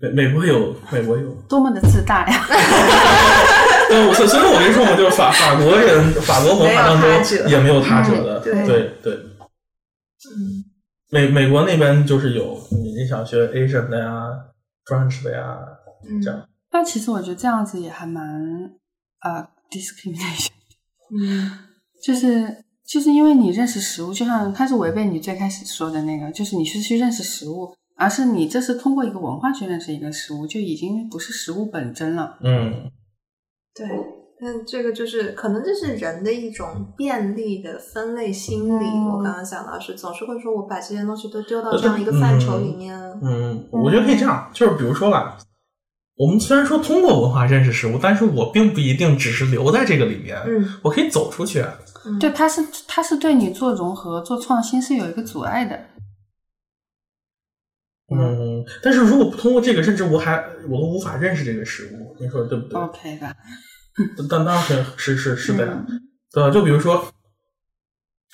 [0.00, 1.30] 美美国有，美国有。
[1.48, 2.46] 多么的自大呀！
[3.90, 7.10] 对，我所所以，我跟你说嘛，就是法法国人，法国文化当中
[7.50, 9.14] 也没有他者的，嗯对对对。
[9.14, 10.64] 嗯
[11.12, 14.28] 美美国那边就是有你你想学 Asian 的呀
[14.86, 15.58] ，French 的呀，
[16.08, 16.40] 嗯这样。
[16.70, 18.24] 但其实我觉得这样子也还蛮
[19.22, 20.50] 呃 discrimination，
[21.20, 21.50] 嗯
[22.02, 32.38] 就是就是因为你认识食物，就像它是违背你最开始说的那个，就是你是去认识食物，而是你这是通过一个文化去认识一个食物，就已经不是食物本真了。
[32.42, 32.90] 嗯，
[33.74, 33.88] 对。
[34.42, 36.66] 但这个就是可能这是人的一种
[36.96, 38.84] 便利的分类心理。
[38.86, 42.98] 嗯我刚刚想到是总是会说我把这些东西都丢到这样一个范畴里面。
[43.22, 45.36] 嗯，我觉得可以这样，就是比如说吧，
[46.20, 51.64] 我们虽然说通过文化认识食物，但是我并不一定只是留在这个里面，嗯我可以走出去。
[52.04, 55.80] 嗯，对，它是它是对你做融合、做创新是有一个阻碍的。
[58.14, 63.34] 嗯，但是如果不通过这个，甚至我还我都无法认识这个食物，你说对不对？OK 的？
[64.28, 65.86] 但当然是是是是的
[66.32, 66.50] 对吧？
[66.50, 67.02] 就比如说，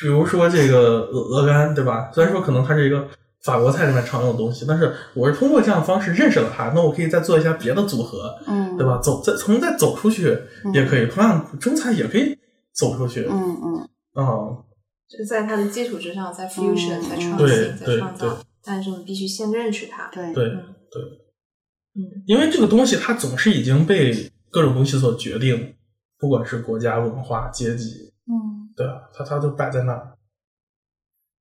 [0.00, 2.10] 比如说这个鹅鹅肝，对吧？
[2.12, 3.08] 虽然说可能它是一个
[3.46, 8.98] 法国菜里面常用的东西，但是我是通过这样的方式认识了它，那我可以再做一下别的组合，嗯，对吧？
[8.98, 10.36] 走再从再走出去
[10.74, 12.36] 也可以，同样中餐也可以
[12.74, 13.88] 走出去，嗯嗯。
[14.14, 14.64] 哦，
[15.08, 17.08] 就在它的基础之上，在 fusion，、嗯。
[17.08, 18.28] 在创对新，在对创造。
[18.28, 18.36] 对。
[18.64, 20.08] 但是你必须先认识它。
[20.12, 20.32] 对。
[20.34, 20.74] 对嗯。
[20.90, 21.02] 对，
[21.94, 22.24] 嗯。
[22.26, 25.74] 因为这个东西它总是已经被各种东西所决定，
[26.18, 28.74] 不管是国家、文化、阶级，嗯。
[28.76, 29.08] 对吧？
[29.14, 30.15] 它它就摆在那儿。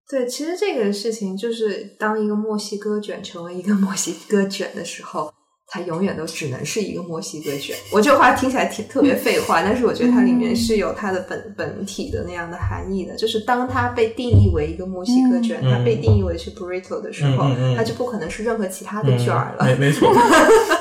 [0.10, 5.34] 对，其实这个事情就是当一个墨西哥卷成为一个墨西哥卷的时候，
[5.68, 7.76] 它永远都只能是一个墨西哥卷。
[7.92, 13.16] 我这话听起来挺特别废话，但是我觉得它里面是有它的本本体的那样的含义的。
[13.16, 19.66] 就是当它被定义为一个墨西哥卷，嗯它被定义为是 burrito 的时候，嗯嗯嗯它就不可能是任何其他的卷儿了。
[19.66, 20.14] 没 没错，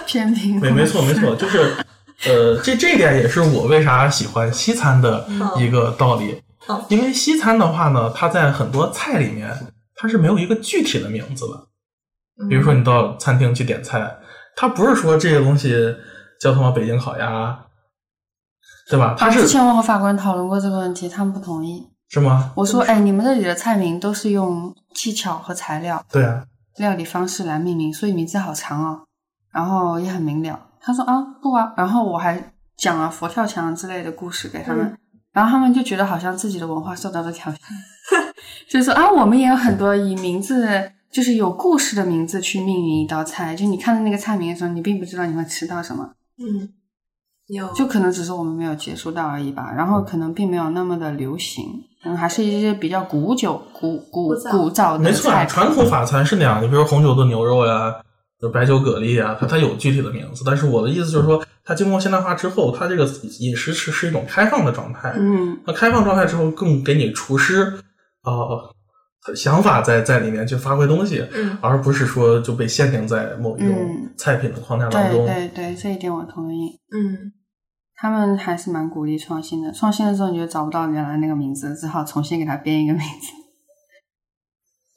[0.06, 1.74] 偏平没没错没错，就是
[2.26, 5.26] 呃，这这一点也是我为啥喜欢西餐的
[5.58, 6.42] 一个道理。
[6.68, 9.50] 嗯因为西餐的话呢，它在很多菜里面
[9.94, 12.48] 它是没有一个具体的名字的。
[12.48, 14.16] 比如说你到餐厅去点菜，
[14.56, 15.72] 它不是说这个东西
[16.40, 17.56] 叫他妈北京烤鸭，
[18.90, 19.14] 对吧？
[19.16, 21.88] 它是，之前我和法国人讨论过这个问题，他们不同意。
[22.08, 22.52] 是吗？
[22.54, 26.44] 我说，哎，你们这里的菜名都是用技巧和材料、对啊，
[26.76, 29.00] 料理方式来命名，所以名字好长哦，
[29.52, 30.60] 然后也很明了。
[30.80, 34.98] 他说啊，不啊，然后我还讲了佛跳墙之类的故事给他们，嗯
[35.34, 37.60] 然后他们就觉得好像自己的文化受到了挑战，
[38.70, 40.92] 就是说啊，我们也有很多以名字。
[41.14, 46.68] 就是有故事的名字去命名一道菜，就你看到那个菜名的时候，你并不知道你会吃到什么，嗯，
[47.46, 49.72] 有就可能只是我们没有接触到而已吧。
[49.76, 51.66] 然后可能并没有那么的流行，
[52.04, 57.94] 嗯，还是一些比较古久、古古古早的没错啊，传统法餐是那样的，比如红酒炖牛肉呀，
[58.44, 60.42] 就白酒蛤蜊啊，它它有具体的名字。
[60.44, 63.06] 但是我的意思就是说，它经过现代化之后，它这个
[63.40, 65.14] 饮食是是一种开放的状态。
[65.16, 67.72] 嗯那开放状态之后，更给你厨师
[68.24, 68.74] 呃
[69.34, 75.24] 想法在在里面去发挥东西，嗯而不是说就被限定在某一种嗯菜品的框架当对中。
[75.24, 76.78] 对对，这一点我同意。
[76.94, 77.32] 嗯
[77.96, 83.28] 他们还是蛮鼓励创新的，创新的时候你就找不到原来那个名字，只好重新给它编一个名字。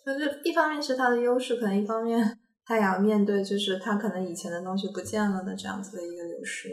[0.03, 2.38] 就是一方面是它的优势，可能一方面
[2.68, 6.68] 它也要面对，就是他可能以前的东西不见了的这样子的一个流失，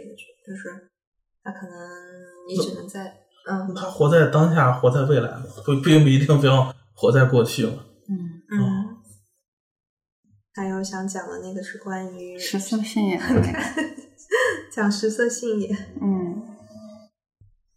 [0.45, 0.91] 就是
[1.41, 1.73] 他可能
[2.49, 3.15] 你只能在
[3.49, 7.85] 嗯他活在当下，活在未来嘛，不并不一定非要活在过去嘛。
[8.09, 8.97] 嗯，嗯。
[10.53, 13.53] 还有想讲的那个是关于食色性也 很美。
[14.73, 15.69] 讲食色性也，
[16.03, 16.43] 嗯，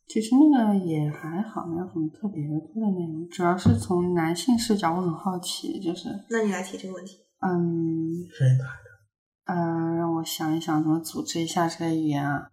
[0.08, 7.20] 其实那个也还好，没有什么特别多的内容，主要是从男性视角，我很好奇，就是那你来提这个问题。
[7.40, 9.56] 嗯声音大呃，
[9.96, 12.50] 让我想一想怎么组织一下这个语言啊。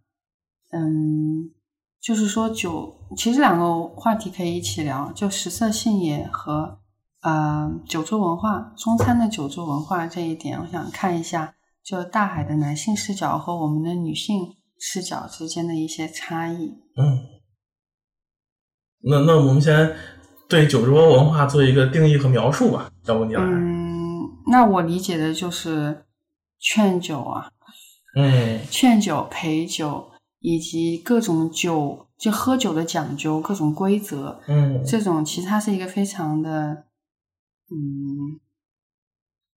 [0.71, 1.51] 嗯，
[2.01, 6.79] 就是说酒，其实两个话题可以一起聊，就食色性也和
[7.23, 16.75] 呃酒桌文化，中餐的酒桌文化这一点，我想看一下，就大海的男性视角和我们的女性视角之间的一些差异。
[16.97, 17.19] 嗯，
[19.01, 19.97] 那那我们先
[20.49, 23.43] 对酒桌文化做一个定义和描述吧，要不你来？
[23.43, 23.74] 嗯，
[24.55, 26.05] 那我理解的就是
[26.61, 27.51] 劝酒啊，
[28.15, 36.85] 嗯劝酒、陪酒以及各种酒，就喝酒的讲究、各种规则，嗯这种其实它是一个非常的，
[37.69, 38.39] 嗯，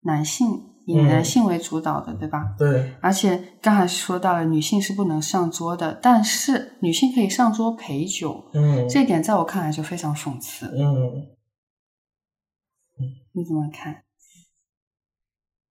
[0.01, 0.47] 男性
[0.87, 2.55] 以嗯男性为主导的，对吧？
[2.57, 10.65] 对，而且刚才说到了，女性是不能上桌的，但是女性可以上桌陪酒，嗯这一点在我看来就非常讽刺。
[10.75, 11.27] 嗯
[13.31, 14.06] 你怎么看？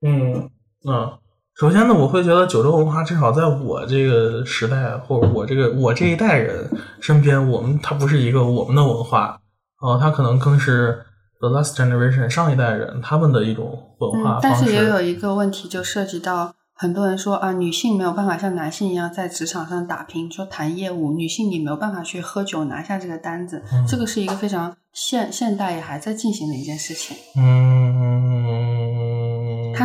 [0.02, 0.51] 嗯
[0.93, 1.18] 啊。
[1.59, 6.70] 首先呢，我会觉得九州文化至少在我这个时代，或者我这个我这一代人
[7.01, 9.40] 身边，我们它不是一个我们的文化，
[9.78, 11.02] 啊、它可能更是
[11.40, 14.55] the last generation 上一代人他们的一种文化嗯，但。
[14.55, 27.16] 是也有一个问题，就涉及到很多人说啊，女性没有办法像男性一样在职场上打拼，说谈业务，女性你没有办法去喝酒拿下这个单子，嗯这个是一个非常现现代也还在进行的一件事情。
[27.39, 28.55] 嗯，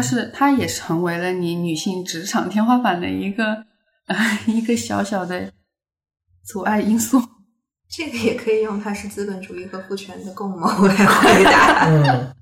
[0.02, 3.53] 它是它也成为了你女性职场天花板的一个
[4.07, 5.52] 呃一个小小的
[6.44, 7.22] 阻碍因素。
[7.88, 11.86] 这个也可以用它是资本主义和父权的共谋来回答。
[11.86, 12.34] 嗯，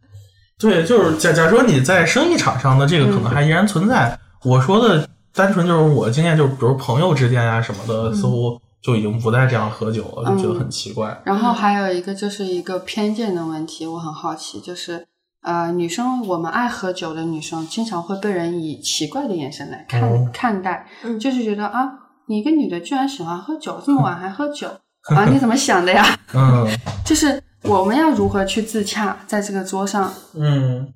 [0.58, 4.18] 对，就是假假如说你在生意场上的这个可能还依然存在。
[4.46, 11.22] 我说的单纯就是我的经验，就是比如朋友之间啊、什么的，似乎就已经不再这样喝酒了，就觉得很奇怪。
[11.26, 15.06] 然后还有一个就是一个偏见的问题，我很好奇，就是
[15.42, 21.90] 呃，女生我们爱喝酒的女生，经常会被人以奇怪的眼神来看、嗯看待，嗯就是觉得啊，
[22.28, 24.68] 你一个女的居然喜欢喝酒，这么晚还喝酒
[25.16, 26.06] 啊，你怎么想的呀？
[26.34, 26.68] 嗯
[27.06, 30.94] 就是我们要如何去自洽，在这个桌上，嗯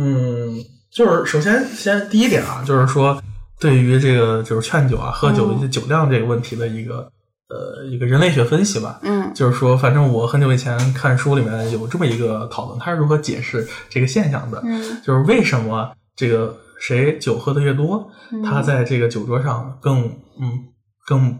[0.00, 0.54] 嗯，
[0.92, 3.20] 就是首先先第一点啊，就是说
[3.58, 7.10] 对于这个就是劝酒啊、喝酒嗯一些酒量这个问题的一个
[7.48, 9.00] 呃一个人类学分析吧。
[9.02, 14.60] 嗯就是说，反正我很久以前看书里面有这么一个讨论，他是如何解释这个现象的。
[14.64, 20.04] 嗯就是为什么这个谁酒喝的越多，嗯他在这个酒桌上更
[20.40, 20.64] 嗯
[21.06, 21.38] 更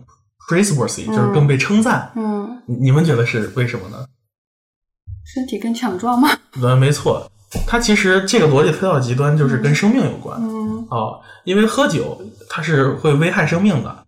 [0.49, 2.11] praiseworthy，、嗯就是更被称赞。
[2.17, 4.05] 嗯，你你们觉得是为什么呢？
[5.25, 6.29] 身体更强壮吗？
[6.61, 7.31] 呃，没错，
[7.67, 10.39] 它其实这个逻辑推到极端，就是跟生命有关。
[10.41, 14.04] 嗯哦，因为喝酒它是会危害生命的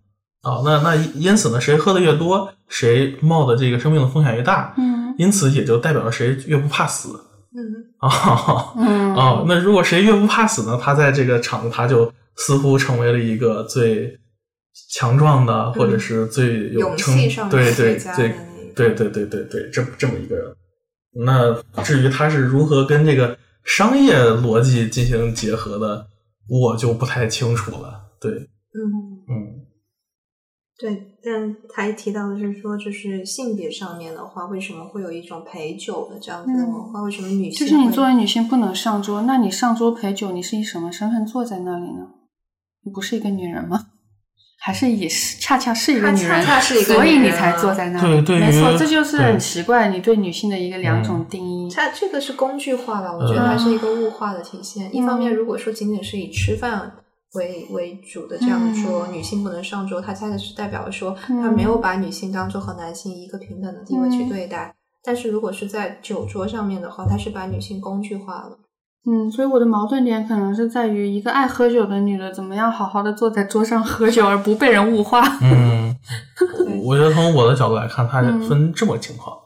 [0.47, 7.09] 啊、那那因此呢，谁喝的越多，谁冒的这个生命的风险越大，嗯因此也就代表了谁越不怕死
[7.57, 7.65] 嗯
[7.99, 9.45] 啊嗯啊。
[9.49, 14.19] 那如果谁越不怕死呢，他在这个场子他就似乎成为了一个最
[14.93, 17.17] 强壮的，或者是最有勇成
[17.51, 18.35] 对对对
[18.75, 20.45] 对对对对对，这这么一个人。
[21.25, 26.07] 那至于他是如何跟这个商业逻辑进行结合的，
[26.47, 28.03] 我就不太清楚了。
[28.21, 29.16] 对，嗯，嗯
[30.79, 31.13] 对。
[31.23, 37.03] 但他还提到的是说，就是性别上面的话，为什么会有一种陪酒的这样子的文化？
[37.03, 42.09] 为什么女性会就是你作为女性不能上桌，那你上桌陪酒，你是以什么身份坐在那里呢？
[42.85, 43.87] 你不是一个女人吗？
[44.59, 48.09] 还是以是恰恰是一个女人，恰恰是一个所以你才坐在那里。
[48.09, 51.71] 对对于没错，这就是很奇怪，你对女性的一个两种定义。
[51.73, 54.95] 它这个是工具化的，我觉得嗯它是一个物化的体现。
[54.95, 56.93] 一方面，如果说仅仅是以吃饭
[57.37, 64.75] 为为主的这样说，嗯女性不能上桌，它恰恰是代表说，嗯它没有把女性当做和男性一个平等的地位去嗯对待。
[65.05, 68.59] 但是如果是在酒桌上面的话，它是把女性工具化了。
[69.09, 75.23] 嗯，所以我的矛盾点可能是在于一个爱喝酒的女的怎么样好好的坐在桌上喝酒，而不被人物化。
[75.43, 75.97] 嗯，
[76.83, 79.37] 我觉得从我的角度来看，它嗯分这么情况，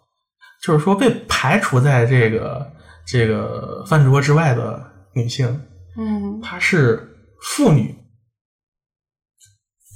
[0.63, 2.67] 就是说被排除在这个
[3.07, 5.61] 这个饭桌之外的女性，
[5.99, 7.10] 嗯，她是
[7.43, 7.95] 妇女，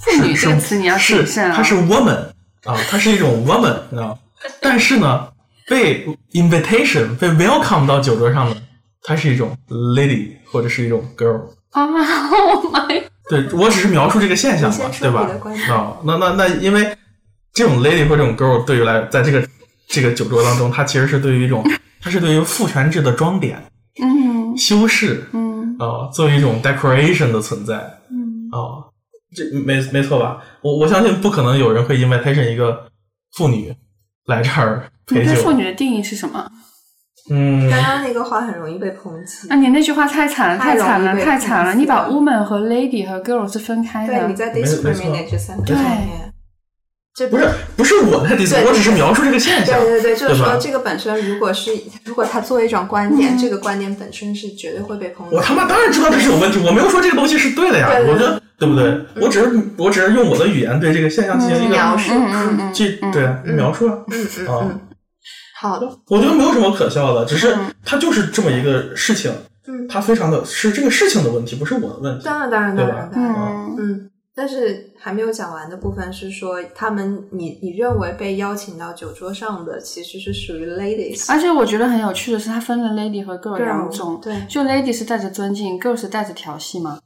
[0.04, 1.56] 妇女是这个词你要是谨慎啊。
[1.56, 2.30] 她是 woman
[2.64, 4.18] 啊，它是一种 woman，你知道吗？
[4.60, 5.28] 但是呢，
[5.68, 8.56] 被 invitation 被 welcome 到酒桌上的，
[9.02, 11.40] 它是一种 lady 或者是一种 girl。
[11.70, 11.84] 啊
[12.30, 15.28] ，Oh my，对我只是描述这个现象嘛对吧
[15.70, 16.96] 啊，那那那，因为
[17.52, 19.48] 这种 lady 或这种 girl 对于来，在这个
[19.88, 21.64] 这个酒桌当中，它其实是对于一种，
[22.00, 23.62] 它是对于父权制的装点、
[24.02, 27.74] 嗯修饰嗯啊，作为一种 decoration 的存在
[28.10, 28.86] 嗯啊，
[29.34, 30.42] 这没没错吧？
[30.62, 32.86] 我我相信不可能有人会 invitation 一个
[33.36, 33.74] 妇女
[34.26, 36.50] 来这儿你对妇，女的定义是什么？
[37.30, 39.48] 嗯，刚刚那个话很容易被抨击。
[39.48, 41.74] 啊，你那句话太惨了，太太惨了，太惨了！
[41.74, 44.34] 你把 woman 和 lady 和 girl 是分开对，你。
[44.34, 45.64] 在 discriminate 这三个
[47.14, 51.70] 这不是不是我在 dis，对我只是描述这个现象，对对对，就是说这个本身，如果是
[52.04, 53.38] 如果他作为一种观点，嗯。
[53.38, 55.36] 这个观点本身是绝对会被抨击。
[55.36, 58.68] 我他妈当然知道这是有问题，我没有说这个东西是对的呀，对对我觉得对。
[58.68, 59.00] 不对？
[59.22, 62.10] 我只是我只是用我的语言对这个现象进行一个描述。
[62.12, 63.12] 嗯嗯嗯去嗯。
[63.12, 64.58] 对啊描述啊，嗯嗯啊。
[64.62, 64.80] 嗯，
[65.60, 67.72] 好的，我觉得没有什么可笑的，只是嗯。
[67.84, 69.30] 它就是这么一个事情，
[69.68, 72.24] 嗯，它非常的是这个事情的问题，不是我的问题。
[72.24, 73.08] 当然当然对吧？
[73.12, 73.76] 当然当然，嗯。
[73.78, 74.10] 嗯。
[74.36, 84.20] 但是还没有讲完的部分是说，他们你你认为被邀请到酒桌上的其实是属于 ladies，而且我觉得很有趣的是，它分了 lady 和 girl 对两种。
[84.20, 86.98] 对就 lady 是带着尊敬，girl 是带着调戏嘛。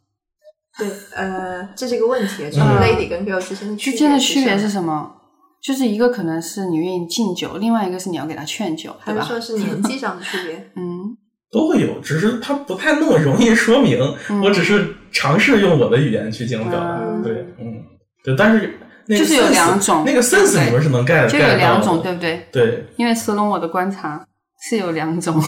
[0.79, 4.69] 对，呃，这是一个问题，就是嗯 lady 跟 girl 之间的之间的区别是？
[4.69, 5.13] 什么？
[5.61, 9.23] 就是一个可能是你愿意敬酒，另外一个是你要给他劝酒，对吧？
[9.23, 10.71] 还是说是 年纪上的区别？
[10.77, 11.17] 嗯
[11.51, 13.99] 都会有，只是他不太那么容易说明。
[14.31, 16.99] 嗯我只是尝试用我的语言去进行表达。
[17.01, 17.83] 嗯对，嗯，
[18.25, 22.47] 对，但是那个就是有两种那个 sense 对你们是能 get 就 get 有两种，对不对？
[22.53, 24.27] 对因为斯隆我的观察
[24.69, 25.43] 是有两种。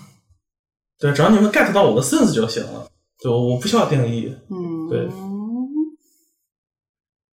[0.99, 2.87] 对，只要你们 get 到我的 sense 就行了。
[3.23, 4.35] 对，我不需要定义。
[4.51, 5.09] 嗯，对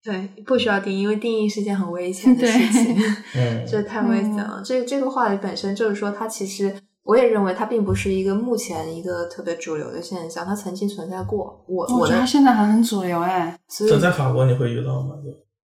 [0.03, 2.95] 对，不需要定义，因为定义是件很危险的事情。
[3.35, 4.61] 嗯， 这太危险了。
[4.63, 6.73] 这这个话题本身就是说，它其实
[7.07, 11.63] 我也认为它并不是一个目前一个特别主流的现象，它曾经存在过。
[11.65, 13.57] 我我觉得现在还很主流哎。
[13.69, 15.15] 所以在法国你会遇到吗？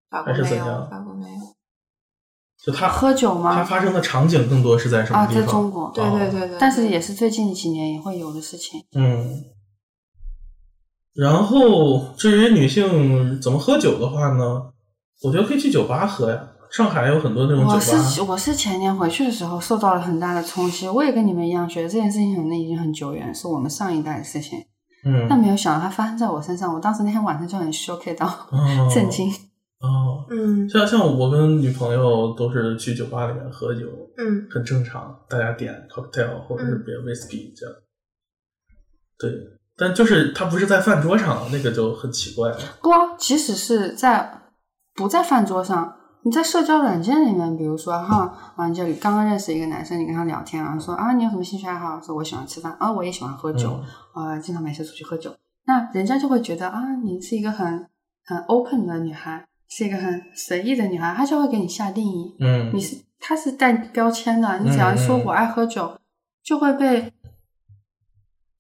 [0.10, 1.40] 法国没有还是怎样，法国没有。
[2.64, 3.64] 就它喝酒它吗？
[3.65, 5.44] 发生的场景更多是在什么啊，地方？
[5.44, 5.91] 啊在中国。
[5.94, 8.82] 对对对对，但是也是最近几年也会有的事情。
[8.95, 9.44] 嗯，
[11.14, 14.72] 然后至于女性怎么喝酒的话呢，
[15.24, 16.52] 我觉得可以去酒吧喝呀。
[16.73, 24.57] 上海有很多那种酒我，是我是前年回去的时候受到了很大的冲击，我也跟你们一样觉得这件事情可能已经很久远，是我们上一代的事情，
[25.05, 26.73] 嗯，但没有想到它发生在我身上。
[26.73, 29.29] 我当时那天晚上就很 shock 到，哦 震惊。
[29.79, 30.25] 哦。
[30.31, 33.85] 嗯像像我跟女朋友都是去酒吧里面喝酒，
[34.17, 37.75] 嗯很正常，大家点 cocktail 或者是别 whisky 这样。
[39.19, 39.31] 对，
[39.77, 42.57] 但就是它不是在饭桌上，那个就很奇怪了。
[42.81, 44.41] 不啊，即使是在
[44.95, 45.95] 不在饭桌上，
[46.25, 52.01] 你在社交软件里面，比如说哈啊，你就刚刚认识一个男生，你跟他聊天啊，说啊你有什么兴趣爱好？
[52.01, 53.79] 说我喜欢吃饭啊，我也喜欢喝酒，
[54.15, 55.35] 嗯啊，经常没事出去喝酒。
[55.65, 57.87] 那人家就会觉得啊，你是一个很
[58.25, 62.35] 很 open 的女孩，是一个很随意的女孩，他就会给你下定义。
[62.39, 65.97] 嗯，你是他是带标签的，你只要说我爱喝酒，
[66.41, 67.11] 就会被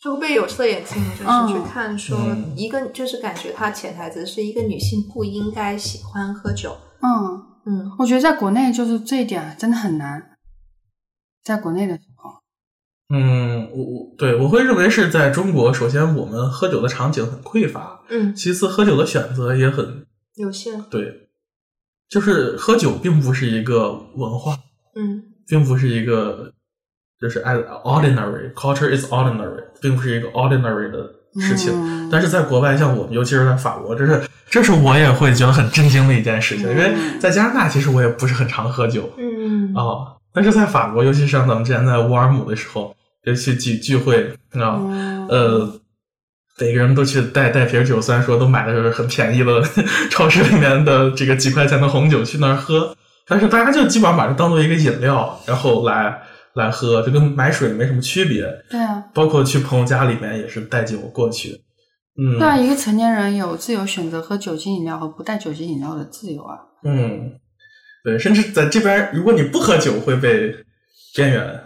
[0.01, 6.75] 就会被有色眼镜，就是嗯去看说嗯一个，就是感觉他潜台词是一个女性不应该喜欢喝酒。
[7.01, 7.91] 嗯，嗯。
[7.99, 10.37] 我觉得在国内就是这一点真的很难，
[11.43, 12.31] 在国内的时候，
[13.09, 20.81] 嗯，我我对我会认为是在中国，首先我们喝酒的场景很匮乏，嗯，其次喝酒的选择也很有限。
[20.89, 21.29] 对，
[22.09, 24.57] 就是喝酒并不是一个文化，
[24.95, 25.29] 嗯。
[25.45, 26.53] 并不是一个
[27.19, 31.73] 就是 as ordinary culture is ordinary，并不是一个 ordinary 的事情。
[31.73, 32.09] 嗯。
[32.11, 37.19] 但是在国外，像我们，尤其是在法国，这是这是我也会觉得很震惊的一件事情，因为嗯。
[37.19, 39.73] 在加拿大其实我也不是很常喝酒嗯。
[39.73, 42.95] 啊、但是在法国，尤其是像咱们之前在乌尔姆的时候，
[43.25, 45.79] 就去聚聚会啊，嗯呃，
[46.59, 49.63] 每个人都去带带瓶酒，虽然说都买的是很便宜的
[50.11, 52.95] 超市里面的这个几块钱的红酒去那儿喝，
[53.27, 56.21] 但是大家就基本上把它当做一个饮料，然后来
[56.55, 58.43] 来喝，就跟买水没什么区别。
[58.69, 61.63] 对啊，包括去朋友家里面也是带酒过去，
[62.17, 66.57] 嗯，对啊，一个成年人有自由选择喝酒精饮料和不带酒精饮料的自由啊。
[66.83, 67.39] 嗯，
[68.03, 70.55] 对，甚至在这边，如果你不喝酒会被
[71.15, 71.59] 边缘。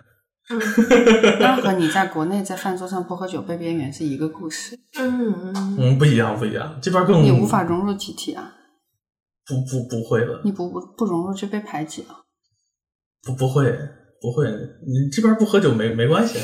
[0.50, 0.58] 嗯
[1.42, 8.54] 那和你在国内在饭桌上不喝酒被边缘是一个故事，嗯嗯嗯，不一样，不一样，这边更你无法融入集体啊，
[9.46, 12.24] 不不不会的，你不不不融入就被排挤了。
[13.24, 13.78] 不不会
[14.22, 14.48] 不会，
[14.86, 16.40] 你这边不喝酒没没关系，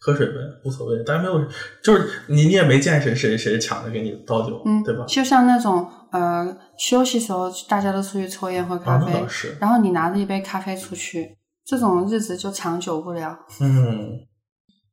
[0.00, 1.42] 喝水呗，无所谓，大家没有，
[1.82, 5.04] 就是你你也没见谁谁谁抢着给你倒酒，嗯，对吧？
[5.06, 9.26] 就像那种呃休息时候大家都出去抽烟喝咖啊，啡，
[9.60, 13.36] 然后你拿着一杯咖啡出去，这种日子就长久不了。
[13.60, 14.20] 嗯，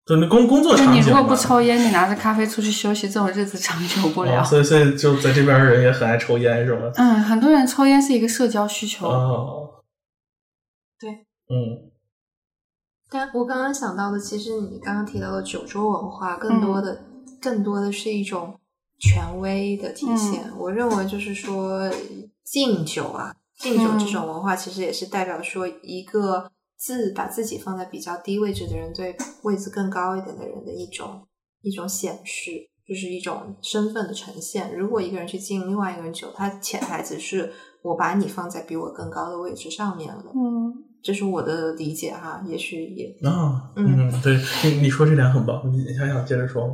[0.06, 4.42] 对，那工工作就场你如果不抽烟，你拿着咖啡出去休息，这种日子长久不了。
[4.42, 6.92] 哦所以所以就在这边人也很爱抽烟，是吗？
[6.96, 9.08] 嗯，很多人抽烟是一个社交需求。
[9.08, 9.70] 哦，
[11.00, 11.92] 对，嗯
[13.16, 17.02] 但我刚刚想到的，其实你刚刚提到的酒桌文化，更多的、
[17.42, 18.60] 更多的是一种
[19.00, 20.52] 权威的体现。
[20.58, 21.90] 我认为就是说，
[22.44, 31.26] 敬酒啊，敬酒这种文化，其实也是代表说一个自把自己放在比较低位置的人对位置更高一点的人的一种
[31.62, 32.52] 一种显示，
[32.86, 34.78] 就是一种身份的呈现。
[34.78, 40.34] 如果一个人去敬另外一个人酒，他潜台词是我把你放在比我更高的位置上面了。
[40.36, 46.74] 嗯，这是我的理解哈，也许也啊，嗯嗯，对你你说这点很棒，你你还想接着说吗？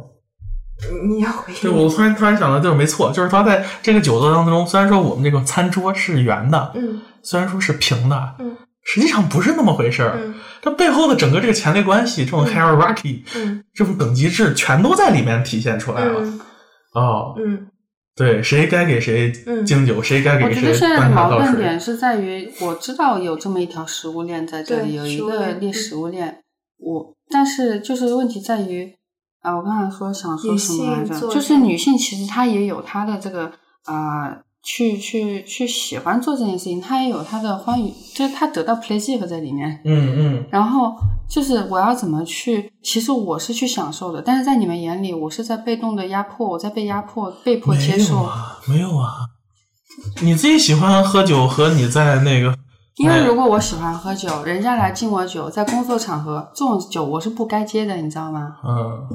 [1.05, 10.17] 你要回对，我突然突然想到，就是没错，就是他在这个酒桌当中，虽然说我们这个餐桌是圆的，嗯虽然说是平的，嗯实际上不是那么回事儿。
[10.17, 10.33] 嗯
[10.63, 16.21] 它背后的整个这个权力关系，这种嗯 hierarchy，、嗯这种等级制，全都在里面体现出来了。
[16.21, 16.39] 嗯
[16.93, 17.67] 哦，嗯
[18.15, 21.79] 对，谁该给谁嗯敬酒，谁该给谁觉得现在的矛盾点。
[21.79, 26.43] 是在于，我知道有这么一条食物链在这里，有一个列食物链，
[26.77, 28.93] 我但是就是问题在于
[29.39, 31.19] 啊，我刚才说想说什么来着？
[31.29, 33.53] 就是女性其实她也有她的这个
[33.85, 39.81] 啊、去去去喜欢做这件事情，他也有他的欢愉，就是他得到 pleasure 在里面。
[39.83, 40.95] 嗯嗯，然后
[41.29, 48.17] 就是我要怎么去，其实我是去享受的，但是在你们眼里，我是在被动的压迫，我在被压迫，被迫接没有受。
[48.17, 49.11] 啊，没有啊。
[50.21, 52.55] 你自己喜欢喝酒和你在那个，
[52.97, 58.57] 因为哎如果我喜欢喝酒，人家来敬我酒，在工作场合，这种酒我是不该接的，你知道吗？
[58.63, 59.07] 嗯，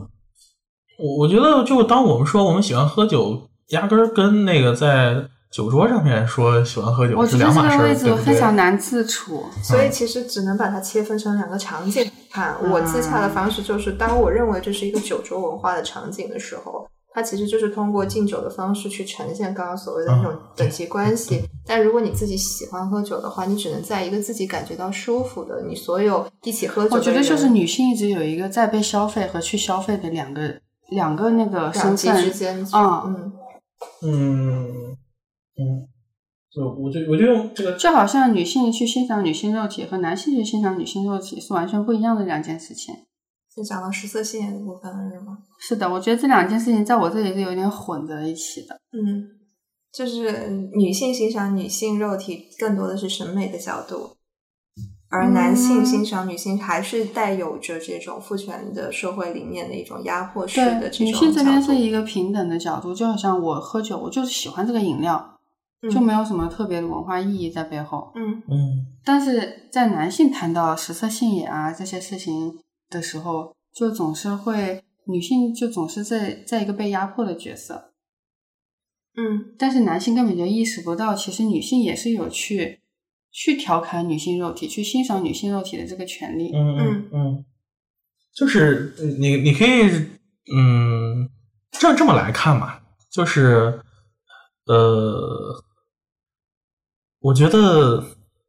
[0.99, 8.35] 我我觉得就当我们说我们喜欢喝酒，压根儿跟那个在酒桌上面说喜欢喝酒是我觉得这两码事儿，个位置对不对？
[8.35, 9.43] 非常难自处。
[9.63, 12.55] 所以其实只能把它切分成两个场景看。
[12.71, 21.43] 我自洽的方式就是，当我认为这是一个酒桌文化的场景的时候，它其实就是通过敬酒的方式去呈现刚刚所谓的那种嗯等级关系。
[21.65, 30.43] 但如果你自己喜欢喝酒的话，你只能在一个自己感觉到舒服的，你所有一起喝酒我觉得就是女性一直有一个在被消费和去消费的两个
[30.91, 32.31] 两个那个身两极之。
[32.31, 33.33] 间，嗯嗯
[34.03, 34.97] 嗯
[35.59, 35.89] 嗯，
[36.51, 42.95] 就我就我就用这个就好像女性去欣赏女性肉体和男性去欣赏女性肉体是完全不一样的两件事情。
[43.55, 45.39] 就讲到食色性也的部分了，是吗？
[45.59, 48.79] 是的，我觉得这两件事情在我这里是有点混在一起的。
[48.93, 49.25] 嗯，
[49.91, 54.17] 就是女性欣赏女性肉体更多的是审美的角度，
[55.09, 65.36] 而男性嗯欣赏女性还是带有着这种父权的社会里面的一种压迫式的，这种女性这边是一个平等的角度，就好像我喝酒，我就是喜欢这个饮料，嗯
[65.91, 68.13] 就没有什么特别的文化意义在背后。
[68.15, 68.43] 嗯。
[68.49, 68.87] 嗯。
[69.05, 72.59] 但是在男性谈到食色性也啊这些事情
[72.91, 77.93] 的时候，就总是会女性就总是在在一个被压迫的角色，
[79.17, 79.55] 嗯。
[79.59, 82.81] 但是男性根本就意识不到，其实女性也是有去
[83.31, 86.51] 去调侃女性肉体、去欣赏女性肉体的这个权利。
[86.53, 87.45] 嗯嗯嗯，
[88.35, 89.83] 就是你你可以
[90.53, 91.29] 嗯，
[91.71, 93.81] 这这么来看吧，就是
[94.67, 95.63] 呃，
[97.21, 98.05] 我觉得，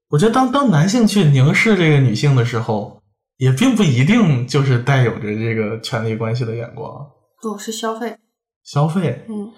[0.09, 3.01] 我觉得当当男性去凝视这个女性的时候，
[3.37, 7.07] 也并不一定就是带有着这个权力关系的眼光，
[7.41, 8.17] 不是消费，
[8.63, 9.51] 消费，嗯。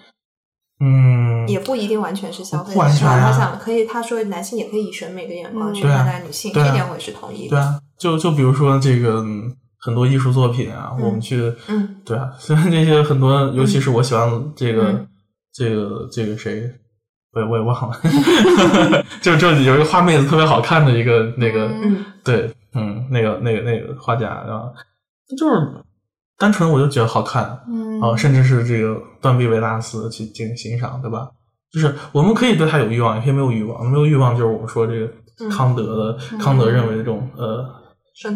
[0.82, 7.50] 嗯，也不一定完全是消费，不完全啊他想可以，他说男性也可以以审美的眼光嗯去看待女性，这点我也是同意的。
[7.50, 11.96] 对啊，就就比如说这个嗯很多艺术作品啊，嗯我们去，嗯。
[12.02, 15.06] 对啊，虽然这些很多，尤其是我喜欢这个、嗯
[15.52, 16.70] 这个这个谁，
[17.32, 17.96] 我也我也忘了，
[19.20, 22.04] 就就有一个画妹子特别好看的一个那个，嗯。
[22.22, 24.70] 对，嗯，那个那个那个画家啊，
[25.38, 25.54] 就是
[26.38, 28.00] 单纯我就觉得好看嗯。
[28.00, 31.30] 啊、嗯甚至是这个断臂维纳斯去进行欣赏，对吧？
[31.72, 33.88] 就是我们可以对他有欲望，也可以没有欲望。
[33.90, 35.06] 没有欲望就是我们说这个
[35.40, 37.64] 嗯康德的、康德认为的这种呃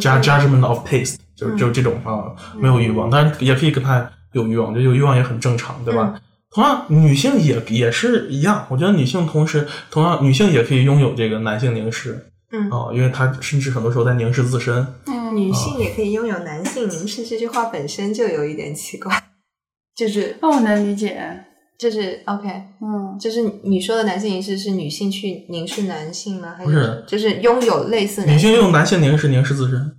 [0.00, 1.56] judge judgment of taste，就是嗯。
[1.58, 6.14] 就是这种啊，没有欲望，但是也可以跟他有欲望，就有欲望也很正常，对吧？
[6.54, 14.86] 嗯同样，女性也也是一样，我觉得女性同时同样女性也可以拥有这个男性凝视嗯，啊、因为她甚至很多时候在凝视自身。
[15.06, 19.12] 嗯女性也可以拥有男性凝视，这句话本身就有一点奇怪，
[19.96, 21.44] 就是那我能理解，
[21.76, 22.48] 就是 OK，
[22.80, 23.18] 嗯。
[23.18, 26.54] 就是你说的男性凝视是女性去凝视男性吗？
[26.56, 27.04] 还不是。
[27.08, 28.38] 就是拥有类似女性？
[28.38, 29.96] 性用男性凝视凝视自身，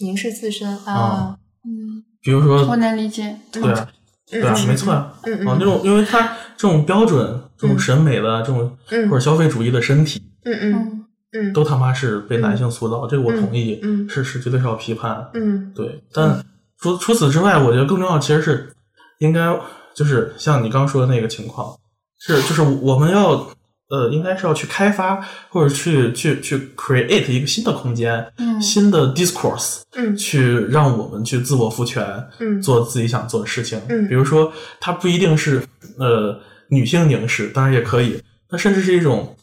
[0.00, 0.92] 凝视自身啊。
[0.92, 1.36] 啊？
[1.64, 3.88] 嗯，比如说我能理解，对啊，
[4.30, 5.12] 对啊，嗯没错啊。
[5.46, 9.08] 啊，那种因为他这种标准、这种审美的、这种嗯。
[9.08, 11.06] 或者消费主义的身体，嗯嗯嗯。
[11.32, 11.52] 嗯。
[11.52, 14.08] 都他妈是被男性塑造，这个我同意，嗯。
[14.08, 15.28] 是是绝对是要批判。
[15.34, 15.72] 嗯。
[15.74, 16.44] 对，但
[16.78, 18.72] 除除此之外，我觉得更重要其实是
[19.18, 19.58] 应该
[19.94, 21.76] 就是像你刚说的那个情况，
[22.18, 23.48] 是就是我们要
[23.90, 28.62] 呃，应该是要去开发或者去去去 create 一个新的空间，嗯。
[28.62, 30.16] 新的 discourse，嗯。
[30.16, 32.04] 去让我们去自我赋权，
[32.38, 32.62] 嗯。
[32.62, 33.80] 做自己想做的事情。
[33.88, 34.06] 嗯。
[34.06, 35.62] 比如说，它不一定是
[35.98, 36.38] 呃
[36.68, 39.36] 女性凝视，当然也可以，它甚至是一种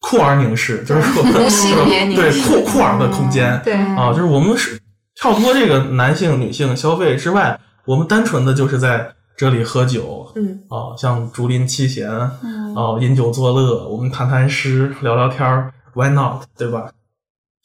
[0.00, 3.58] 酷儿凝视，就是说无 性别凝对酷酷儿的空间。
[3.64, 4.78] 对啊，就是我们是
[5.14, 16.44] 跳脱这个男性、女性消费之外，我们单纯的就是在这里喝酒嗯啊，像竹林七贤啊，嗯饮酒作乐，我们谈谈诗，聊聊天儿，Why not？
[16.56, 16.92] 对吧？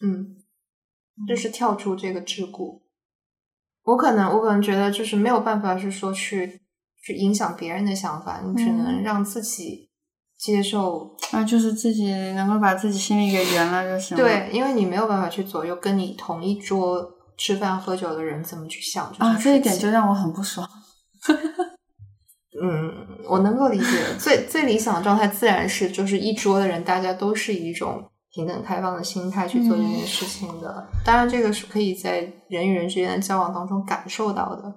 [0.01, 0.37] 嗯，
[1.27, 2.81] 就是跳出这个桎梏。
[3.83, 6.61] 我可能我可能觉得就是没有办法是说去
[7.03, 9.89] 去影响别人的想法，你只能嗯让自己
[10.37, 11.15] 接受。
[11.31, 14.23] 啊，就是自己能够把自己心里给圆了就行了。
[14.23, 20.67] 对，因为你没有办法去左右跟你同一桌吃饭喝酒的人怎么去想啊，这一点就让我很不爽。
[22.61, 23.85] 嗯，我能够理解。
[24.17, 30.87] 最最理想的状态自然是，就是一桌的人，大家都是以一种平等开放的心态去做这件事情的。
[31.05, 34.75] 当然，这个是可以在人与人之间的交往当中感受到的。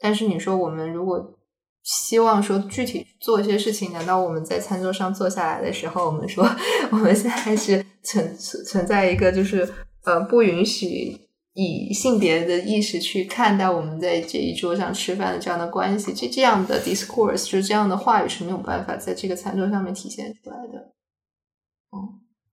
[0.00, 1.38] 但是你说，我们如果
[1.82, 6.44] 希望说具体做一些事情，难道我们在餐桌上坐下来的时候，我们说
[6.90, 9.66] 我们现在是存存存在一个就是
[10.04, 11.16] 呃不允许
[11.54, 20.92] 以性别的意识去看待我们在这一桌上吃饭的这样的关系，这这样的 discourse 就是这样的话语是没有办法在这个餐桌上面体现出来的。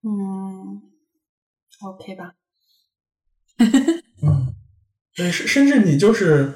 [0.03, 0.81] 嗯
[1.83, 2.33] ，OK 吧。
[3.59, 4.55] 嗯，
[5.15, 6.53] 对，甚甚至你就是，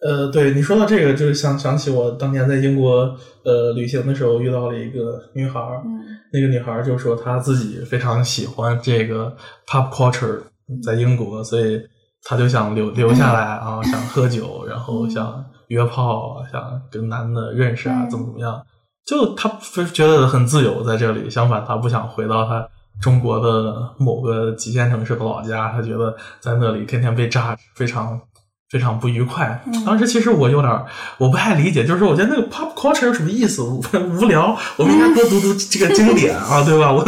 [0.00, 6.00] 呃，对你说到这个，就是想想起我当年在英国呃旅行的时候遇到了一个女孩儿，嗯
[6.32, 9.36] 那个女孩儿就说她自己非常喜欢这个
[9.66, 10.42] pop culture，
[10.82, 11.80] 在英国，所以
[12.22, 16.60] 他就想留留下来啊，想喝酒，然后想约炮，想
[16.90, 18.60] 跟男的认识啊，嗯怎么怎么样。
[19.06, 22.64] 就他非觉得很自由在这里，相反他不想回到他
[23.02, 28.20] 中国的某个几线城市的老家，他觉得在那里天天被榨，非常
[28.70, 29.60] 非常不愉快。
[29.66, 30.86] 嗯当时其实我有点儿
[31.18, 33.62] 我不太理解，就是说我觉得那个 pop culture 有什么意思？
[33.62, 33.80] 无
[34.20, 36.92] 无聊，我们应该多读读这个经典啊，对吧？
[36.92, 36.98] 我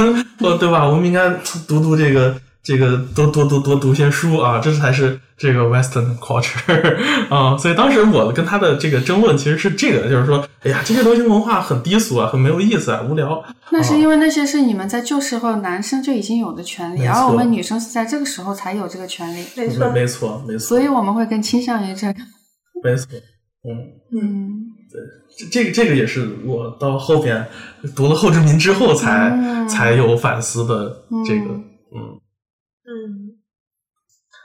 [0.40, 0.88] 我对吧？
[0.88, 1.30] 我们应该
[1.68, 6.96] 读读这个这个多多多多读些书啊，这才是这个 Western culture
[7.28, 7.56] 啊。
[7.58, 13.42] 所以当时我跟他的这个争论其实是这个，就是说，哎呀，这些流行文化很低俗啊，很没有意思啊，无聊。
[13.70, 22.20] 那是因为那些是你们在旧时候男生就已经有的权利，而我们女生是在这个时候才有这个权利，没没没错，没错所，以我们会更倾向于这个。
[22.84, 23.08] 没错，
[23.68, 23.74] 嗯。
[24.14, 24.50] 嗯
[25.34, 27.44] 这这个这个也是我到后边
[27.96, 30.94] 读了后殖民之后才、嗯才有反思的
[31.26, 31.54] 这个，
[31.96, 32.20] 嗯。
[32.92, 33.40] 嗯，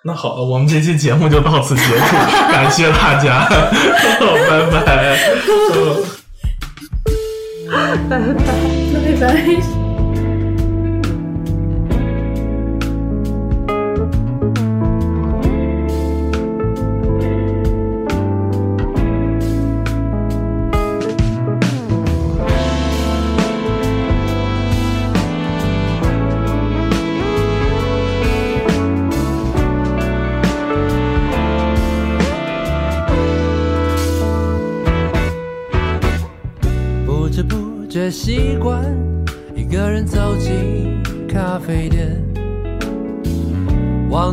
[0.06, 2.16] 那好了，我们这期节目就到此结束，
[2.52, 5.18] 感谢大家，拜拜。
[5.76, 6.04] 嗯
[8.10, 8.34] 拜拜。
[8.94, 9.87] 拜拜。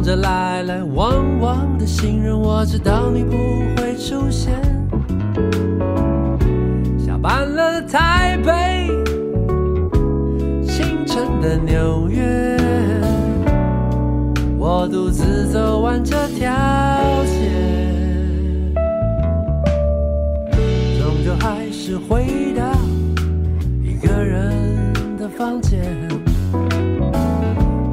[0.05, 3.33] 望着来来往往的行人，我知道你不
[3.81, 4.53] 会出现。
[6.99, 8.87] 下班了，台北，
[10.67, 12.55] 清晨的纽约，
[14.59, 16.53] 我独自走完这条
[17.25, 17.51] 街，
[20.99, 22.63] 终究还是回到
[23.83, 25.81] 一个人的房间，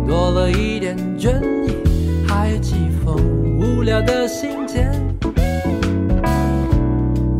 [0.06, 0.98] 多了一点，
[3.82, 4.92] 无聊的信件。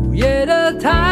[0.04, 1.11] 午夜的台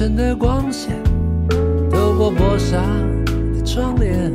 [0.00, 0.96] 晨的光线
[1.90, 2.78] 透过玻纱
[3.54, 4.32] 的窗帘，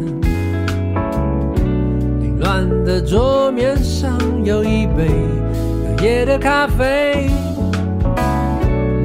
[2.19, 5.09] 凌乱的桌面上有一杯
[5.97, 7.31] 隔夜的咖啡，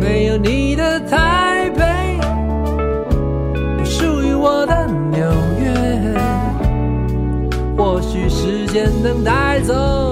[0.02, 2.20] 没有你的台北，
[3.78, 5.26] 不属于我的纽
[5.58, 6.14] 约，
[7.74, 10.09] 或许时间能带走